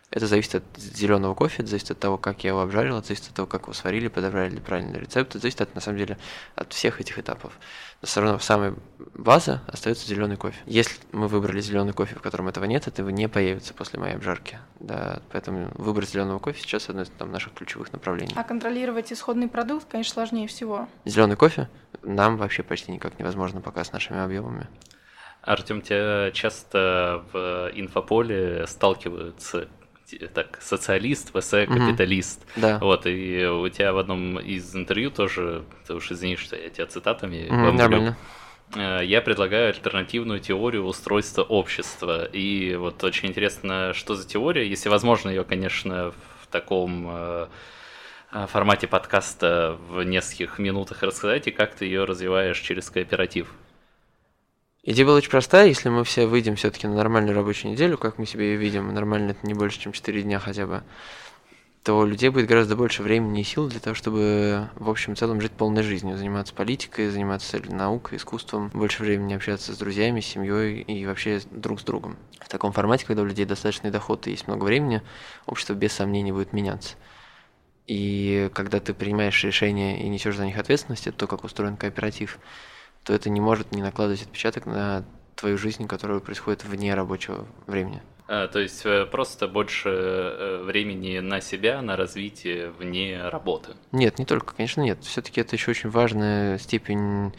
Это 0.10 0.26
зависит 0.26 0.56
от 0.56 0.64
зеленого 0.78 1.36
кофе, 1.36 1.64
это 1.64 1.68
зависит 1.68 1.92
от 1.92 2.00
того, 2.00 2.18
как 2.18 2.44
я 2.46 2.52
его 2.52 2.62
обжарил, 2.62 2.98
это 2.98 3.08
зависит 3.08 3.28
от 3.28 3.34
того, 3.34 3.46
как 3.46 3.64
его 3.64 3.74
сварили, 3.74 4.08
подобрали 4.08 4.52
ли 4.52 4.60
правильный 4.62 5.00
рецепт, 5.00 5.32
это 5.32 5.40
зависит 5.40 5.60
от, 5.60 5.76
на 5.76 5.82
самом 5.82 5.98
деле 5.98 6.18
от 6.56 6.72
всех 6.72 7.02
этих 7.02 7.20
этапов. 7.20 7.60
Но 8.02 8.08
все 8.08 8.22
равно 8.22 8.40
самая 8.40 8.74
база 9.14 9.62
остается 9.68 10.08
зеленый 10.08 10.38
кофе. 10.38 10.58
Если 10.66 11.02
мы 11.12 11.28
выбрали 11.28 11.60
зеленый 11.60 11.92
кофе, 11.92 12.16
в 12.16 12.22
котором 12.22 12.48
этого 12.48 12.64
нет, 12.64 12.88
этого 12.88 13.10
не 13.10 13.28
появится 13.28 13.74
после 13.74 14.00
моей 14.00 14.16
обжарки. 14.16 14.60
Да, 14.80 15.22
поэтому 15.30 15.72
выбор 15.76 16.06
зеленого 16.06 16.40
кофе 16.40 16.62
сейчас 16.62 16.88
одно 16.88 17.02
из 17.02 17.10
там, 17.10 17.30
наших 17.32 17.54
ключевых 17.54 17.92
направлений. 17.92 18.34
А 18.38 18.44
контролировать 18.44 19.12
исходный 19.12 19.50
продукт, 19.50 19.88
конечно, 19.90 20.14
сложнее 20.14 20.48
всего. 20.48 20.88
Зеленый 21.04 21.36
кофе 21.36 21.70
нам 22.02 22.38
вообще 22.38 22.64
почти 22.64 22.94
никак 22.94 23.20
невозможно 23.20 23.60
пока 23.60 23.84
с 23.84 23.92
нашими 23.92 24.20
объемами. 24.20 24.70
Артем, 25.42 25.82
тебя 25.82 26.32
часто 26.32 27.24
в 27.32 27.72
инфополе 27.74 28.66
сталкиваются 28.68 29.68
так, 30.34 30.60
социалист, 30.62 31.32
ВС, 31.38 31.50
капиталист. 31.50 32.42
Угу. 32.42 32.62
Да. 32.62 32.80
Вот, 32.80 33.06
и 33.06 33.46
у 33.46 33.68
тебя 33.70 33.94
в 33.94 33.98
одном 33.98 34.40
из 34.40 34.76
интервью 34.76 35.12
тоже, 35.12 35.64
ты 35.86 35.94
уж 35.94 36.12
извини, 36.12 36.36
что 36.36 36.56
я 36.56 36.70
тебя 36.70 36.88
цитатами 36.88 37.48
угу, 37.48 37.78
Нормально. 37.78 38.18
Э, 38.76 39.00
я 39.04 39.22
предлагаю 39.22 39.70
альтернативную 39.70 40.40
теорию 40.40 40.86
устройства 40.86 41.44
общества. 41.44 42.26
И 42.26 42.76
вот 42.76 43.04
очень 43.04 43.30
интересно, 43.30 43.94
что 43.94 44.16
за 44.16 44.28
теория, 44.28 44.68
если 44.68 44.90
возможно 44.90 45.30
ее, 45.30 45.44
конечно, 45.44 46.14
в 46.42 46.48
таком 46.48 47.08
э, 47.10 47.48
формате 48.48 48.88
подкаста 48.88 49.78
в 49.90 50.04
нескольких 50.04 50.60
минутах 50.60 51.04
рассказать, 51.04 51.48
и 51.48 51.52
как 51.52 51.76
ты 51.76 51.86
ее 51.86 52.06
развиваешь 52.06 52.60
через 52.60 52.90
кооператив. 52.90 53.54
Идея 54.90 55.06
была 55.06 55.18
очень 55.18 55.32
простая, 55.32 55.68
если 55.68 55.90
мы 55.90 56.06
все 56.06 56.28
выйдем 56.28 56.56
все-таки 56.56 56.88
на 56.88 56.96
нормальную 56.96 57.36
рабочую 57.36 57.74
неделю, 57.74 57.98
как 57.98 58.18
мы 58.18 58.26
себе 58.26 58.54
ее 58.54 58.56
видим, 58.56 58.94
нормально 58.94 59.32
это 59.32 59.46
не 59.46 59.54
больше, 59.54 59.82
чем 59.82 59.92
4 59.92 60.22
дня 60.22 60.40
хотя 60.40 60.66
бы, 60.66 60.82
то 61.84 62.00
у 62.00 62.06
людей 62.06 62.30
будет 62.30 62.48
гораздо 62.48 62.78
больше 62.78 63.04
времени 63.04 63.42
и 63.42 63.44
сил 63.44 63.68
для 63.68 63.82
того, 63.82 63.96
чтобы 63.96 64.70
в 64.76 64.90
общем 64.90 65.18
целом 65.18 65.42
жить 65.42 65.52
полной 65.52 65.84
жизнью, 65.84 66.16
заниматься 66.16 66.54
политикой, 66.54 67.10
заниматься 67.10 67.62
наукой, 67.68 68.18
искусством, 68.18 68.72
больше 68.74 69.04
времени 69.04 69.34
общаться 69.34 69.74
с 69.74 69.78
друзьями, 69.78 70.22
с 70.22 70.26
семьей 70.26 70.84
и 70.84 71.06
вообще 71.06 71.42
друг 71.52 71.82
с 71.82 71.84
другом. 71.84 72.16
В 72.40 72.48
таком 72.48 72.72
формате, 72.72 73.06
когда 73.06 73.24
у 73.24 73.26
людей 73.26 73.44
достаточный 73.44 73.92
доход 73.92 74.26
и 74.28 74.32
есть 74.32 74.48
много 74.48 74.64
времени, 74.64 75.02
общество 75.48 75.74
без 75.74 75.92
сомнений 75.92 76.32
будет 76.32 76.54
меняться. 76.54 76.96
И 77.88 78.50
когда 78.54 78.80
ты 78.80 78.94
принимаешь 78.94 79.44
решения 79.44 80.02
и 80.02 80.08
несешь 80.08 80.38
за 80.38 80.46
них 80.46 80.58
ответственность, 80.58 81.08
это 81.08 81.18
то, 81.18 81.28
как 81.28 81.44
устроен 81.44 81.76
кооператив, 81.76 82.40
то 83.04 83.14
это 83.14 83.30
не 83.30 83.42
может 83.42 83.72
не 83.72 83.82
накладывать 83.82 84.24
отпечаток 84.24 84.66
на 84.66 85.06
твою 85.36 85.58
жизнь, 85.58 85.88
которая 85.88 86.20
происходит 86.20 86.66
вне 86.66 86.94
рабочего 86.94 87.48
времени. 87.68 88.02
А, 88.28 88.48
то 88.48 88.60
есть 88.60 88.86
э, 88.86 89.06
просто 89.06 89.48
больше 89.48 89.90
э, 89.90 90.64
времени 90.64 91.20
на 91.20 91.40
себя, 91.40 91.82
на 91.82 91.96
развитие 91.96 92.72
вне 92.72 93.30
работы? 93.30 93.76
Нет, 93.94 94.20
не 94.20 94.26
только, 94.26 94.54
конечно, 94.54 94.82
нет. 94.82 95.02
Все-таки 95.04 95.40
это 95.40 95.56
еще 95.56 95.72
очень 95.72 95.90
важная 95.90 96.58
степень 96.58 97.34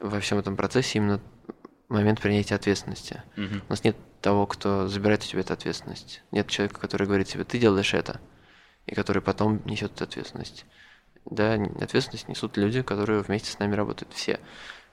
во 0.00 0.18
всем 0.18 0.38
этом 0.38 0.56
процессе, 0.56 0.98
именно 0.98 1.20
момент 1.88 2.20
принятия 2.20 2.56
ответственности. 2.56 3.22
Угу. 3.36 3.54
У 3.68 3.70
нас 3.70 3.84
нет 3.84 3.96
того, 4.20 4.46
кто 4.46 4.88
забирает 4.88 5.22
у 5.22 5.26
тебя 5.26 5.42
эту 5.42 5.52
ответственность. 5.52 6.22
Нет 6.32 6.48
человека, 6.48 6.80
который 6.80 7.06
говорит 7.06 7.28
тебе, 7.28 7.44
ты 7.44 7.58
делаешь 7.58 7.94
это, 7.94 8.20
и 8.86 8.94
который 8.94 9.22
потом 9.22 9.62
несет 9.64 9.92
эту 9.92 10.04
ответственность. 10.04 10.64
Да, 11.24 11.54
ответственность 11.80 12.28
несут 12.28 12.56
люди, 12.56 12.82
которые 12.82 13.20
вместе 13.20 13.52
с 13.52 13.58
нами 13.60 13.76
работают, 13.76 14.12
все. 14.12 14.40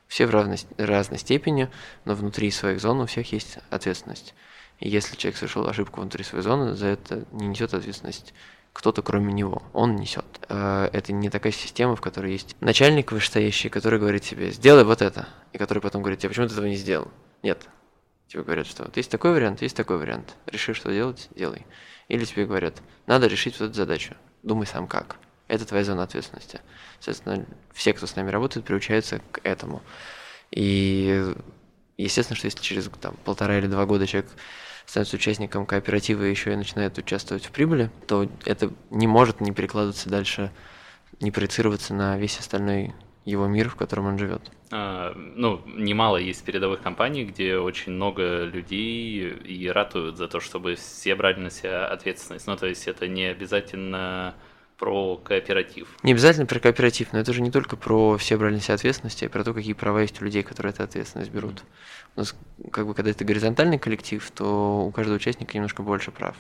Все 0.09 0.25
в 0.25 0.31
равной, 0.31 0.57
разной 0.77 1.19
степени, 1.19 1.69
но 2.03 2.15
внутри 2.15 2.51
своих 2.51 2.81
зон 2.81 2.99
у 2.99 3.05
всех 3.05 3.31
есть 3.31 3.59
ответственность. 3.69 4.33
И 4.79 4.89
если 4.89 5.15
человек 5.15 5.37
совершил 5.37 5.67
ошибку 5.67 6.01
внутри 6.01 6.23
своей 6.23 6.43
зоны, 6.43 6.75
за 6.75 6.87
это 6.87 7.25
не 7.31 7.47
несет 7.47 7.73
ответственность 7.73 8.33
кто-то 8.73 9.01
кроме 9.01 9.33
него. 9.33 9.61
Он 9.73 9.95
несет. 9.95 10.25
Э, 10.47 10.89
это 10.93 11.11
не 11.13 11.29
такая 11.29 11.51
система, 11.51 11.95
в 11.95 12.01
которой 12.01 12.31
есть 12.31 12.55
начальник 12.59 13.11
вышестоящий, 13.11 13.69
который 13.69 13.99
говорит 13.99 14.23
тебе, 14.23 14.51
сделай 14.51 14.83
вот 14.83 15.01
это, 15.01 15.27
и 15.53 15.57
который 15.57 15.79
потом 15.79 16.01
говорит 16.01 16.19
тебе, 16.19 16.29
почему 16.29 16.47
ты 16.47 16.53
этого 16.53 16.65
не 16.65 16.75
сделал? 16.75 17.09
Нет. 17.43 17.67
Тебе 18.27 18.43
говорят, 18.43 18.67
что 18.67 18.83
вот 18.83 18.95
есть 18.97 19.09
такой 19.09 19.31
вариант, 19.31 19.61
есть 19.61 19.75
такой 19.75 19.97
вариант. 19.97 20.35
Реши, 20.45 20.73
что 20.73 20.91
делать, 20.91 21.29
делай. 21.35 21.65
Или 22.07 22.25
тебе 22.25 22.45
говорят, 22.45 22.81
надо 23.05 23.27
решить 23.27 23.59
вот 23.59 23.67
эту 23.67 23.75
задачу. 23.75 24.15
Думай 24.43 24.67
сам 24.67 24.87
как. 24.87 25.17
Это 25.49 25.65
твоя 25.65 25.83
зона 25.83 26.03
ответственности. 26.03 26.61
Соответственно, 26.99 27.45
все, 27.73 27.93
кто 27.93 28.07
с 28.07 28.15
нами 28.15 28.29
работает, 28.29 28.65
приучаются 28.65 29.19
к 29.31 29.41
этому. 29.43 29.81
И 30.51 31.25
естественно, 31.97 32.37
что 32.37 32.45
если 32.45 32.61
через 32.61 32.89
там, 33.01 33.15
полтора 33.25 33.57
или 33.57 33.67
два 33.67 33.85
года 33.85 34.07
человек 34.07 34.31
становится 34.85 35.17
участником 35.17 35.65
кооператива 35.65 36.23
и 36.23 36.29
еще 36.29 36.53
и 36.53 36.55
начинает 36.55 36.97
участвовать 36.97 37.45
в 37.45 37.51
прибыли, 37.51 37.91
то 38.07 38.29
это 38.45 38.71
не 38.89 39.07
может 39.07 39.41
не 39.41 39.51
перекладываться 39.51 40.09
дальше, 40.09 40.51
не 41.19 41.31
проецироваться 41.31 41.93
на 41.93 42.17
весь 42.17 42.39
остальной 42.39 42.93
его 43.25 43.47
мир, 43.47 43.69
в 43.69 43.75
котором 43.75 44.05
он 44.05 44.17
живет. 44.17 44.41
А, 44.71 45.13
ну, 45.15 45.61
немало 45.65 46.17
есть 46.17 46.43
передовых 46.43 46.81
компаний, 46.81 47.25
где 47.25 47.57
очень 47.57 47.91
много 47.91 48.45
людей 48.45 49.29
и 49.29 49.67
ратуют 49.67 50.17
за 50.17 50.27
то, 50.27 50.39
чтобы 50.39 50.75
все 50.75 51.15
брали 51.15 51.39
на 51.39 51.49
себя 51.49 51.87
ответственность. 51.87 52.47
Ну, 52.47 52.55
то 52.55 52.67
есть 52.67 52.87
это 52.87 53.07
не 53.07 53.25
обязательно 53.25 54.35
про 54.79 55.17
кооператив. 55.17 55.87
Не 56.03 56.13
обязательно 56.13 56.45
про 56.45 56.59
кооператив, 56.59 57.09
но 57.11 57.19
это 57.19 57.33
же 57.33 57.41
не 57.41 57.51
только 57.51 57.75
про 57.75 58.17
все 58.17 58.37
брали 58.37 58.55
на 58.55 58.61
себя 58.61 58.75
ответственности, 58.75 59.25
а 59.25 59.29
про 59.29 59.43
то, 59.43 59.53
какие 59.53 59.73
права 59.73 59.99
есть 59.99 60.21
у 60.21 60.25
людей, 60.25 60.41
которые 60.41 60.71
эту 60.71 60.83
ответственность 60.83 61.31
берут. 61.31 61.63
У 62.15 62.21
нас, 62.21 62.35
как 62.71 62.87
бы, 62.87 62.93
когда 62.93 63.11
это 63.11 63.25
горизонтальный 63.25 63.77
коллектив, 63.77 64.31
то 64.31 64.85
у 64.85 64.91
каждого 64.91 65.17
участника 65.17 65.53
немножко 65.53 65.83
больше 65.83 66.11
прав. 66.11 66.35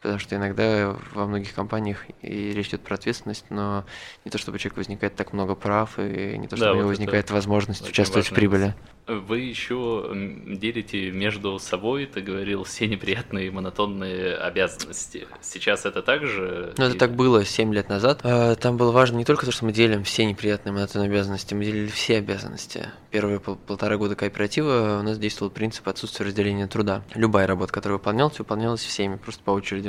Потому 0.00 0.20
что 0.20 0.36
иногда 0.36 0.96
во 1.12 1.26
многих 1.26 1.54
компаниях 1.54 2.04
и 2.22 2.52
речь 2.52 2.68
идет 2.68 2.82
про 2.82 2.94
ответственность, 2.94 3.46
но 3.50 3.84
не 4.24 4.30
то 4.30 4.38
чтобы 4.38 4.56
у 4.56 4.58
человека 4.58 4.78
возникает 4.78 5.16
так 5.16 5.32
много 5.32 5.56
прав, 5.56 5.98
и 5.98 6.38
не 6.38 6.46
то 6.46 6.56
чтобы 6.56 6.66
да, 6.66 6.72
у 6.72 6.74
него 6.76 6.84
вот 6.84 6.90
возникает 6.90 7.30
возможность 7.30 7.88
участвовать 7.88 8.28
в 8.28 8.34
прибыли. 8.34 8.74
Вы 9.08 9.40
еще 9.40 10.10
делите 10.12 11.10
между 11.10 11.58
собой, 11.58 12.04
ты 12.04 12.20
говорил, 12.20 12.64
все 12.64 12.86
неприятные 12.86 13.50
монотонные 13.50 14.36
обязанности. 14.36 15.26
Сейчас 15.40 15.86
это 15.86 16.02
также? 16.02 16.74
Ну, 16.76 16.84
это 16.84 16.98
так 16.98 17.14
было 17.14 17.42
7 17.42 17.72
лет 17.72 17.88
назад. 17.88 18.20
А, 18.22 18.54
там 18.54 18.76
было 18.76 18.92
важно 18.92 19.16
не 19.16 19.24
только 19.24 19.46
то, 19.46 19.52
что 19.52 19.64
мы 19.64 19.72
делим 19.72 20.04
все 20.04 20.26
неприятные 20.26 20.74
монотонные 20.74 21.08
обязанности, 21.08 21.54
мы 21.54 21.64
делили 21.64 21.88
все 21.88 22.18
обязанности. 22.18 22.90
Первые 23.10 23.40
пол 23.40 23.56
полтора 23.56 23.96
года 23.96 24.14
кооператива 24.14 24.98
у 25.00 25.02
нас 25.02 25.18
действовал 25.18 25.50
принцип 25.50 25.88
отсутствия 25.88 26.26
разделения 26.26 26.66
труда. 26.66 27.02
Любая 27.14 27.46
работа, 27.46 27.72
которая 27.72 27.96
выполнялась, 27.96 28.38
выполнялась 28.38 28.82
всеми, 28.82 29.16
просто 29.16 29.42
по 29.42 29.52
очереди. 29.52 29.87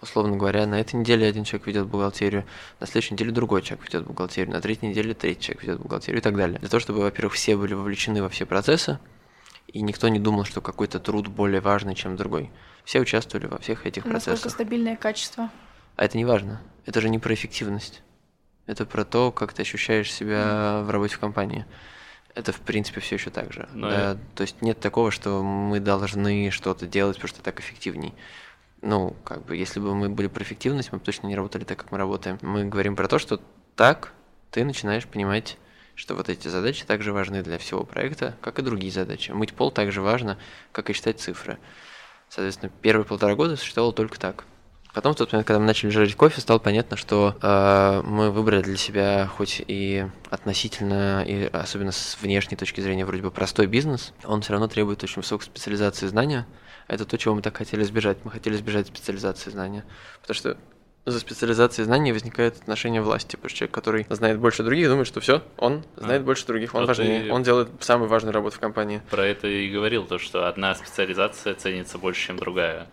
Условно 0.00 0.36
говоря, 0.36 0.66
на 0.66 0.80
этой 0.80 0.96
неделе 0.96 1.26
один 1.26 1.44
человек 1.44 1.66
ведет 1.66 1.86
бухгалтерию, 1.86 2.44
на 2.80 2.86
следующей 2.86 3.14
неделе 3.14 3.30
другой 3.32 3.62
человек 3.62 3.86
ведет 3.86 4.06
бухгалтерию, 4.06 4.52
на 4.54 4.60
третьей 4.60 4.88
неделе 4.88 5.14
третий 5.14 5.40
человек 5.42 5.62
ведет 5.62 5.80
бухгалтерию 5.80 6.20
и 6.20 6.22
так 6.22 6.36
далее. 6.36 6.58
Для 6.58 6.68
того, 6.68 6.80
чтобы, 6.80 7.00
во-первых, 7.00 7.34
все 7.34 7.56
были 7.56 7.74
вовлечены 7.74 8.22
во 8.22 8.28
все 8.28 8.46
процессы, 8.46 8.98
и 9.66 9.80
никто 9.82 10.08
не 10.08 10.18
думал, 10.18 10.44
что 10.44 10.60
какой-то 10.60 10.98
труд 11.00 11.28
более 11.28 11.60
важный, 11.60 11.94
чем 11.94 12.16
другой. 12.16 12.50
Все 12.84 13.00
участвовали 13.00 13.46
во 13.46 13.58
всех 13.58 13.86
этих 13.86 14.04
процессах. 14.04 14.32
Насколько 14.34 14.48
стабильное 14.54 14.96
качество? 14.96 15.50
А 15.96 16.04
это 16.04 16.16
не 16.16 16.24
важно. 16.24 16.60
Это 16.86 17.00
же 17.02 17.08
не 17.10 17.18
про 17.18 17.34
эффективность. 17.34 18.02
Это 18.66 18.86
про 18.86 19.04
то, 19.04 19.30
как 19.32 19.52
ты 19.52 19.62
ощущаешь 19.62 20.10
себя 20.12 20.82
в 20.84 20.90
работе 20.90 21.16
в 21.16 21.18
компании. 21.18 21.64
это 22.34 22.52
в 22.52 22.60
принципе 22.60 23.00
все 23.00 23.16
еще 23.16 23.30
так 23.30 23.52
же. 23.52 23.68
Но 23.72 23.88
да, 23.90 24.10
это- 24.12 24.20
То 24.36 24.42
есть 24.42 24.62
нет 24.62 24.78
такого, 24.78 25.10
что 25.10 25.42
мы 25.42 25.80
должны 25.80 26.50
что-то 26.52 26.86
делать, 26.86 27.16
потому 27.16 27.28
что 27.30 27.42
так 27.42 27.58
эффективней. 27.58 28.14
Ну, 28.80 29.16
как 29.24 29.44
бы, 29.44 29.56
если 29.56 29.80
бы 29.80 29.94
мы 29.94 30.08
были 30.08 30.28
про 30.28 30.42
эффективность, 30.42 30.92
мы 30.92 30.98
бы 30.98 31.04
точно 31.04 31.26
не 31.26 31.36
работали 31.36 31.64
так, 31.64 31.78
как 31.78 31.90
мы 31.90 31.98
работаем. 31.98 32.38
Мы 32.42 32.64
говорим 32.64 32.94
про 32.94 33.08
то, 33.08 33.18
что 33.18 33.40
так 33.74 34.12
ты 34.50 34.64
начинаешь 34.64 35.06
понимать, 35.06 35.58
что 35.94 36.14
вот 36.14 36.28
эти 36.28 36.46
задачи 36.46 36.84
также 36.84 37.12
важны 37.12 37.42
для 37.42 37.58
всего 37.58 37.84
проекта, 37.84 38.36
как 38.40 38.58
и 38.58 38.62
другие 38.62 38.92
задачи. 38.92 39.32
Мыть 39.32 39.52
пол 39.52 39.72
так 39.72 39.90
же 39.90 40.00
важно, 40.00 40.38
как 40.70 40.90
и 40.90 40.92
считать 40.92 41.18
цифры. 41.18 41.58
Соответственно, 42.28 42.70
первые 42.82 43.04
полтора 43.04 43.34
года 43.34 43.56
существовало 43.56 43.92
только 43.92 44.18
так. 44.18 44.44
Потом, 44.94 45.14
в 45.14 45.16
тот 45.16 45.32
момент, 45.32 45.46
когда 45.46 45.60
мы 45.60 45.66
начали 45.66 45.90
жарить 45.90 46.14
кофе, 46.14 46.40
стало 46.40 46.58
понятно, 46.58 46.96
что 46.96 47.36
э, 47.40 48.02
мы 48.04 48.30
выбрали 48.30 48.62
для 48.62 48.76
себя 48.76 49.26
хоть 49.26 49.62
и 49.66 50.06
относительно, 50.30 51.24
и 51.26 51.44
особенно 51.44 51.92
с 51.92 52.16
внешней 52.20 52.56
точки 52.56 52.80
зрения, 52.80 53.04
вроде 53.04 53.22
бы 53.22 53.30
простой 53.30 53.66
бизнес, 53.66 54.12
он 54.24 54.40
все 54.40 54.52
равно 54.52 54.66
требует 54.66 55.02
очень 55.04 55.16
высокой 55.16 55.44
специализации 55.44 56.06
знания. 56.06 56.46
Это 56.88 57.04
то, 57.04 57.18
чего 57.18 57.34
мы 57.34 57.42
так 57.42 57.56
хотели 57.56 57.82
избежать. 57.82 58.18
Мы 58.24 58.30
хотели 58.30 58.56
избежать 58.56 58.86
специализации 58.88 59.50
знания. 59.50 59.84
Потому 60.22 60.34
что 60.34 60.58
за 61.10 61.20
специализацией 61.20 61.84
знаний 61.84 62.12
возникает 62.12 62.56
отношение 62.56 63.02
власти. 63.02 63.36
Потому 63.36 63.48
что 63.50 63.58
человек, 63.58 63.74
который 63.74 64.06
знает 64.10 64.38
больше 64.38 64.62
других, 64.62 64.88
думает, 64.88 65.06
что 65.06 65.20
все, 65.20 65.42
он 65.56 65.84
знает 65.96 66.22
А. 66.22 66.24
больше 66.24 66.46
других, 66.46 66.74
он 66.74 66.82
Вот 66.82 66.88
важнее, 66.88 67.26
и- 67.26 67.30
он 67.30 67.42
делает 67.42 67.68
самую 67.80 68.08
важную 68.08 68.32
работу 68.32 68.56
в 68.56 68.60
компании. 68.60 69.02
Про 69.10 69.26
это 69.26 69.46
и 69.48 69.68
говорил, 69.70 70.04
то, 70.04 70.18
что 70.18 70.46
одна 70.48 70.74
специализация 70.74 71.54
ценится 71.54 71.98
больше, 71.98 72.26
чем 72.28 72.36
другая. 72.38 72.86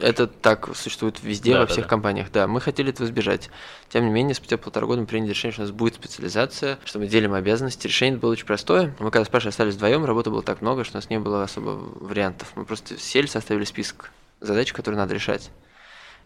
Это 0.00 0.26
так 0.26 0.74
существует 0.74 1.22
везде, 1.22 1.52
Да, 1.52 1.60
во 1.60 1.66
да, 1.66 1.72
всех 1.72 1.84
да. 1.84 1.88
компаниях. 1.90 2.32
Да, 2.32 2.46
мы 2.46 2.62
хотели 2.62 2.90
этого 2.90 3.06
избежать. 3.06 3.50
Тем 3.90 4.06
не 4.06 4.10
менее, 4.10 4.34
спустя 4.34 4.56
полтора 4.56 4.86
года 4.86 5.02
мы 5.02 5.06
приняли 5.06 5.30
решение, 5.30 5.52
что 5.52 5.62
у 5.62 5.64
нас 5.66 5.70
будет 5.72 5.94
специализация, 5.94 6.78
что 6.84 6.98
мы 6.98 7.06
делим 7.06 7.34
обязанности. 7.34 7.86
Решение 7.86 8.18
было 8.18 8.32
очень 8.32 8.46
простое. 8.46 8.94
Мы 8.98 9.10
когда 9.10 9.24
с 9.26 9.28
Пашей 9.28 9.50
остались 9.50 9.74
вдвоем, 9.74 10.04
работы 10.06 10.30
было 10.30 10.42
так 10.42 10.62
много, 10.62 10.82
что 10.82 10.96
у 10.96 10.98
нас 10.98 11.10
не 11.10 11.18
было 11.20 11.42
особо 11.42 11.70
вариантов. 12.00 12.52
Мы 12.54 12.64
просто 12.64 12.98
сели, 12.98 13.26
составили 13.26 13.64
список 13.64 14.10
задач, 14.40 14.72
которые 14.72 14.98
надо 14.98 15.12
решать. 15.14 15.50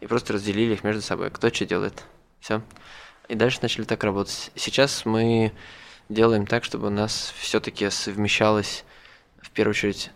И 0.00 0.06
просто 0.06 0.32
разделили 0.32 0.74
их 0.74 0.84
между 0.84 1.02
собой. 1.02 1.30
Кто 1.30 1.52
что 1.52 1.66
делает. 1.66 2.04
Все. 2.40 2.62
И 3.28 3.34
дальше 3.34 3.58
начали 3.62 3.84
так 3.84 4.02
работать. 4.02 4.50
Сейчас 4.54 5.04
мы 5.04 5.52
делаем 6.08 6.46
так, 6.46 6.64
чтобы 6.64 6.88
у 6.88 6.90
нас 6.90 7.32
все-таки 7.38 7.88
совмещалось, 7.90 8.84
в 9.40 9.50
первую 9.50 9.72
очередь, 9.72 10.10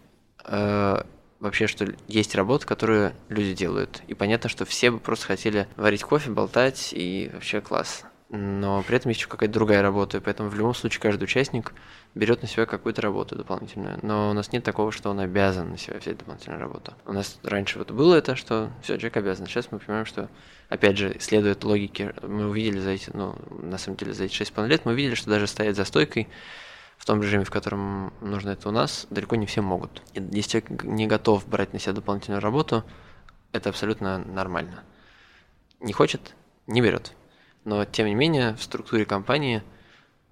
э, 0.45 1.03
вообще, 1.39 1.66
что 1.66 1.87
есть 2.09 2.35
работа, 2.35 2.66
которую 2.66 3.14
люди 3.28 3.55
делают. 3.55 4.03
И 4.09 4.14
понятно, 4.14 4.49
что 4.49 4.64
все 4.64 4.91
бы 4.91 4.99
просто 4.99 5.26
хотели 5.26 5.68
варить 5.76 6.03
кофе, 6.03 6.30
болтать 6.30 6.91
и 6.93 7.30
вообще 7.32 7.61
класс. 7.61 8.05
Но 8.31 8.83
при 8.83 8.97
этом 8.97 9.11
есть 9.11 9.20
еще 9.20 9.29
какая-то 9.29 9.53
другая 9.53 9.83
работа, 9.83 10.20
поэтому 10.20 10.49
в 10.49 10.55
любом 10.55 10.75
случае 10.75 11.01
каждый 11.01 11.25
участник 11.25 11.72
берет 12.14 12.43
на 12.43 12.49
себя 12.49 12.64
какую-то 12.64 13.03
работу 13.03 13.37
дополнительную. 13.37 13.99
Но 14.03 14.31
у 14.31 14.33
нас 14.33 14.51
нет 14.51 14.64
такого, 14.64 14.93
что 14.93 15.11
он 15.11 15.20
обязан 15.20 15.70
на 15.70 15.79
себя 15.79 15.99
взять 15.99 16.16
дополнительную 16.16 16.61
работу. 16.61 16.95
У 17.05 17.12
нас 17.12 17.39
раньше 17.43 17.79
вот 17.79 17.91
было 17.91 18.14
это, 18.14 18.35
что 18.35 18.70
все, 18.83 18.97
человек 18.97 19.18
обязан. 19.18 19.47
Сейчас 19.47 19.70
мы 19.70 19.79
понимаем, 19.79 20.07
что, 20.07 20.31
опять 20.68 20.97
же, 20.97 21.16
следует 21.20 21.64
логике, 21.64 22.14
мы 22.22 22.49
увидели 22.49 22.79
за 22.79 22.91
эти, 22.91 23.11
ну, 23.12 23.37
на 23.62 23.79
самом 23.79 23.99
деле, 23.99 24.14
за 24.14 24.25
эти 24.25 24.35
6,5 24.35 24.66
лет, 24.68 24.85
мы 24.85 24.93
увидели, 24.93 25.14
что 25.14 25.29
даже 25.29 25.47
стоять 25.47 25.77
за 25.77 25.85
стойкой 25.85 26.29
в 26.97 27.05
том 27.05 27.20
режиме, 27.20 27.45
в 27.45 27.51
котором 27.51 28.12
нужно 28.20 28.51
это 28.51 28.68
у 28.68 28.72
нас, 28.72 29.07
далеко 29.11 29.37
не 29.37 29.47
все 29.47 29.61
могут. 29.61 30.03
И 30.14 30.22
если 30.33 30.61
человек 30.61 30.85
не 30.85 31.07
готов 31.07 31.47
брать 31.47 31.72
на 31.75 31.79
себя 31.79 31.93
дополнительную 31.93 32.41
работу, 32.41 32.85
это 33.53 33.68
абсолютно 33.68 34.18
нормально. 34.18 34.83
Не 35.81 35.93
хочет, 35.93 36.35
не 36.66 36.81
берет. 36.81 37.12
Но, 37.65 37.85
тем 37.85 38.07
не 38.07 38.15
менее, 38.15 38.55
в 38.55 38.62
структуре 38.62 39.05
компании 39.05 39.62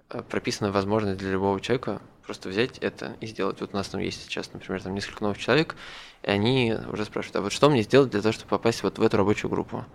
э, 0.09 0.21
прописана 0.21 0.71
возможность 0.71 1.17
для 1.17 1.31
любого 1.31 1.59
человека 1.59 2.01
просто 2.25 2.49
взять 2.49 2.77
это 2.77 3.17
и 3.21 3.27
сделать. 3.27 3.59
Вот 3.59 3.73
у 3.73 3.77
нас 3.77 3.89
там 3.89 4.01
есть 4.01 4.23
сейчас, 4.23 4.51
например, 4.53 4.81
там 4.81 4.93
несколько 4.93 5.23
новых 5.23 5.37
человек, 5.37 5.75
и 6.21 6.29
они 6.29 6.75
уже 6.91 7.05
спрашивают, 7.05 7.35
а 7.35 7.41
вот 7.41 7.51
что 7.51 7.69
мне 7.69 7.81
сделать 7.81 8.11
для 8.11 8.21
того, 8.21 8.31
чтобы 8.31 8.49
попасть 8.49 8.83
вот 8.83 8.97
в 8.97 9.03
эту 9.03 9.17
рабочую 9.17 9.49
группу? 9.49 9.85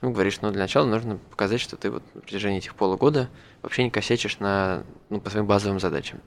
Ну, 0.00 0.10
говоришь, 0.12 0.40
ну, 0.40 0.50
для 0.50 0.62
начала 0.62 0.86
нужно 0.86 1.16
показать, 1.16 1.60
что 1.60 1.76
ты 1.76 1.90
вот 1.90 2.02
на 2.14 2.20
протяжении 2.20 2.58
этих 2.58 2.74
полугода 2.74 3.28
вообще 3.62 3.82
не 3.82 3.90
косячишь 3.90 4.38
на, 4.38 4.84
ну, 5.08 5.20
по 5.20 5.28
своим 5.28 5.46
базовым 5.46 5.80
задачам. 5.80 6.20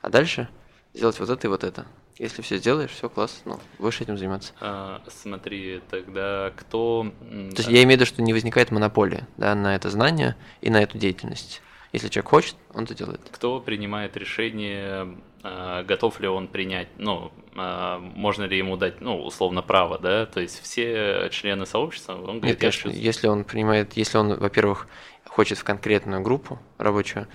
А 0.00 0.10
дальше 0.10 0.48
сделать 0.92 1.18
вот 1.20 1.30
это 1.30 1.46
и 1.46 1.50
вот 1.50 1.62
это. 1.62 1.86
Если 2.18 2.42
все 2.42 2.58
сделаешь, 2.58 2.90
все 2.90 3.08
класс, 3.08 3.42
ну, 3.44 3.58
будешь 3.78 4.00
этим 4.00 4.18
заниматься. 4.18 4.52
А, 4.60 5.02
смотри, 5.08 5.80
тогда 5.90 6.52
кто... 6.56 7.06
То 7.20 7.56
есть 7.56 7.68
я 7.68 7.82
имею 7.82 7.98
в 7.98 8.02
виду, 8.02 8.06
что 8.06 8.22
не 8.22 8.32
возникает 8.32 8.70
монополия 8.70 9.26
да, 9.36 9.54
на 9.54 9.74
это 9.74 9.90
знание 9.90 10.36
и 10.60 10.70
на 10.70 10.82
эту 10.82 10.98
деятельность. 10.98 11.62
Если 11.92 12.08
человек 12.08 12.30
хочет, 12.30 12.56
он 12.72 12.84
это 12.84 12.94
делает. 12.94 13.20
Кто 13.30 13.60
принимает 13.60 14.16
решение, 14.16 15.16
а, 15.42 15.82
готов 15.82 16.20
ли 16.20 16.28
он 16.28 16.48
принять, 16.48 16.88
ну, 16.98 17.32
а, 17.54 17.98
можно 17.98 18.44
ли 18.44 18.56
ему 18.56 18.76
дать, 18.76 19.00
ну, 19.00 19.22
условно, 19.22 19.62
право, 19.62 19.98
да? 19.98 20.26
То 20.26 20.40
есть 20.40 20.62
все 20.62 21.28
члены 21.30 21.66
сообщества, 21.66 22.14
он 22.14 22.38
говорит, 22.38 22.44
Нет, 22.44 22.60
конечно, 22.60 22.82
чувствую- 22.90 23.02
если 23.02 23.26
он 23.26 23.44
принимает, 23.44 23.94
если 23.94 24.18
он, 24.18 24.38
во-первых, 24.38 24.86
хочет 25.26 25.58
в 25.58 25.64
конкретную 25.64 26.22
группу 26.22 26.58
рабочую, 26.78 27.26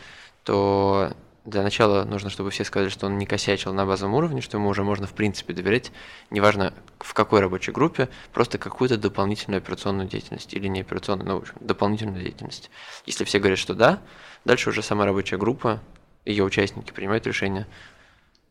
то 0.43 1.13
для 1.47 1.63
начала 1.63 2.03
нужно, 2.03 2.29
чтобы 2.29 2.51
все 2.51 2.65
сказали, 2.65 2.89
что 2.89 3.05
он 3.05 3.17
не 3.17 3.25
косячил 3.25 3.73
на 3.73 3.85
базовом 3.85 4.15
уровне, 4.15 4.41
что 4.41 4.57
ему 4.57 4.67
уже 4.67 4.83
можно 4.83 5.07
в 5.07 5.13
принципе 5.13 5.53
доверять, 5.53 5.93
неважно 6.29 6.73
в 6.99 7.13
какой 7.13 7.39
рабочей 7.39 7.71
группе, 7.71 8.09
просто 8.33 8.57
какую-то 8.57 8.97
дополнительную 8.97 9.59
операционную 9.59 10.09
деятельность 10.09 10.53
или 10.53 10.67
не 10.67 10.81
операционную, 10.81 11.25
но 11.25 11.35
в 11.39 11.43
общем, 11.43 11.55
дополнительную 11.61 12.21
деятельность. 12.21 12.69
Если 13.05 13.23
все 13.23 13.39
говорят, 13.39 13.59
что 13.59 13.73
да, 13.73 14.01
дальше 14.43 14.69
уже 14.69 14.81
сама 14.81 15.05
рабочая 15.05 15.37
группа, 15.37 15.81
ее 16.25 16.43
участники 16.43 16.91
принимают 16.91 17.25
решение, 17.25 17.65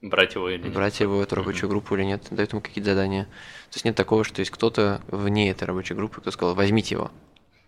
брать 0.01 0.35
его 0.35 0.49
или 0.49 0.63
нет. 0.63 0.73
брать 0.73 0.99
его 1.01 1.19
в 1.19 1.21
эту 1.21 1.35
рабочую 1.37 1.69
группу 1.69 1.95
или 1.97 2.05
нет, 2.05 2.23
дают 2.31 2.53
ему 2.53 2.63
какие-то 2.63 2.93
задания. 2.93 3.25
То 3.25 3.75
есть 3.75 3.85
нет 3.85 3.95
такого, 3.95 4.25
что 4.25 4.41
есть 4.41 4.51
кто-то 4.51 5.03
вне 5.09 5.51
этой 5.51 5.65
рабочей 5.65 5.93
группы, 5.93 6.23
кто 6.23 6.31
сказал, 6.31 6.55
возьмите 6.55 6.95
его, 6.95 7.11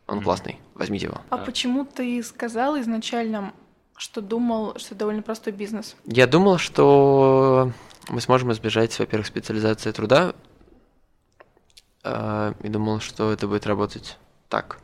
он 0.07 0.17
Мгм. 0.17 0.25
классный, 0.25 0.59
возьмите 0.73 1.09
его. 1.09 1.21
А 1.29 1.37
Да. 1.37 1.45
почему 1.45 1.85
ты 1.85 2.23
сказал 2.23 2.81
изначально, 2.81 3.53
что 3.99 4.21
думал, 4.21 4.79
что 4.79 4.95
довольно 4.95 5.23
простой 5.23 5.53
бизнес? 5.53 5.97
Я 6.07 6.27
думал, 6.27 6.59
что 6.59 7.73
мы 8.09 8.21
сможем 8.21 8.53
избежать, 8.53 8.97
во-первых, 8.99 9.27
специализации 9.27 9.91
труда, 9.91 10.35
э, 12.05 12.55
и 12.63 12.69
думал, 12.69 13.01
что 13.01 13.33
это 13.33 13.49
будет 13.49 13.67
работать 13.67 14.17
так. 14.49 14.79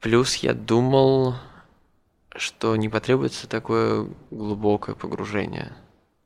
Плюс 0.00 0.36
я 0.36 0.54
думал, 0.54 1.34
что 2.34 2.74
не 2.76 2.88
потребуется 2.88 3.46
такое 3.46 4.08
глубокое 4.30 4.94
погружение, 4.94 5.76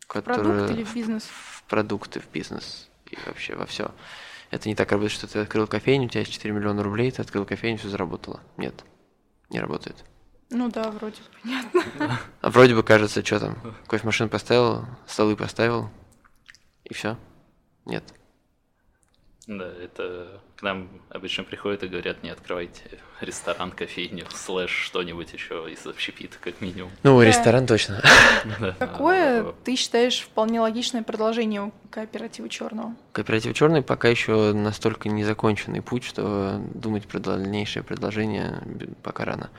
Продукт 0.08 0.36
которое 0.36 0.68
или 0.68 0.84
в 0.84 0.94
бизнес? 0.94 1.24
в 1.24 1.64
продукты, 1.64 2.20
в 2.20 2.30
бизнес 2.30 2.88
и 3.10 3.16
вообще 3.26 3.56
во 3.56 3.66
все. 3.66 3.90
Это 4.50 4.68
не 4.68 4.74
так 4.74 4.92
работает, 4.92 5.12
что 5.12 5.26
ты 5.26 5.40
открыл 5.40 5.66
кофейню, 5.66 6.06
у 6.06 6.08
тебя 6.08 6.20
есть 6.20 6.32
4 6.32 6.54
миллиона 6.54 6.82
рублей, 6.82 7.10
ты 7.10 7.22
открыл 7.22 7.46
кофейню, 7.46 7.78
все 7.78 7.88
заработало. 7.88 8.40
Нет, 8.58 8.84
не 9.48 9.58
работает. 9.58 10.04
Ну 10.54 10.70
да, 10.70 10.90
вроде 10.90 11.16
понятно. 11.42 12.18
А 12.42 12.50
вроде 12.50 12.74
бы 12.74 12.82
кажется, 12.82 13.24
что 13.24 13.40
там, 13.40 13.56
кофемашину 13.86 14.28
поставил, 14.28 14.84
столы 15.06 15.34
поставил, 15.36 15.88
и 16.84 16.92
все. 16.94 17.16
Нет. 17.86 18.04
Да, 19.48 19.66
это 19.66 20.40
к 20.56 20.62
нам 20.62 20.88
обычно 21.10 21.42
приходят 21.42 21.82
и 21.82 21.88
говорят, 21.88 22.22
не 22.22 22.30
открывайте 22.30 22.82
ресторан, 23.20 23.72
кофейню, 23.72 24.26
слэш 24.30 24.70
что-нибудь 24.70 25.32
еще 25.32 25.66
из 25.68 25.84
общепита, 25.84 26.36
как 26.40 26.60
минимум. 26.60 26.92
Ну, 27.02 27.18
Да. 27.18 27.26
ресторан 27.26 27.66
точно. 27.66 28.00
Какое 28.78 29.52
ты 29.64 29.74
считаешь 29.74 30.20
вполне 30.20 30.60
логичное 30.60 31.02
продолжение 31.02 31.62
у 31.62 31.72
кооператива 31.90 32.48
черного? 32.48 32.94
Кооператив 33.12 33.54
черный 33.54 33.82
пока 33.82 34.08
еще 34.08 34.52
настолько 34.52 35.08
незаконченный 35.08 35.82
путь, 35.82 36.04
что 36.04 36.60
думать 36.74 37.08
про 37.08 37.18
дальнейшее 37.18 37.82
предложение 37.82 38.60
б- 38.64 38.88
пока 39.02 39.24
рано. 39.24 39.50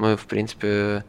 Мы, 0.00 0.16
в 0.16 0.24
принципе, 0.24 1.04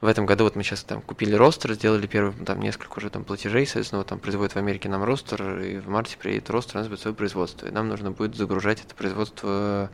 в 0.00 0.06
этом 0.06 0.24
году 0.24 0.44
вот 0.44 0.54
мы 0.54 0.62
сейчас 0.62 0.84
там 0.84 1.02
купили 1.02 1.34
ростер, 1.34 1.72
сделали 1.72 2.06
первый 2.06 2.32
там 2.44 2.60
несколько 2.60 2.98
уже 2.98 3.10
там 3.10 3.24
платежей, 3.24 3.66
соответственно, 3.66 3.98
вот 3.98 4.06
там 4.06 4.20
производят 4.20 4.52
в 4.52 4.56
Америке 4.56 4.88
нам 4.88 5.02
ростер, 5.02 5.58
и 5.58 5.78
в 5.80 5.88
марте 5.88 6.16
приедет 6.16 6.48
ростер, 6.48 6.76
у 6.76 6.78
нас 6.78 6.86
будет 6.86 7.00
свое 7.00 7.16
производство, 7.16 7.66
и 7.66 7.72
нам 7.72 7.88
нужно 7.88 8.12
будет 8.12 8.36
загружать 8.36 8.80
это 8.84 8.94
производство 8.94 9.90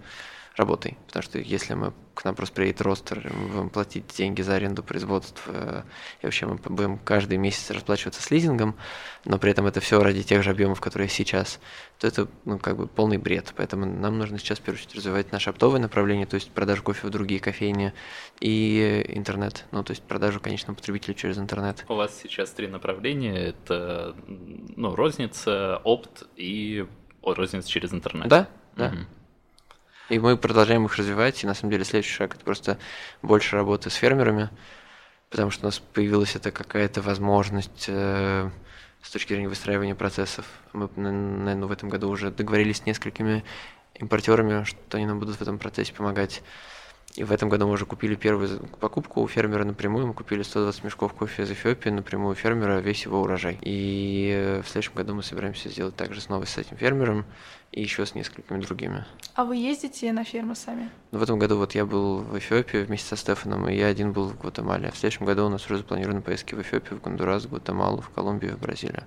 работой, 0.61 0.97
потому 1.07 1.23
что 1.23 1.39
если 1.39 1.75
мы 1.75 1.93
к 2.15 2.25
нам 2.25 2.35
просто 2.35 2.55
приедет 2.55 2.83
ростер, 2.83 3.33
мы 3.35 3.49
будем 3.49 3.71
платить 3.71 4.05
деньги 4.15 4.43
за 4.43 4.55
аренду 4.57 4.83
производства, 4.83 5.85
и 6.21 6.27
вообще 6.27 6.47
мы 6.47 6.57
будем 6.57 6.99
каждый 6.99 7.39
месяц 7.39 7.71
расплачиваться 7.71 8.23
с 8.23 8.31
лизингом, 8.31 8.77
но 9.25 9.39
при 9.39 9.51
этом 9.51 9.67
это 9.67 9.81
все 9.81 10.03
ради 10.03 10.23
тех 10.23 10.43
же 10.43 10.51
объемов, 10.51 10.81
которые 10.81 11.09
сейчас, 11.09 11.61
то 11.99 12.07
это 12.07 12.29
ну, 12.45 12.59
как 12.59 12.77
бы 12.77 12.87
полный 12.87 13.17
бред. 13.17 13.55
Поэтому 13.57 13.87
нам 13.87 14.19
нужно 14.19 14.39
сейчас, 14.39 14.59
в 14.59 14.63
первую 14.63 14.81
очередь, 14.81 14.97
развивать 14.97 15.33
наше 15.33 15.49
оптовое 15.49 15.81
направление, 15.81 16.27
то 16.27 16.35
есть 16.35 16.51
продажу 16.51 16.83
кофе 16.83 17.07
в 17.07 17.11
другие 17.11 17.41
кофейни 17.41 17.95
и 18.41 19.05
интернет, 19.09 19.65
ну, 19.71 19.83
то 19.83 19.93
есть 19.93 20.03
продажу 20.03 20.41
конечному 20.41 20.77
потребителю 20.77 21.15
через 21.15 21.39
интернет. 21.39 21.87
У 21.89 21.95
вас 21.95 22.19
сейчас 22.21 22.51
три 22.51 22.69
направления. 22.69 23.37
Это 23.37 24.15
ну, 24.27 24.95
розница, 24.95 25.81
опт 25.85 26.25
и 26.37 26.87
розница 27.23 27.69
через 27.69 27.93
интернет. 27.95 28.29
Да, 28.29 28.49
да. 28.77 28.91
Мгм. 28.91 29.07
И 30.11 30.19
мы 30.19 30.37
продолжаем 30.37 30.87
их 30.87 30.97
развивать, 30.97 31.45
и 31.45 31.47
на 31.47 31.55
самом 31.55 31.71
деле 31.71 31.85
следующий 31.85 32.13
шаг– 32.13 32.35
это 32.35 32.45
просто 32.45 32.79
больше 33.23 33.55
работы 33.55 33.91
с 33.91 33.95
фермерами, 33.95 34.51
потому 35.31 35.53
что 35.53 35.63
у 35.63 35.67
нас 35.69 35.79
появилась 35.79 36.35
эта 36.35 36.51
какая-то 36.51 37.01
возможность 37.01 37.85
э, 37.87 38.51
с 39.01 39.11
точки 39.11 39.35
зрения 39.35 39.49
выстраивания 39.49 39.95
процессов. 39.95 40.47
Мы, 40.73 40.89
наверное, 40.97 41.67
в 41.67 41.71
этом 41.71 41.89
году 41.91 42.09
уже 42.09 42.33
договорились 42.33 42.79
с 42.79 42.87
несколькими 42.87 43.45
импортерами, 43.95 44.65
что 44.65 44.97
они 44.97 45.07
нам 45.07 45.21
будут 45.21 45.37
в 45.37 45.43
этом 45.43 45.61
процессе 45.61 45.95
помогать. 45.95 46.43
И 47.15 47.23
в 47.23 47.31
этом 47.31 47.49
году 47.49 47.67
мы 47.67 47.75
уже 47.75 47.87
купили 47.87 48.17
первую 48.17 48.67
покупку 48.81 49.21
у 49.21 49.29
фермера 49.29 49.65
напрямую. 49.65 50.09
Мы 50.09 50.15
купили 50.15 50.43
120 50.43 50.85
мешков 50.85 51.13
кофе 51.13 51.45
из 51.45 51.51
Эфиопии 51.53 51.91
напрямую 51.91 52.33
у 52.33 52.35
фермера, 52.35 52.79
весь 52.81 53.05
его 53.05 53.23
урожай. 53.23 53.59
И 53.63 54.31
э, 54.33 54.63
в 54.63 54.69
следующем 54.69 54.95
году 54.95 55.15
мы 55.15 55.23
собираемся 55.23 55.69
сделать 55.69 55.95
также 55.95 56.21
снова 56.21 56.45
с 56.45 56.57
этим 56.57 56.77
фермером 56.77 57.27
и 57.73 57.83
еще 57.83 58.05
с 58.05 58.15
несколькими 58.15 58.61
другими. 58.61 59.05
А 59.35 59.45
вы 59.45 59.57
ездите 59.57 60.13
на 60.13 60.25
ферму 60.25 60.55
сами? 60.55 60.91
Ну, 61.13 61.19
в 61.19 61.23
этом 61.23 61.39
году 61.39 61.57
вот 61.57 61.75
я 61.75 61.87
был 61.87 62.19
в 62.19 62.37
Эфиопии 62.37 62.79
вместе 62.79 63.09
со 63.09 63.17
Стефаном, 63.17 63.69
и 63.69 63.77
я 63.77 63.87
один 63.87 64.13
был 64.13 64.29
в 64.29 64.39
Гватемале. 64.39 64.89
А 64.89 64.93
в 64.93 64.97
следующем 64.97 65.27
году 65.27 65.47
у 65.47 65.49
нас 65.49 65.65
уже 65.67 65.79
запланированы 65.79 66.21
поездки 66.21 66.55
в 66.55 66.61
Эфиопию, 66.61 66.99
в 66.99 67.03
Гондурас, 67.03 67.45
в 67.45 67.51
Гватемалу, 67.51 68.01
в 68.01 68.11
Колумбию, 68.11 68.57
в 68.57 68.61
Бразилию. 68.61 69.05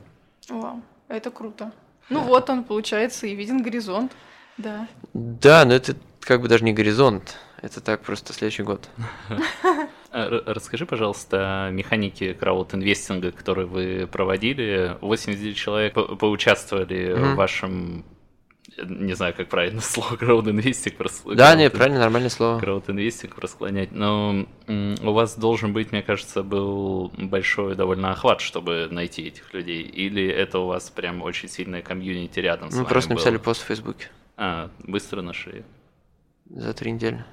Вау, 0.50 0.82
это 1.10 1.30
круто. 1.30 1.72
Ну 2.10 2.20
да. 2.20 2.26
вот 2.26 2.50
он, 2.50 2.64
получается, 2.64 3.28
и 3.28 3.36
виден 3.36 3.62
горизонт. 3.62 4.12
Да. 4.58 4.88
Да, 5.14 5.66
но 5.66 5.74
это 5.74 5.96
как 6.22 6.42
бы 6.42 6.48
даже 6.48 6.64
не 6.64 6.74
горизонт. 6.74 7.38
Это 7.62 7.80
так 7.80 8.02
просто 8.02 8.34
следующий 8.34 8.64
год. 8.64 8.90
Расскажи, 10.12 10.86
пожалуйста, 10.86 11.68
о 11.68 11.70
механике 11.72 12.34
краудинвестинга, 12.34 13.32
который 13.32 13.66
вы 13.66 14.08
проводили. 14.12 14.98
89 15.02 15.56
человек 15.56 15.94
поучаствовали 15.94 17.16
mm-hmm. 17.16 17.34
в 17.34 17.36
вашем 17.36 18.06
не 18.78 19.14
знаю, 19.14 19.34
как 19.34 19.50
правильно 19.50 19.82
слово 19.82 20.16
краудинвестинг 20.16 20.96
просто. 20.98 21.36
Да, 21.36 21.56
нет, 21.56 21.74
правильно, 21.74 22.00
нормальное 22.00 22.30
слово. 22.30 22.60
Краудинвестинг 22.60 23.38
расклонять. 23.38 23.92
Но 23.92 24.46
у 24.68 25.12
вас 25.12 25.36
должен 25.36 25.74
быть, 25.74 25.92
мне 25.92 26.02
кажется, 26.02 26.44
был 26.44 27.12
большой 27.18 27.76
довольно 27.76 28.12
охват, 28.12 28.42
чтобы 28.42 28.88
найти 28.90 29.28
этих 29.28 29.54
людей. 29.54 29.84
Или 29.84 30.28
это 30.28 30.60
у 30.60 30.68
вас 30.68 30.90
прям 30.90 31.22
очень 31.22 31.50
сильная 31.50 31.82
комьюнити 31.82 32.40
рядом 32.40 32.72
с 32.72 32.76
Мы 32.76 32.86
просто 32.86 33.10
было? 33.10 33.16
написали 33.16 33.38
пост 33.38 33.62
в 33.62 33.66
Фейсбуке. 33.66 34.10
А, 34.38 34.70
быстро 34.80 35.22
нашли. 35.22 35.64
За 36.50 36.74
три 36.74 36.92
недели. 36.92 37.24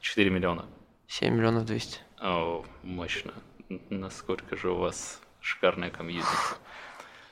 4 0.00 0.30
миллиона. 0.30 0.66
7 1.08 1.34
миллионов 1.34 1.64
200. 1.64 1.98
О, 2.20 2.64
мощно. 2.82 3.32
Насколько 3.90 4.56
же 4.56 4.70
у 4.70 4.76
вас 4.76 5.20
шикарная 5.40 5.90
комьюнити. 5.90 6.26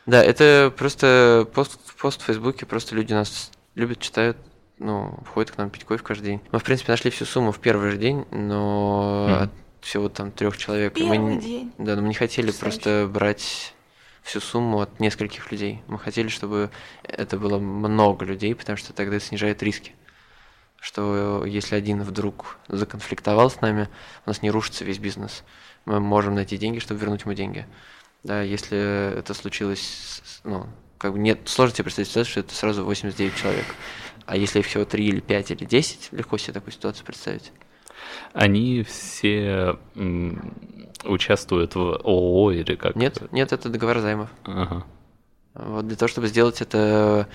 Да, 0.06 0.22
это 0.22 0.72
просто 0.76 1.48
пост, 1.52 1.78
пост 2.00 2.22
в 2.22 2.24
Фейсбуке, 2.24 2.64
просто 2.64 2.94
люди 2.94 3.12
нас 3.12 3.50
любят, 3.74 3.98
читают, 3.98 4.36
ну, 4.78 5.18
входят 5.24 5.50
к 5.50 5.58
нам 5.58 5.70
пить 5.70 5.84
кофе 5.84 6.02
каждый 6.02 6.24
день. 6.26 6.40
Мы, 6.52 6.58
в 6.58 6.64
принципе, 6.64 6.92
нашли 6.92 7.10
всю 7.10 7.24
сумму 7.24 7.50
в 7.52 7.58
первый 7.58 7.90
же 7.90 7.98
день, 7.98 8.24
но 8.30 9.26
mm-hmm. 9.28 9.42
от 9.42 9.50
всего 9.80 10.08
там 10.08 10.30
трех 10.30 10.56
человек. 10.56 10.94
Первый 10.94 11.18
мы, 11.18 11.40
день. 11.40 11.72
Да, 11.78 11.96
но 11.96 12.02
мы 12.02 12.08
не 12.08 12.14
хотели 12.14 12.50
просто 12.52 13.08
брать 13.12 13.74
всю 14.22 14.40
сумму 14.40 14.80
от 14.80 14.98
нескольких 15.00 15.50
людей. 15.52 15.82
Мы 15.86 15.98
хотели, 15.98 16.28
чтобы 16.28 16.70
это 17.04 17.38
было 17.38 17.58
много 17.58 18.24
людей, 18.24 18.54
потому 18.54 18.76
что 18.76 18.92
тогда 18.92 19.16
это 19.16 19.24
снижает 19.24 19.62
риски. 19.62 19.94
Что 20.80 21.44
если 21.44 21.74
один 21.74 22.02
вдруг 22.02 22.58
законфликтовал 22.68 23.50
с 23.50 23.60
нами, 23.60 23.88
у 24.24 24.30
нас 24.30 24.42
не 24.42 24.50
рушится 24.50 24.84
весь 24.84 24.98
бизнес. 24.98 25.42
Мы 25.84 26.00
можем 26.00 26.34
найти 26.34 26.58
деньги, 26.58 26.80
чтобы 26.80 27.00
вернуть 27.00 27.22
ему 27.22 27.34
деньги. 27.34 27.66
Да, 28.26 28.42
если 28.42 29.16
это 29.16 29.34
случилось, 29.34 30.20
ну, 30.42 30.66
как 30.98 31.12
бы 31.12 31.18
нет, 31.20 31.42
сложно 31.44 31.76
себе 31.76 31.84
представить 31.84 32.08
ситуацию, 32.08 32.30
что 32.32 32.40
это 32.40 32.54
сразу 32.56 32.84
89 32.84 33.36
человек. 33.36 33.66
А 34.26 34.36
если 34.36 34.62
всего 34.62 34.84
3 34.84 35.06
или 35.06 35.20
5 35.20 35.52
или 35.52 35.64
10, 35.64 36.08
легко 36.10 36.36
себе 36.36 36.54
такую 36.54 36.72
ситуацию 36.72 37.06
представить. 37.06 37.52
Они 38.32 38.82
все 38.82 39.78
участвуют 41.04 41.76
в 41.76 42.00
ООО 42.04 42.50
или 42.50 42.74
как? 42.74 42.96
Нет, 42.96 43.22
нет, 43.30 43.52
это 43.52 43.68
договор 43.68 44.00
займов. 44.00 44.28
Ага. 44.42 44.84
Вот 45.54 45.86
для 45.86 45.96
того, 45.96 46.08
чтобы 46.08 46.26
сделать 46.26 46.60
это 46.60 47.28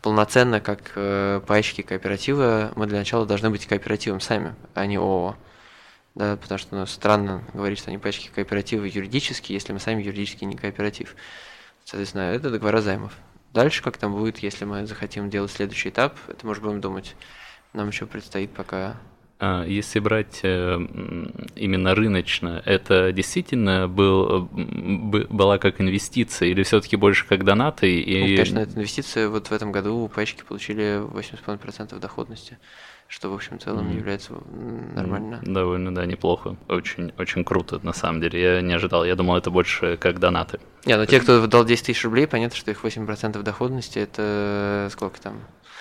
полноценно, 0.00 0.60
как 0.62 0.92
э, 0.94 1.42
пайщики 1.46 1.82
кооператива, 1.82 2.72
мы 2.74 2.86
для 2.86 3.00
начала 3.00 3.26
должны 3.26 3.50
быть 3.50 3.66
кооперативом 3.66 4.20
сами, 4.20 4.54
а 4.72 4.86
не 4.86 4.96
ООО 4.96 5.36
да, 6.14 6.36
потому 6.36 6.58
что 6.58 6.76
ну, 6.76 6.86
странно 6.86 7.42
говорить, 7.54 7.78
что 7.78 7.90
они 7.90 7.98
пачки 7.98 8.30
кооперативы 8.34 8.88
юридически, 8.88 9.52
если 9.52 9.72
мы 9.72 9.80
сами 9.80 10.02
юридически 10.02 10.44
не 10.44 10.56
кооператив. 10.56 11.16
Соответственно, 11.84 12.22
это 12.32 12.50
договора 12.50 12.80
займов. 12.80 13.12
Дальше, 13.52 13.82
как 13.82 13.96
там 13.96 14.12
будет, 14.12 14.38
если 14.38 14.64
мы 14.64 14.86
захотим 14.86 15.30
делать 15.30 15.50
следующий 15.50 15.88
этап, 15.88 16.16
это 16.28 16.46
уже 16.46 16.60
будем 16.60 16.80
думать. 16.80 17.16
Нам 17.72 17.88
еще 17.88 18.06
предстоит 18.06 18.52
пока 18.52 18.96
если 19.66 19.98
брать 19.98 20.40
э, 20.44 20.78
именно 21.56 21.94
рыночно, 21.94 22.62
это 22.64 23.12
действительно 23.12 23.88
был, 23.88 24.48
была 24.52 25.58
как 25.58 25.80
инвестиция 25.80 26.48
или 26.48 26.62
все-таки 26.62 26.96
больше 26.96 27.26
как 27.26 27.44
донаты? 27.44 28.00
И... 28.00 28.20
Ну, 28.20 28.26
конечно, 28.36 28.58
это 28.60 28.78
инвестиция. 28.78 29.28
Вот 29.28 29.48
в 29.48 29.52
этом 29.52 29.72
году 29.72 30.08
пачки 30.14 30.44
получили 30.46 31.02
80% 31.02 31.98
доходности 31.98 32.58
что, 33.12 33.28
в 33.28 33.34
общем, 33.34 33.60
целом 33.60 33.90
mm. 33.90 33.96
является 33.96 34.32
нормально. 34.94 35.38
Довольно, 35.42 35.94
да, 35.94 36.06
неплохо. 36.06 36.56
Очень, 36.68 37.12
очень 37.18 37.44
круто, 37.44 37.78
на 37.82 37.92
самом 37.92 38.22
деле. 38.22 38.40
Я 38.40 38.62
не 38.62 38.72
ожидал. 38.72 39.04
Я 39.04 39.16
думал, 39.16 39.36
это 39.36 39.50
больше 39.50 39.98
как 39.98 40.18
донаты. 40.18 40.60
Не, 40.86 40.96
ну 40.96 41.04
те, 41.04 41.20
кто 41.20 41.46
дал 41.46 41.66
10 41.66 41.84
тысяч 41.84 42.02
рублей, 42.04 42.26
понятно, 42.26 42.56
что 42.56 42.70
их 42.70 42.82
8% 42.82 43.42
доходности, 43.42 43.98
это 43.98 44.88
сколько 44.90 45.20
там? 45.20 45.34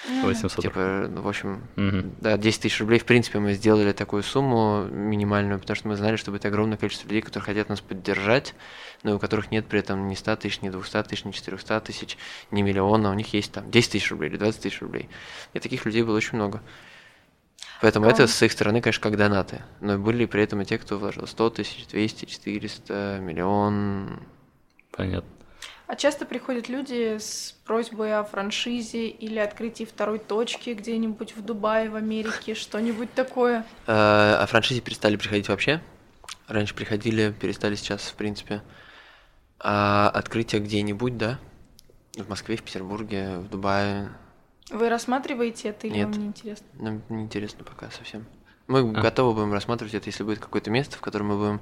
800. 0.08 0.62
Типа, 0.62 1.08
ну, 1.10 1.22
в 1.22 1.28
общем, 1.28 1.62
угу. 1.78 2.12
да, 2.20 2.38
10 2.38 2.62
тысяч 2.62 2.80
рублей, 2.80 2.99
в 2.99 3.06
принципе, 3.06 3.39
мы 3.39 3.54
сделали 3.54 3.91
такую 3.91 4.24
сумму 4.24 4.86
минимальную, 4.86 5.60
потому 5.60 5.76
что 5.76 5.88
мы 5.88 5.95
знали, 5.95 6.16
что 6.16 6.32
будет 6.32 6.45
огромное 6.45 6.78
количество 6.78 7.08
людей, 7.08 7.22
которые 7.22 7.45
хотят 7.45 7.70
нас 7.70 7.82
поддержать, 7.82 8.56
но 9.04 9.16
у 9.16 9.20
которых 9.20 9.52
нет 9.52 9.68
при 9.68 9.80
этом 9.80 10.08
ни 10.08 10.16
100 10.16 10.36
тысяч, 10.38 10.62
ни 10.62 10.70
200 10.70 11.04
тысяч, 11.04 11.26
ни 11.26 11.32
400 11.32 11.80
тысяч, 11.82 12.18
ни 12.49 12.62
миллиона, 12.62 13.12
у 13.12 13.14
них 13.14 13.34
есть 13.34 13.52
там 13.52 13.70
10 13.70 13.91
тысяч 13.91 14.10
рублей 14.12 14.30
или 14.30 14.38
20 14.38 14.62
тысяч 14.62 14.82
рублей. 14.82 15.10
И 15.54 15.60
таких 15.60 15.86
людей 15.86 16.04
было 16.04 16.18
очень 16.18 16.36
много. 16.36 16.62
Поэтому 17.82 18.06
это 18.06 18.28
с 18.28 18.41
их 18.43 18.52
стороны, 18.52 18.80
конечно, 18.80 19.02
как 19.02 19.18
донаты. 19.18 19.64
Но 19.80 19.97
были 19.97 20.26
при 20.26 20.43
этом 20.43 20.62
и 20.62 20.66
те, 20.66 20.78
кто 20.78 20.99
вложил 20.99 21.26
100 21.26 21.49
тысяч, 21.49 21.88
200, 21.88 22.26
400, 22.26 23.20
миллион. 23.22 24.20
Понятно. 24.91 25.40
А 25.91 25.97
часто 25.97 26.25
приходят 26.25 26.69
люди 26.69 27.17
с 27.17 27.53
просьбой 27.65 28.17
о 28.17 28.23
франшизе 28.23 29.09
или 29.09 29.39
открытии 29.39 29.83
второй 29.83 30.19
точки 30.19 30.69
где-нибудь 30.69 31.35
в 31.35 31.41
Дубае, 31.43 31.89
в 31.89 31.97
Америке, 31.97 32.55
что-нибудь 32.55 33.13
такое? 33.13 33.65
А, 33.87 34.41
о 34.41 34.45
франшизе 34.45 34.79
перестали 34.79 35.17
приходить 35.17 35.49
вообще. 35.49 35.81
Раньше 36.47 36.75
приходили, 36.75 37.35
перестали 37.37 37.75
сейчас, 37.75 38.03
в 38.03 38.13
принципе. 38.15 38.61
А 39.59 40.09
открытие 40.13 40.61
где-нибудь, 40.61 41.17
да? 41.17 41.39
В 42.15 42.29
Москве, 42.29 42.55
в 42.55 42.63
Петербурге, 42.63 43.39
в 43.39 43.49
Дубае, 43.49 44.11
вы 44.69 44.87
рассматриваете 44.87 45.69
это 45.69 45.87
или 45.87 45.95
Нет, 45.95 46.07
вам 46.07 46.19
не 46.19 46.25
интересно? 46.27 46.67
Нам 46.75 47.01
не 47.09 47.23
интересно 47.23 47.65
пока 47.65 47.91
совсем. 47.91 48.25
Мы 48.67 48.79
а. 48.79 49.01
готовы 49.01 49.33
будем 49.33 49.51
рассматривать 49.51 49.93
это, 49.93 50.07
если 50.07 50.23
будет 50.23 50.39
какое-то 50.39 50.71
место, 50.71 50.95
в 50.95 51.01
котором 51.01 51.27
мы 51.27 51.37
будем 51.37 51.61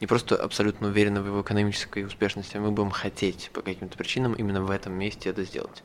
не 0.00 0.06
просто 0.06 0.36
абсолютно 0.36 0.88
уверены 0.88 1.20
в 1.20 1.26
его 1.26 1.42
экономической 1.42 2.04
успешности, 2.04 2.56
а 2.56 2.60
мы 2.60 2.70
будем 2.70 2.90
хотеть 2.90 3.50
по 3.52 3.60
каким-то 3.60 3.98
причинам 3.98 4.32
именно 4.32 4.62
в 4.62 4.70
этом 4.70 4.94
месте 4.94 5.28
это 5.30 5.44
сделать. 5.44 5.82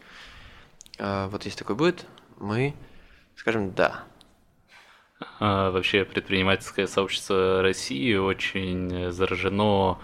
А 0.97 1.27
вот 1.27 1.45
если 1.45 1.59
такое 1.59 1.75
будет, 1.75 2.05
мы 2.37 2.73
скажем 3.35 3.73
«да». 3.73 4.05
А, 5.39 5.71
вообще 5.71 6.05
предпринимательское 6.05 6.87
сообщество 6.87 7.61
России 7.61 8.15
очень 8.15 9.11
заражено 9.11 9.99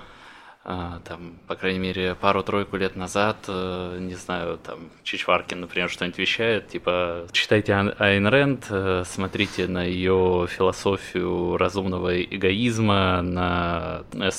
там, 0.64 1.40
по 1.48 1.56
крайней 1.56 1.80
мере, 1.80 2.14
пару-тройку 2.14 2.78
лет 2.78 2.96
назад, 2.96 3.38
э, 3.48 3.98
не 4.00 4.14
знаю, 4.14 4.60
там, 4.60 4.92
Чичваркин, 5.04 5.62
например, 5.62 5.90
что-нибудь 5.90 6.20
вещает, 6.20 6.68
типа, 6.68 7.28
читайте 7.32 7.74
Айн 7.74 8.28
Рэнд, 8.28 8.68
э, 8.70 9.04
смотрите 9.06 9.68
на 9.68 9.84
ее 9.84 10.48
философию 10.48 11.58
разумного 11.58 12.22
эгоизма, 12.22 13.24
на 13.24 14.04
э, 14.14 14.30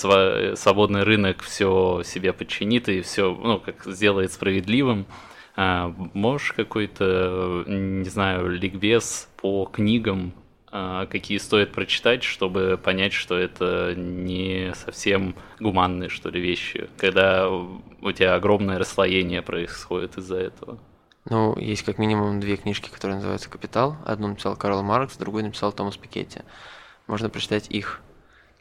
свободный 0.57 1.03
рынок 1.03 1.43
все 1.43 2.03
себе 2.05 2.33
подчинит 2.33 2.89
и 2.89 3.01
все, 3.01 3.35
ну, 3.35 3.59
как 3.59 3.85
сделает 3.87 4.33
справедливым. 4.33 5.07
А, 5.55 5.93
можешь 6.14 6.53
какой-то, 6.53 7.64
не 7.66 8.09
знаю, 8.09 8.49
ликбез 8.49 9.29
по 9.37 9.66
книгам 9.66 10.33
а, 10.33 10.41
какие 10.73 11.37
стоит 11.39 11.73
прочитать, 11.73 12.23
чтобы 12.23 12.81
понять, 12.83 13.12
что 13.12 13.37
это 13.37 13.95
не 13.95 14.73
совсем 14.75 15.37
гуманные, 15.61 16.09
что 16.09 16.31
ли, 16.31 16.41
вещи, 16.41 16.89
когда 16.97 17.51
у 17.51 18.12
тебя 18.12 18.35
огромное 18.35 18.79
расслоение 18.79 19.43
происходит 19.43 20.16
из-за 20.16 20.37
этого. 20.37 20.79
Ну, 21.27 21.57
есть 21.59 21.83
как 21.85 21.99
минимум 21.99 22.41
две 22.41 22.57
книжки, 22.57 22.91
которые 22.91 23.16
называются 23.16 23.49
«Капитал». 23.49 23.97
Одну 24.05 24.29
написал 24.29 24.57
Карл 24.57 24.83
Маркс, 24.83 25.16
другую 25.16 25.45
написал 25.45 25.73
Томас 25.73 25.97
Пикетти. 25.97 26.41
Можно 27.07 27.29
прочитать 27.29 27.68
их. 27.70 28.01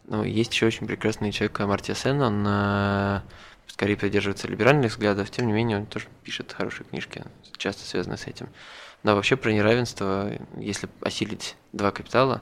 Ну, 0.05 0.23
есть 0.23 0.53
еще 0.53 0.67
очень 0.67 0.87
прекрасный 0.87 1.31
человек 1.31 1.57
Мартия 1.59 1.95
Сен, 1.95 2.21
он 2.21 2.43
э, 2.45 3.21
скорее 3.67 3.95
придерживается 3.95 4.47
либеральных 4.47 4.91
взглядов, 4.91 5.31
тем 5.31 5.47
не 5.47 5.53
менее 5.53 5.77
он 5.77 5.85
тоже 5.85 6.07
пишет 6.23 6.51
хорошие 6.51 6.85
книжки, 6.85 7.23
часто 7.57 7.85
связанные 7.85 8.17
с 8.17 8.27
этим. 8.27 8.49
Да, 9.03 9.15
вообще 9.15 9.35
про 9.35 9.51
неравенство, 9.51 10.31
если 10.57 10.87
осилить 11.01 11.55
два 11.73 11.91
капитала, 11.91 12.41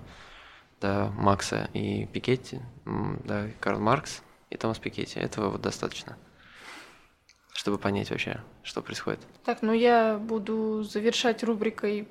да, 0.82 1.08
Макса 1.18 1.70
и 1.74 2.06
Пикетти, 2.08 2.60
да, 3.24 3.48
Карл 3.60 3.80
Маркс 3.80 4.22
и 4.50 4.58
Томас 4.58 4.78
Пикетти. 4.78 5.20
Этого 5.20 5.50
вот 5.50 5.62
достаточно, 5.62 6.18
чтобы 7.54 7.78
понять 7.78 8.10
вообще, 8.12 8.42
что 8.64 8.82
происходит. 8.82 9.20
Так, 9.46 9.62
ну 9.62 9.72
я 9.72 10.18
буду 10.18 10.84
завершать 10.84 11.44
рубрикой 11.44 12.08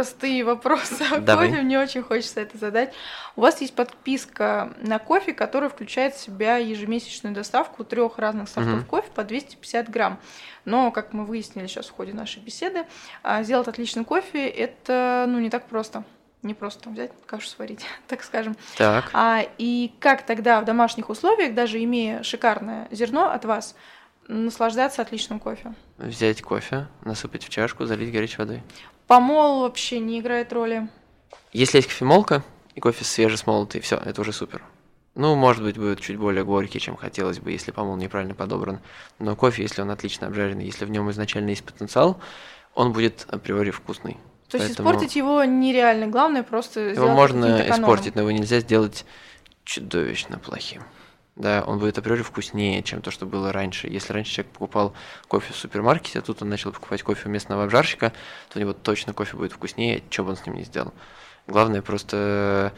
простые 0.00 0.44
вопросы 0.44 1.02
о 1.12 1.20
Давай. 1.20 1.48
кофе, 1.50 1.62
мне 1.62 1.78
очень 1.78 2.02
хочется 2.02 2.40
это 2.40 2.56
задать. 2.56 2.94
У 3.36 3.42
вас 3.42 3.60
есть 3.60 3.74
подписка 3.74 4.72
на 4.80 4.98
кофе, 4.98 5.34
которая 5.34 5.68
включает 5.68 6.14
в 6.14 6.20
себя 6.20 6.56
ежемесячную 6.56 7.34
доставку 7.34 7.84
трех 7.84 8.18
разных 8.18 8.48
сортов 8.48 8.74
Мгм. 8.76 8.84
кофе 8.86 9.08
по 9.14 9.24
250 9.24 9.90
грамм. 9.90 10.18
Но, 10.64 10.90
как 10.92 11.12
мы 11.12 11.26
выяснили 11.26 11.66
сейчас 11.66 11.88
в 11.88 11.92
ходе 11.92 12.14
нашей 12.14 12.40
беседы, 12.40 12.86
а, 13.22 13.42
сделать 13.42 13.68
отличный 13.68 14.04
кофе– 14.04 14.48
это 14.48 15.26
ну, 15.28 15.38
не 15.40 15.50
так 15.50 15.66
просто. 15.66 16.04
Не 16.42 16.54
просто 16.54 16.88
взять 16.88 17.10
кашу 17.26 17.48
сварить, 17.48 17.84
так 18.06 18.22
скажем. 18.22 18.56
Так, 18.78 19.10
А, 19.12 19.42
и 19.58 19.92
как 19.98 20.24
тогда 20.24 20.60
в 20.60 20.64
домашних 20.64 21.10
условиях, 21.10 21.54
даже 21.54 21.82
имея 21.84 22.22
шикарное 22.22 22.88
зерно 22.92 23.28
от 23.30 23.44
вас, 23.44 23.74
наслаждаться 24.28 25.02
отличным 25.02 25.40
кофе? 25.40 25.74
взять 25.98 26.40
кофе, 26.40 26.86
насыпать 27.04 27.44
в 27.44 27.48
чашку, 27.50 27.84
залить 27.84 28.12
горячей 28.12 28.36
водой. 28.38 28.62
Помол 29.10 29.62
вообще 29.62 29.98
не 29.98 30.20
играет 30.20 30.52
роли. 30.52 30.86
Если 31.52 31.78
есть 31.78 31.88
кофемолка 31.88 32.44
и 32.76 32.80
кофе 32.80 33.04
свежесмолотый, 33.04 33.80
все, 33.80 33.96
это 33.96 34.20
уже 34.20 34.32
супер. 34.32 34.62
Ну, 35.16 35.34
может 35.34 35.64
быть, 35.64 35.76
будет 35.76 36.00
чуть 36.00 36.16
более 36.16 36.44
горький, 36.44 36.78
чем 36.78 36.94
хотелось 36.94 37.40
бы, 37.40 37.50
если 37.50 37.72
помол 37.72 37.96
неправильно 37.96 38.36
подобран. 38.36 38.78
Но 39.18 39.34
кофе, 39.34 39.62
если 39.62 39.82
он 39.82 39.90
отлично 39.90 40.28
обжаренный, 40.28 40.64
если 40.64 40.84
в 40.84 40.90
нем 40.90 41.10
изначально 41.10 41.50
есть 41.50 41.64
потенциал, 41.64 42.20
он 42.76 42.92
будет 42.92 43.26
априори 43.28 43.72
вкусный. 43.72 44.16
То 44.48 44.58
есть 44.58 44.76
Поэтому 44.76 44.90
испортить 44.90 45.16
его 45.16 45.42
нереально. 45.42 46.06
Главное 46.06 46.44
просто 46.44 46.78
Его 46.78 47.08
можно 47.08 47.68
испортить, 47.68 48.14
но 48.14 48.20
его 48.20 48.30
нельзя 48.30 48.60
сделать 48.60 49.04
чудовищно 49.64 50.38
плохим. 50.38 50.82
Да, 51.36 51.64
он 51.66 51.78
будет 51.78 51.96
априори 51.96 52.22
вкуснее, 52.22 52.82
чем 52.82 53.00
то, 53.02 53.10
что 53.10 53.24
было 53.24 53.52
раньше. 53.52 53.86
Если 53.88 54.12
раньше 54.12 54.32
человек 54.32 54.52
покупал 54.52 54.92
кофе 55.28 55.52
в 55.52 55.56
супермаркете, 55.56 56.18
а 56.18 56.22
тут 56.22 56.42
он 56.42 56.48
начал 56.50 56.72
покупать 56.72 57.02
кофе 57.02 57.28
у 57.28 57.32
местного 57.32 57.64
обжарщика, 57.64 58.12
то 58.50 58.58
у 58.58 58.60
него 58.60 58.72
точно 58.72 59.14
кофе 59.14 59.36
будет 59.36 59.52
вкуснее, 59.52 60.02
что 60.10 60.24
бы 60.24 60.30
он 60.30 60.36
с 60.36 60.44
ним 60.44 60.56
ни 60.56 60.62
сделал. 60.62 60.92
Главное 61.46 61.82
просто 61.82 62.72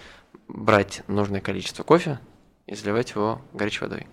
брать 0.48 1.02
нужное 1.08 1.40
количество 1.40 1.82
кофе 1.82 2.20
и 2.66 2.74
заливать 2.74 3.10
его 3.10 3.40
горячей 3.52 3.80
водой. 3.80 4.06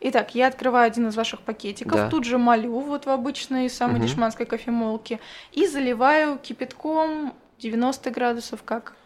Итак, 0.00 0.34
я 0.34 0.48
открываю 0.48 0.86
один 0.86 1.08
из 1.08 1.16
ваших 1.16 1.40
пакетиков, 1.40 1.94
Да. 1.94 2.10
тут 2.10 2.24
же 2.24 2.36
молю 2.36 2.80
вот 2.80 3.06
в 3.06 3.08
обычной 3.10 3.70
самой 3.70 3.98
Мгм. 4.00 4.06
дешманской 4.06 4.44
кофемолке 4.44 5.18
и 5.52 5.66
заливаю 5.66 6.38
кипятком 6.38 7.32
90 7.58 8.10
градусов, 8.10 8.62
как? 8.64 8.96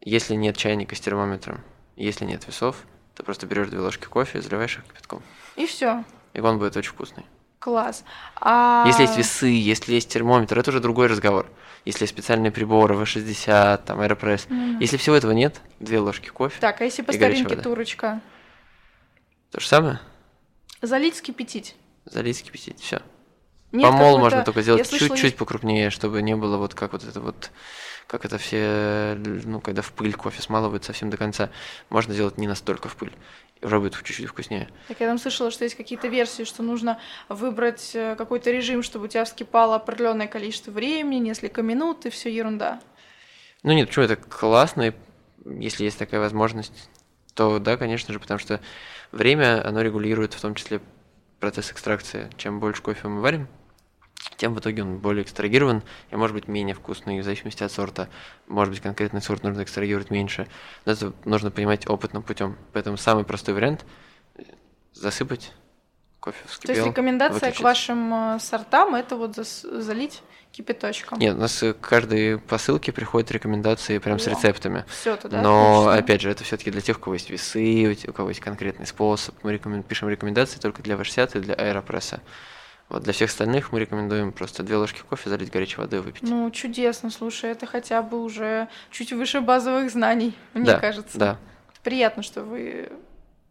Если 0.00 0.34
нет 0.36 0.56
чайника 0.56 0.94
с 0.94 1.00
термометром, 1.00 1.60
если 1.96 2.24
нет 2.24 2.46
весов, 2.46 2.84
ты 3.18 3.24
просто 3.24 3.46
берешь 3.46 3.68
две 3.68 3.80
ложки 3.80 4.04
кофе 4.04 4.38
и 4.38 4.40
заливаешь 4.40 4.78
их 4.78 4.84
кипятком. 4.84 5.22
И 5.56 5.66
все. 5.66 6.04
И 6.34 6.40
он 6.40 6.58
будет 6.58 6.76
очень 6.76 6.92
вкусный. 6.92 7.26
Класс. 7.58 8.04
А... 8.36 8.84
Если 8.86 9.02
есть 9.02 9.16
весы, 9.18 9.46
если 9.48 9.92
есть 9.94 10.08
термометр, 10.08 10.56
это 10.56 10.70
уже 10.70 10.78
другой 10.78 11.08
разговор. 11.08 11.50
Если 11.84 12.04
есть 12.04 12.14
специальные 12.14 12.52
приборы, 12.52 12.94
V60, 12.94 13.82
там, 13.84 14.00
Aeropress. 14.00 14.46
Да. 14.48 14.78
Если 14.78 14.96
всего 14.98 15.16
этого 15.16 15.32
нет, 15.32 15.60
две 15.80 15.98
ложки 15.98 16.28
кофе, 16.28 16.60
Так, 16.60 16.80
а 16.80 16.84
если 16.84 17.02
по 17.02 17.12
старинке 17.12 17.56
турочка? 17.56 18.20
то 19.50 19.58
же 19.60 19.66
самое, 19.66 19.98
Залить, 20.80 21.16
скипятить. 21.16 21.74
залить, 22.04 22.40
кипятить, 22.44 22.78
все. 22.78 23.02
Нет 23.72 23.82
Помол 23.82 24.18
можно 24.18 24.44
только 24.44 24.62
сделать 24.62 24.86
слышала, 24.86 25.08
чуть-чуть 25.08 25.24
есть- 25.24 25.36
покрупнее, 25.36 25.90
чтобы 25.90 26.22
не 26.22 26.36
было 26.36 26.56
вот 26.56 26.74
как 26.74 26.92
вот 26.92 27.02
это 27.02 27.20
вот, 27.20 27.50
как 28.08 28.24
это 28.24 28.38
все, 28.38 29.16
ну, 29.44 29.60
когда 29.60 29.82
в 29.82 29.92
пыль 29.92 30.14
кофе 30.14 30.40
смалывают 30.40 30.82
совсем 30.82 31.10
до 31.10 31.18
конца. 31.18 31.50
Можно 31.90 32.14
сделать 32.14 32.38
не 32.38 32.48
настолько 32.48 32.88
в 32.88 32.96
пыль, 32.96 33.12
уже 33.60 33.78
будет 33.78 33.94
чуть-чуть 34.02 34.26
вкуснее. 34.26 34.68
Так 34.88 34.98
я 34.98 35.06
там 35.06 35.18
слышала, 35.18 35.50
что 35.50 35.64
есть 35.64 35.76
какие-то 35.76 36.08
версии, 36.08 36.44
что 36.44 36.62
нужно 36.62 36.98
выбрать 37.28 37.92
э, 37.94 38.16
какой-то 38.16 38.50
режим, 38.50 38.82
чтобы 38.82 39.04
у 39.04 39.08
тебя 39.08 39.24
вскипало 39.26 39.76
определенное 39.76 40.26
количество 40.26 40.70
времени, 40.70 41.28
несколько 41.28 41.60
минут, 41.60 42.06
и 42.06 42.10
все 42.10 42.34
ерунда. 42.34 42.80
Ну 43.62 43.72
нет, 43.72 43.88
почему 43.88 44.06
это 44.06 44.16
классно, 44.16 44.94
если 45.44 45.84
есть 45.84 45.98
такая 45.98 46.20
возможность, 46.20 46.88
то 47.34 47.58
да, 47.58 47.76
конечно 47.76 48.14
же, 48.14 48.20
потому 48.20 48.40
что 48.40 48.60
время, 49.12 49.66
оно 49.66 49.82
регулирует 49.82 50.32
в 50.32 50.40
том 50.40 50.54
числе 50.54 50.80
процесс 51.40 51.70
экстракции. 51.72 52.30
Чем 52.38 52.58
больше 52.58 52.80
кофе 52.80 53.06
мы 53.08 53.20
варим, 53.20 53.48
тем 54.36 54.54
в 54.54 54.60
итоге 54.60 54.82
он 54.82 54.98
более 54.98 55.22
экстрагирован 55.24 55.82
и 56.10 56.16
может 56.16 56.34
быть 56.34 56.48
менее 56.48 56.74
вкусный 56.74 57.20
в 57.20 57.24
зависимости 57.24 57.62
от 57.62 57.72
сорта. 57.72 58.08
Может 58.46 58.74
быть, 58.74 58.82
конкретный 58.82 59.20
сорт 59.22 59.42
нужно 59.42 59.62
экстрагировать 59.62 60.10
меньше. 60.10 60.46
Но 60.84 60.92
это 60.92 61.12
нужно 61.24 61.50
понимать 61.50 61.88
опытным 61.88 62.22
путем. 62.22 62.56
Поэтому 62.72 62.96
самый 62.96 63.24
простой 63.24 63.54
вариант– 63.54 63.84
засыпать, 64.92 65.52
кофе 66.20 66.42
То 66.42 66.48
вскипел, 66.48 66.74
есть 66.74 66.86
рекомендация 66.88 67.34
выключить. 67.34 67.58
к 67.58 67.62
вашим 67.62 68.14
э, 68.14 68.38
сортам 68.40 68.94
это 68.94 69.16
вот 69.16 69.36
залить 69.36 70.22
кипяточком. 70.52 71.18
Нет, 71.18 71.36
у 71.36 71.38
нас 71.38 71.62
э, 71.62 71.72
к 71.72 71.80
каждой 71.80 72.38
посылке 72.38 72.92
приходят 72.92 73.30
рекомендации 73.30 73.98
прям 73.98 74.18
с 74.18 74.26
рецептами. 74.26 74.84
Все 74.88 75.16
тогда. 75.16 75.42
Но, 75.42 75.88
отлично. 75.88 75.94
опять 76.04 76.20
же, 76.22 76.30
это 76.30 76.44
все-таки 76.44 76.70
для 76.70 76.80
тех, 76.80 76.98
у 76.98 77.00
кого 77.00 77.14
есть 77.14 77.30
весы, 77.30 77.96
у 78.08 78.12
кого 78.12 78.30
есть 78.30 78.40
конкретный 78.40 78.86
способ. 78.86 79.34
Мы 79.42 79.54
рекомен- 79.54 79.82
пишем 79.82 80.08
рекомендации 80.08 80.58
только 80.58 80.82
для 80.82 80.96
V60 80.96 81.38
и 81.38 81.40
для 81.40 81.54
аэропресса. 81.54 82.20
Вот 82.88 83.02
для 83.02 83.12
всех 83.12 83.30
остальных 83.30 83.72
мы 83.72 83.80
рекомендуем 83.80 84.32
просто 84.32 84.62
две 84.62 84.76
ложки 84.76 85.02
кофе 85.08 85.28
залить 85.28 85.50
горячей 85.50 85.76
водой 85.76 86.00
и 86.00 86.02
выпить. 86.02 86.22
Ну, 86.22 86.50
чудесно, 86.50 87.10
слушай, 87.10 87.50
это 87.50 87.66
хотя 87.66 88.02
бы 88.02 88.22
уже 88.22 88.68
чуть 88.90 89.12
выше 89.12 89.40
базовых 89.40 89.90
знаний, 89.90 90.34
мне 90.54 90.64
да, 90.64 90.78
кажется. 90.78 91.18
Да. 91.18 91.38
Приятно, 91.82 92.22
что 92.22 92.42
вы 92.42 92.90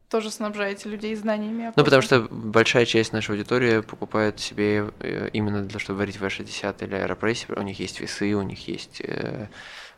тоже 0.10 0.32
снабжаете 0.32 0.90
людей 0.90 1.14
знаниями. 1.16 1.74
Ну, 1.76 1.84
потому 1.84 2.02
что 2.02 2.22
большая 2.32 2.86
часть 2.86 3.14
нашей 3.14 3.32
аудитории 3.32 3.82
покупает 3.82 4.40
себе 4.40 4.92
э, 5.00 5.30
именно 5.34 5.62
для 5.62 5.70
того, 5.70 5.80
чтобы 5.80 6.00
варить 6.00 6.20
в 6.20 6.24
V60 6.24 6.84
или 6.86 6.96
аэропрессе. 6.96 7.48
У 7.54 7.62
них 7.62 7.80
есть 7.80 8.00
весы, 8.00 8.34
у 8.34 8.42
них 8.42 8.68
есть 8.68 9.02
э, 9.02 9.48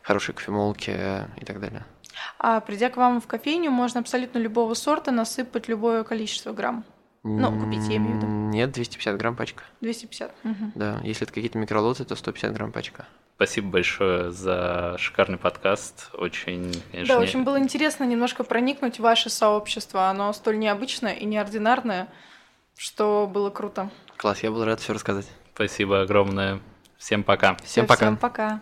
хорошие 0.02 0.34
кофемолки 0.34 0.90
э, 0.94 1.26
и 1.40 1.44
так 1.44 1.60
далее. 1.60 1.84
А 2.38 2.60
придя 2.60 2.90
к 2.90 2.96
вам 2.96 3.20
в 3.20 3.26
кофейню, 3.26 3.70
можно 3.70 4.00
абсолютно 4.00 4.38
любого 4.38 4.74
сорта 4.74 5.12
насыпать 5.12 5.68
любое 5.68 6.04
количество 6.04 6.52
грамм. 6.52 6.84
Ну, 7.22 7.60
купить, 7.60 7.86
я 7.88 7.96
имею 7.96 8.14
в 8.14 8.16
виду. 8.16 8.26
Нет, 8.26 8.72
250 8.72 9.16
грамм 9.18 9.36
пачка. 9.36 9.64
250. 9.82 10.32
Мгм. 10.42 10.72
Да, 10.74 11.00
если 11.02 11.24
это 11.24 11.32
какие-то 11.34 11.58
микролоты, 11.58 12.04
то 12.04 12.16
150 12.16 12.52
грамм 12.54 12.72
пачка. 12.72 13.06
Спасибо 13.36 13.68
большое 13.68 14.30
за 14.30 14.96
шикарный 14.98 15.38
подкаст. 15.38 16.10
Очень, 16.14 16.72
конечно, 16.92 17.14
Да, 17.14 17.20
очень 17.20 17.42
было 17.42 17.58
интересно 17.58 18.04
немножко 18.04 18.44
проникнуть 18.44 18.98
в 18.98 19.02
ваше 19.02 19.30
сообщество. 19.30 20.08
Оно 20.08 20.32
столь 20.32 20.58
необычное 20.58 21.12
и 21.14 21.24
неординарное, 21.24 22.08
что 22.76 23.26
было 23.32 23.50
круто. 23.50 23.90
Класс, 24.16 24.42
я 24.42 24.50
был 24.50 24.64
рад 24.64 24.80
все 24.80 24.92
рассказать. 24.92 25.26
спасибо 25.54 26.02
огромное. 26.02 26.60
Всем 26.98 27.22
пока. 27.24 27.56
Всем 27.56 27.84
Всё, 27.84 27.86
пока. 27.86 28.06
Всем 28.06 28.16
пока. 28.16 28.60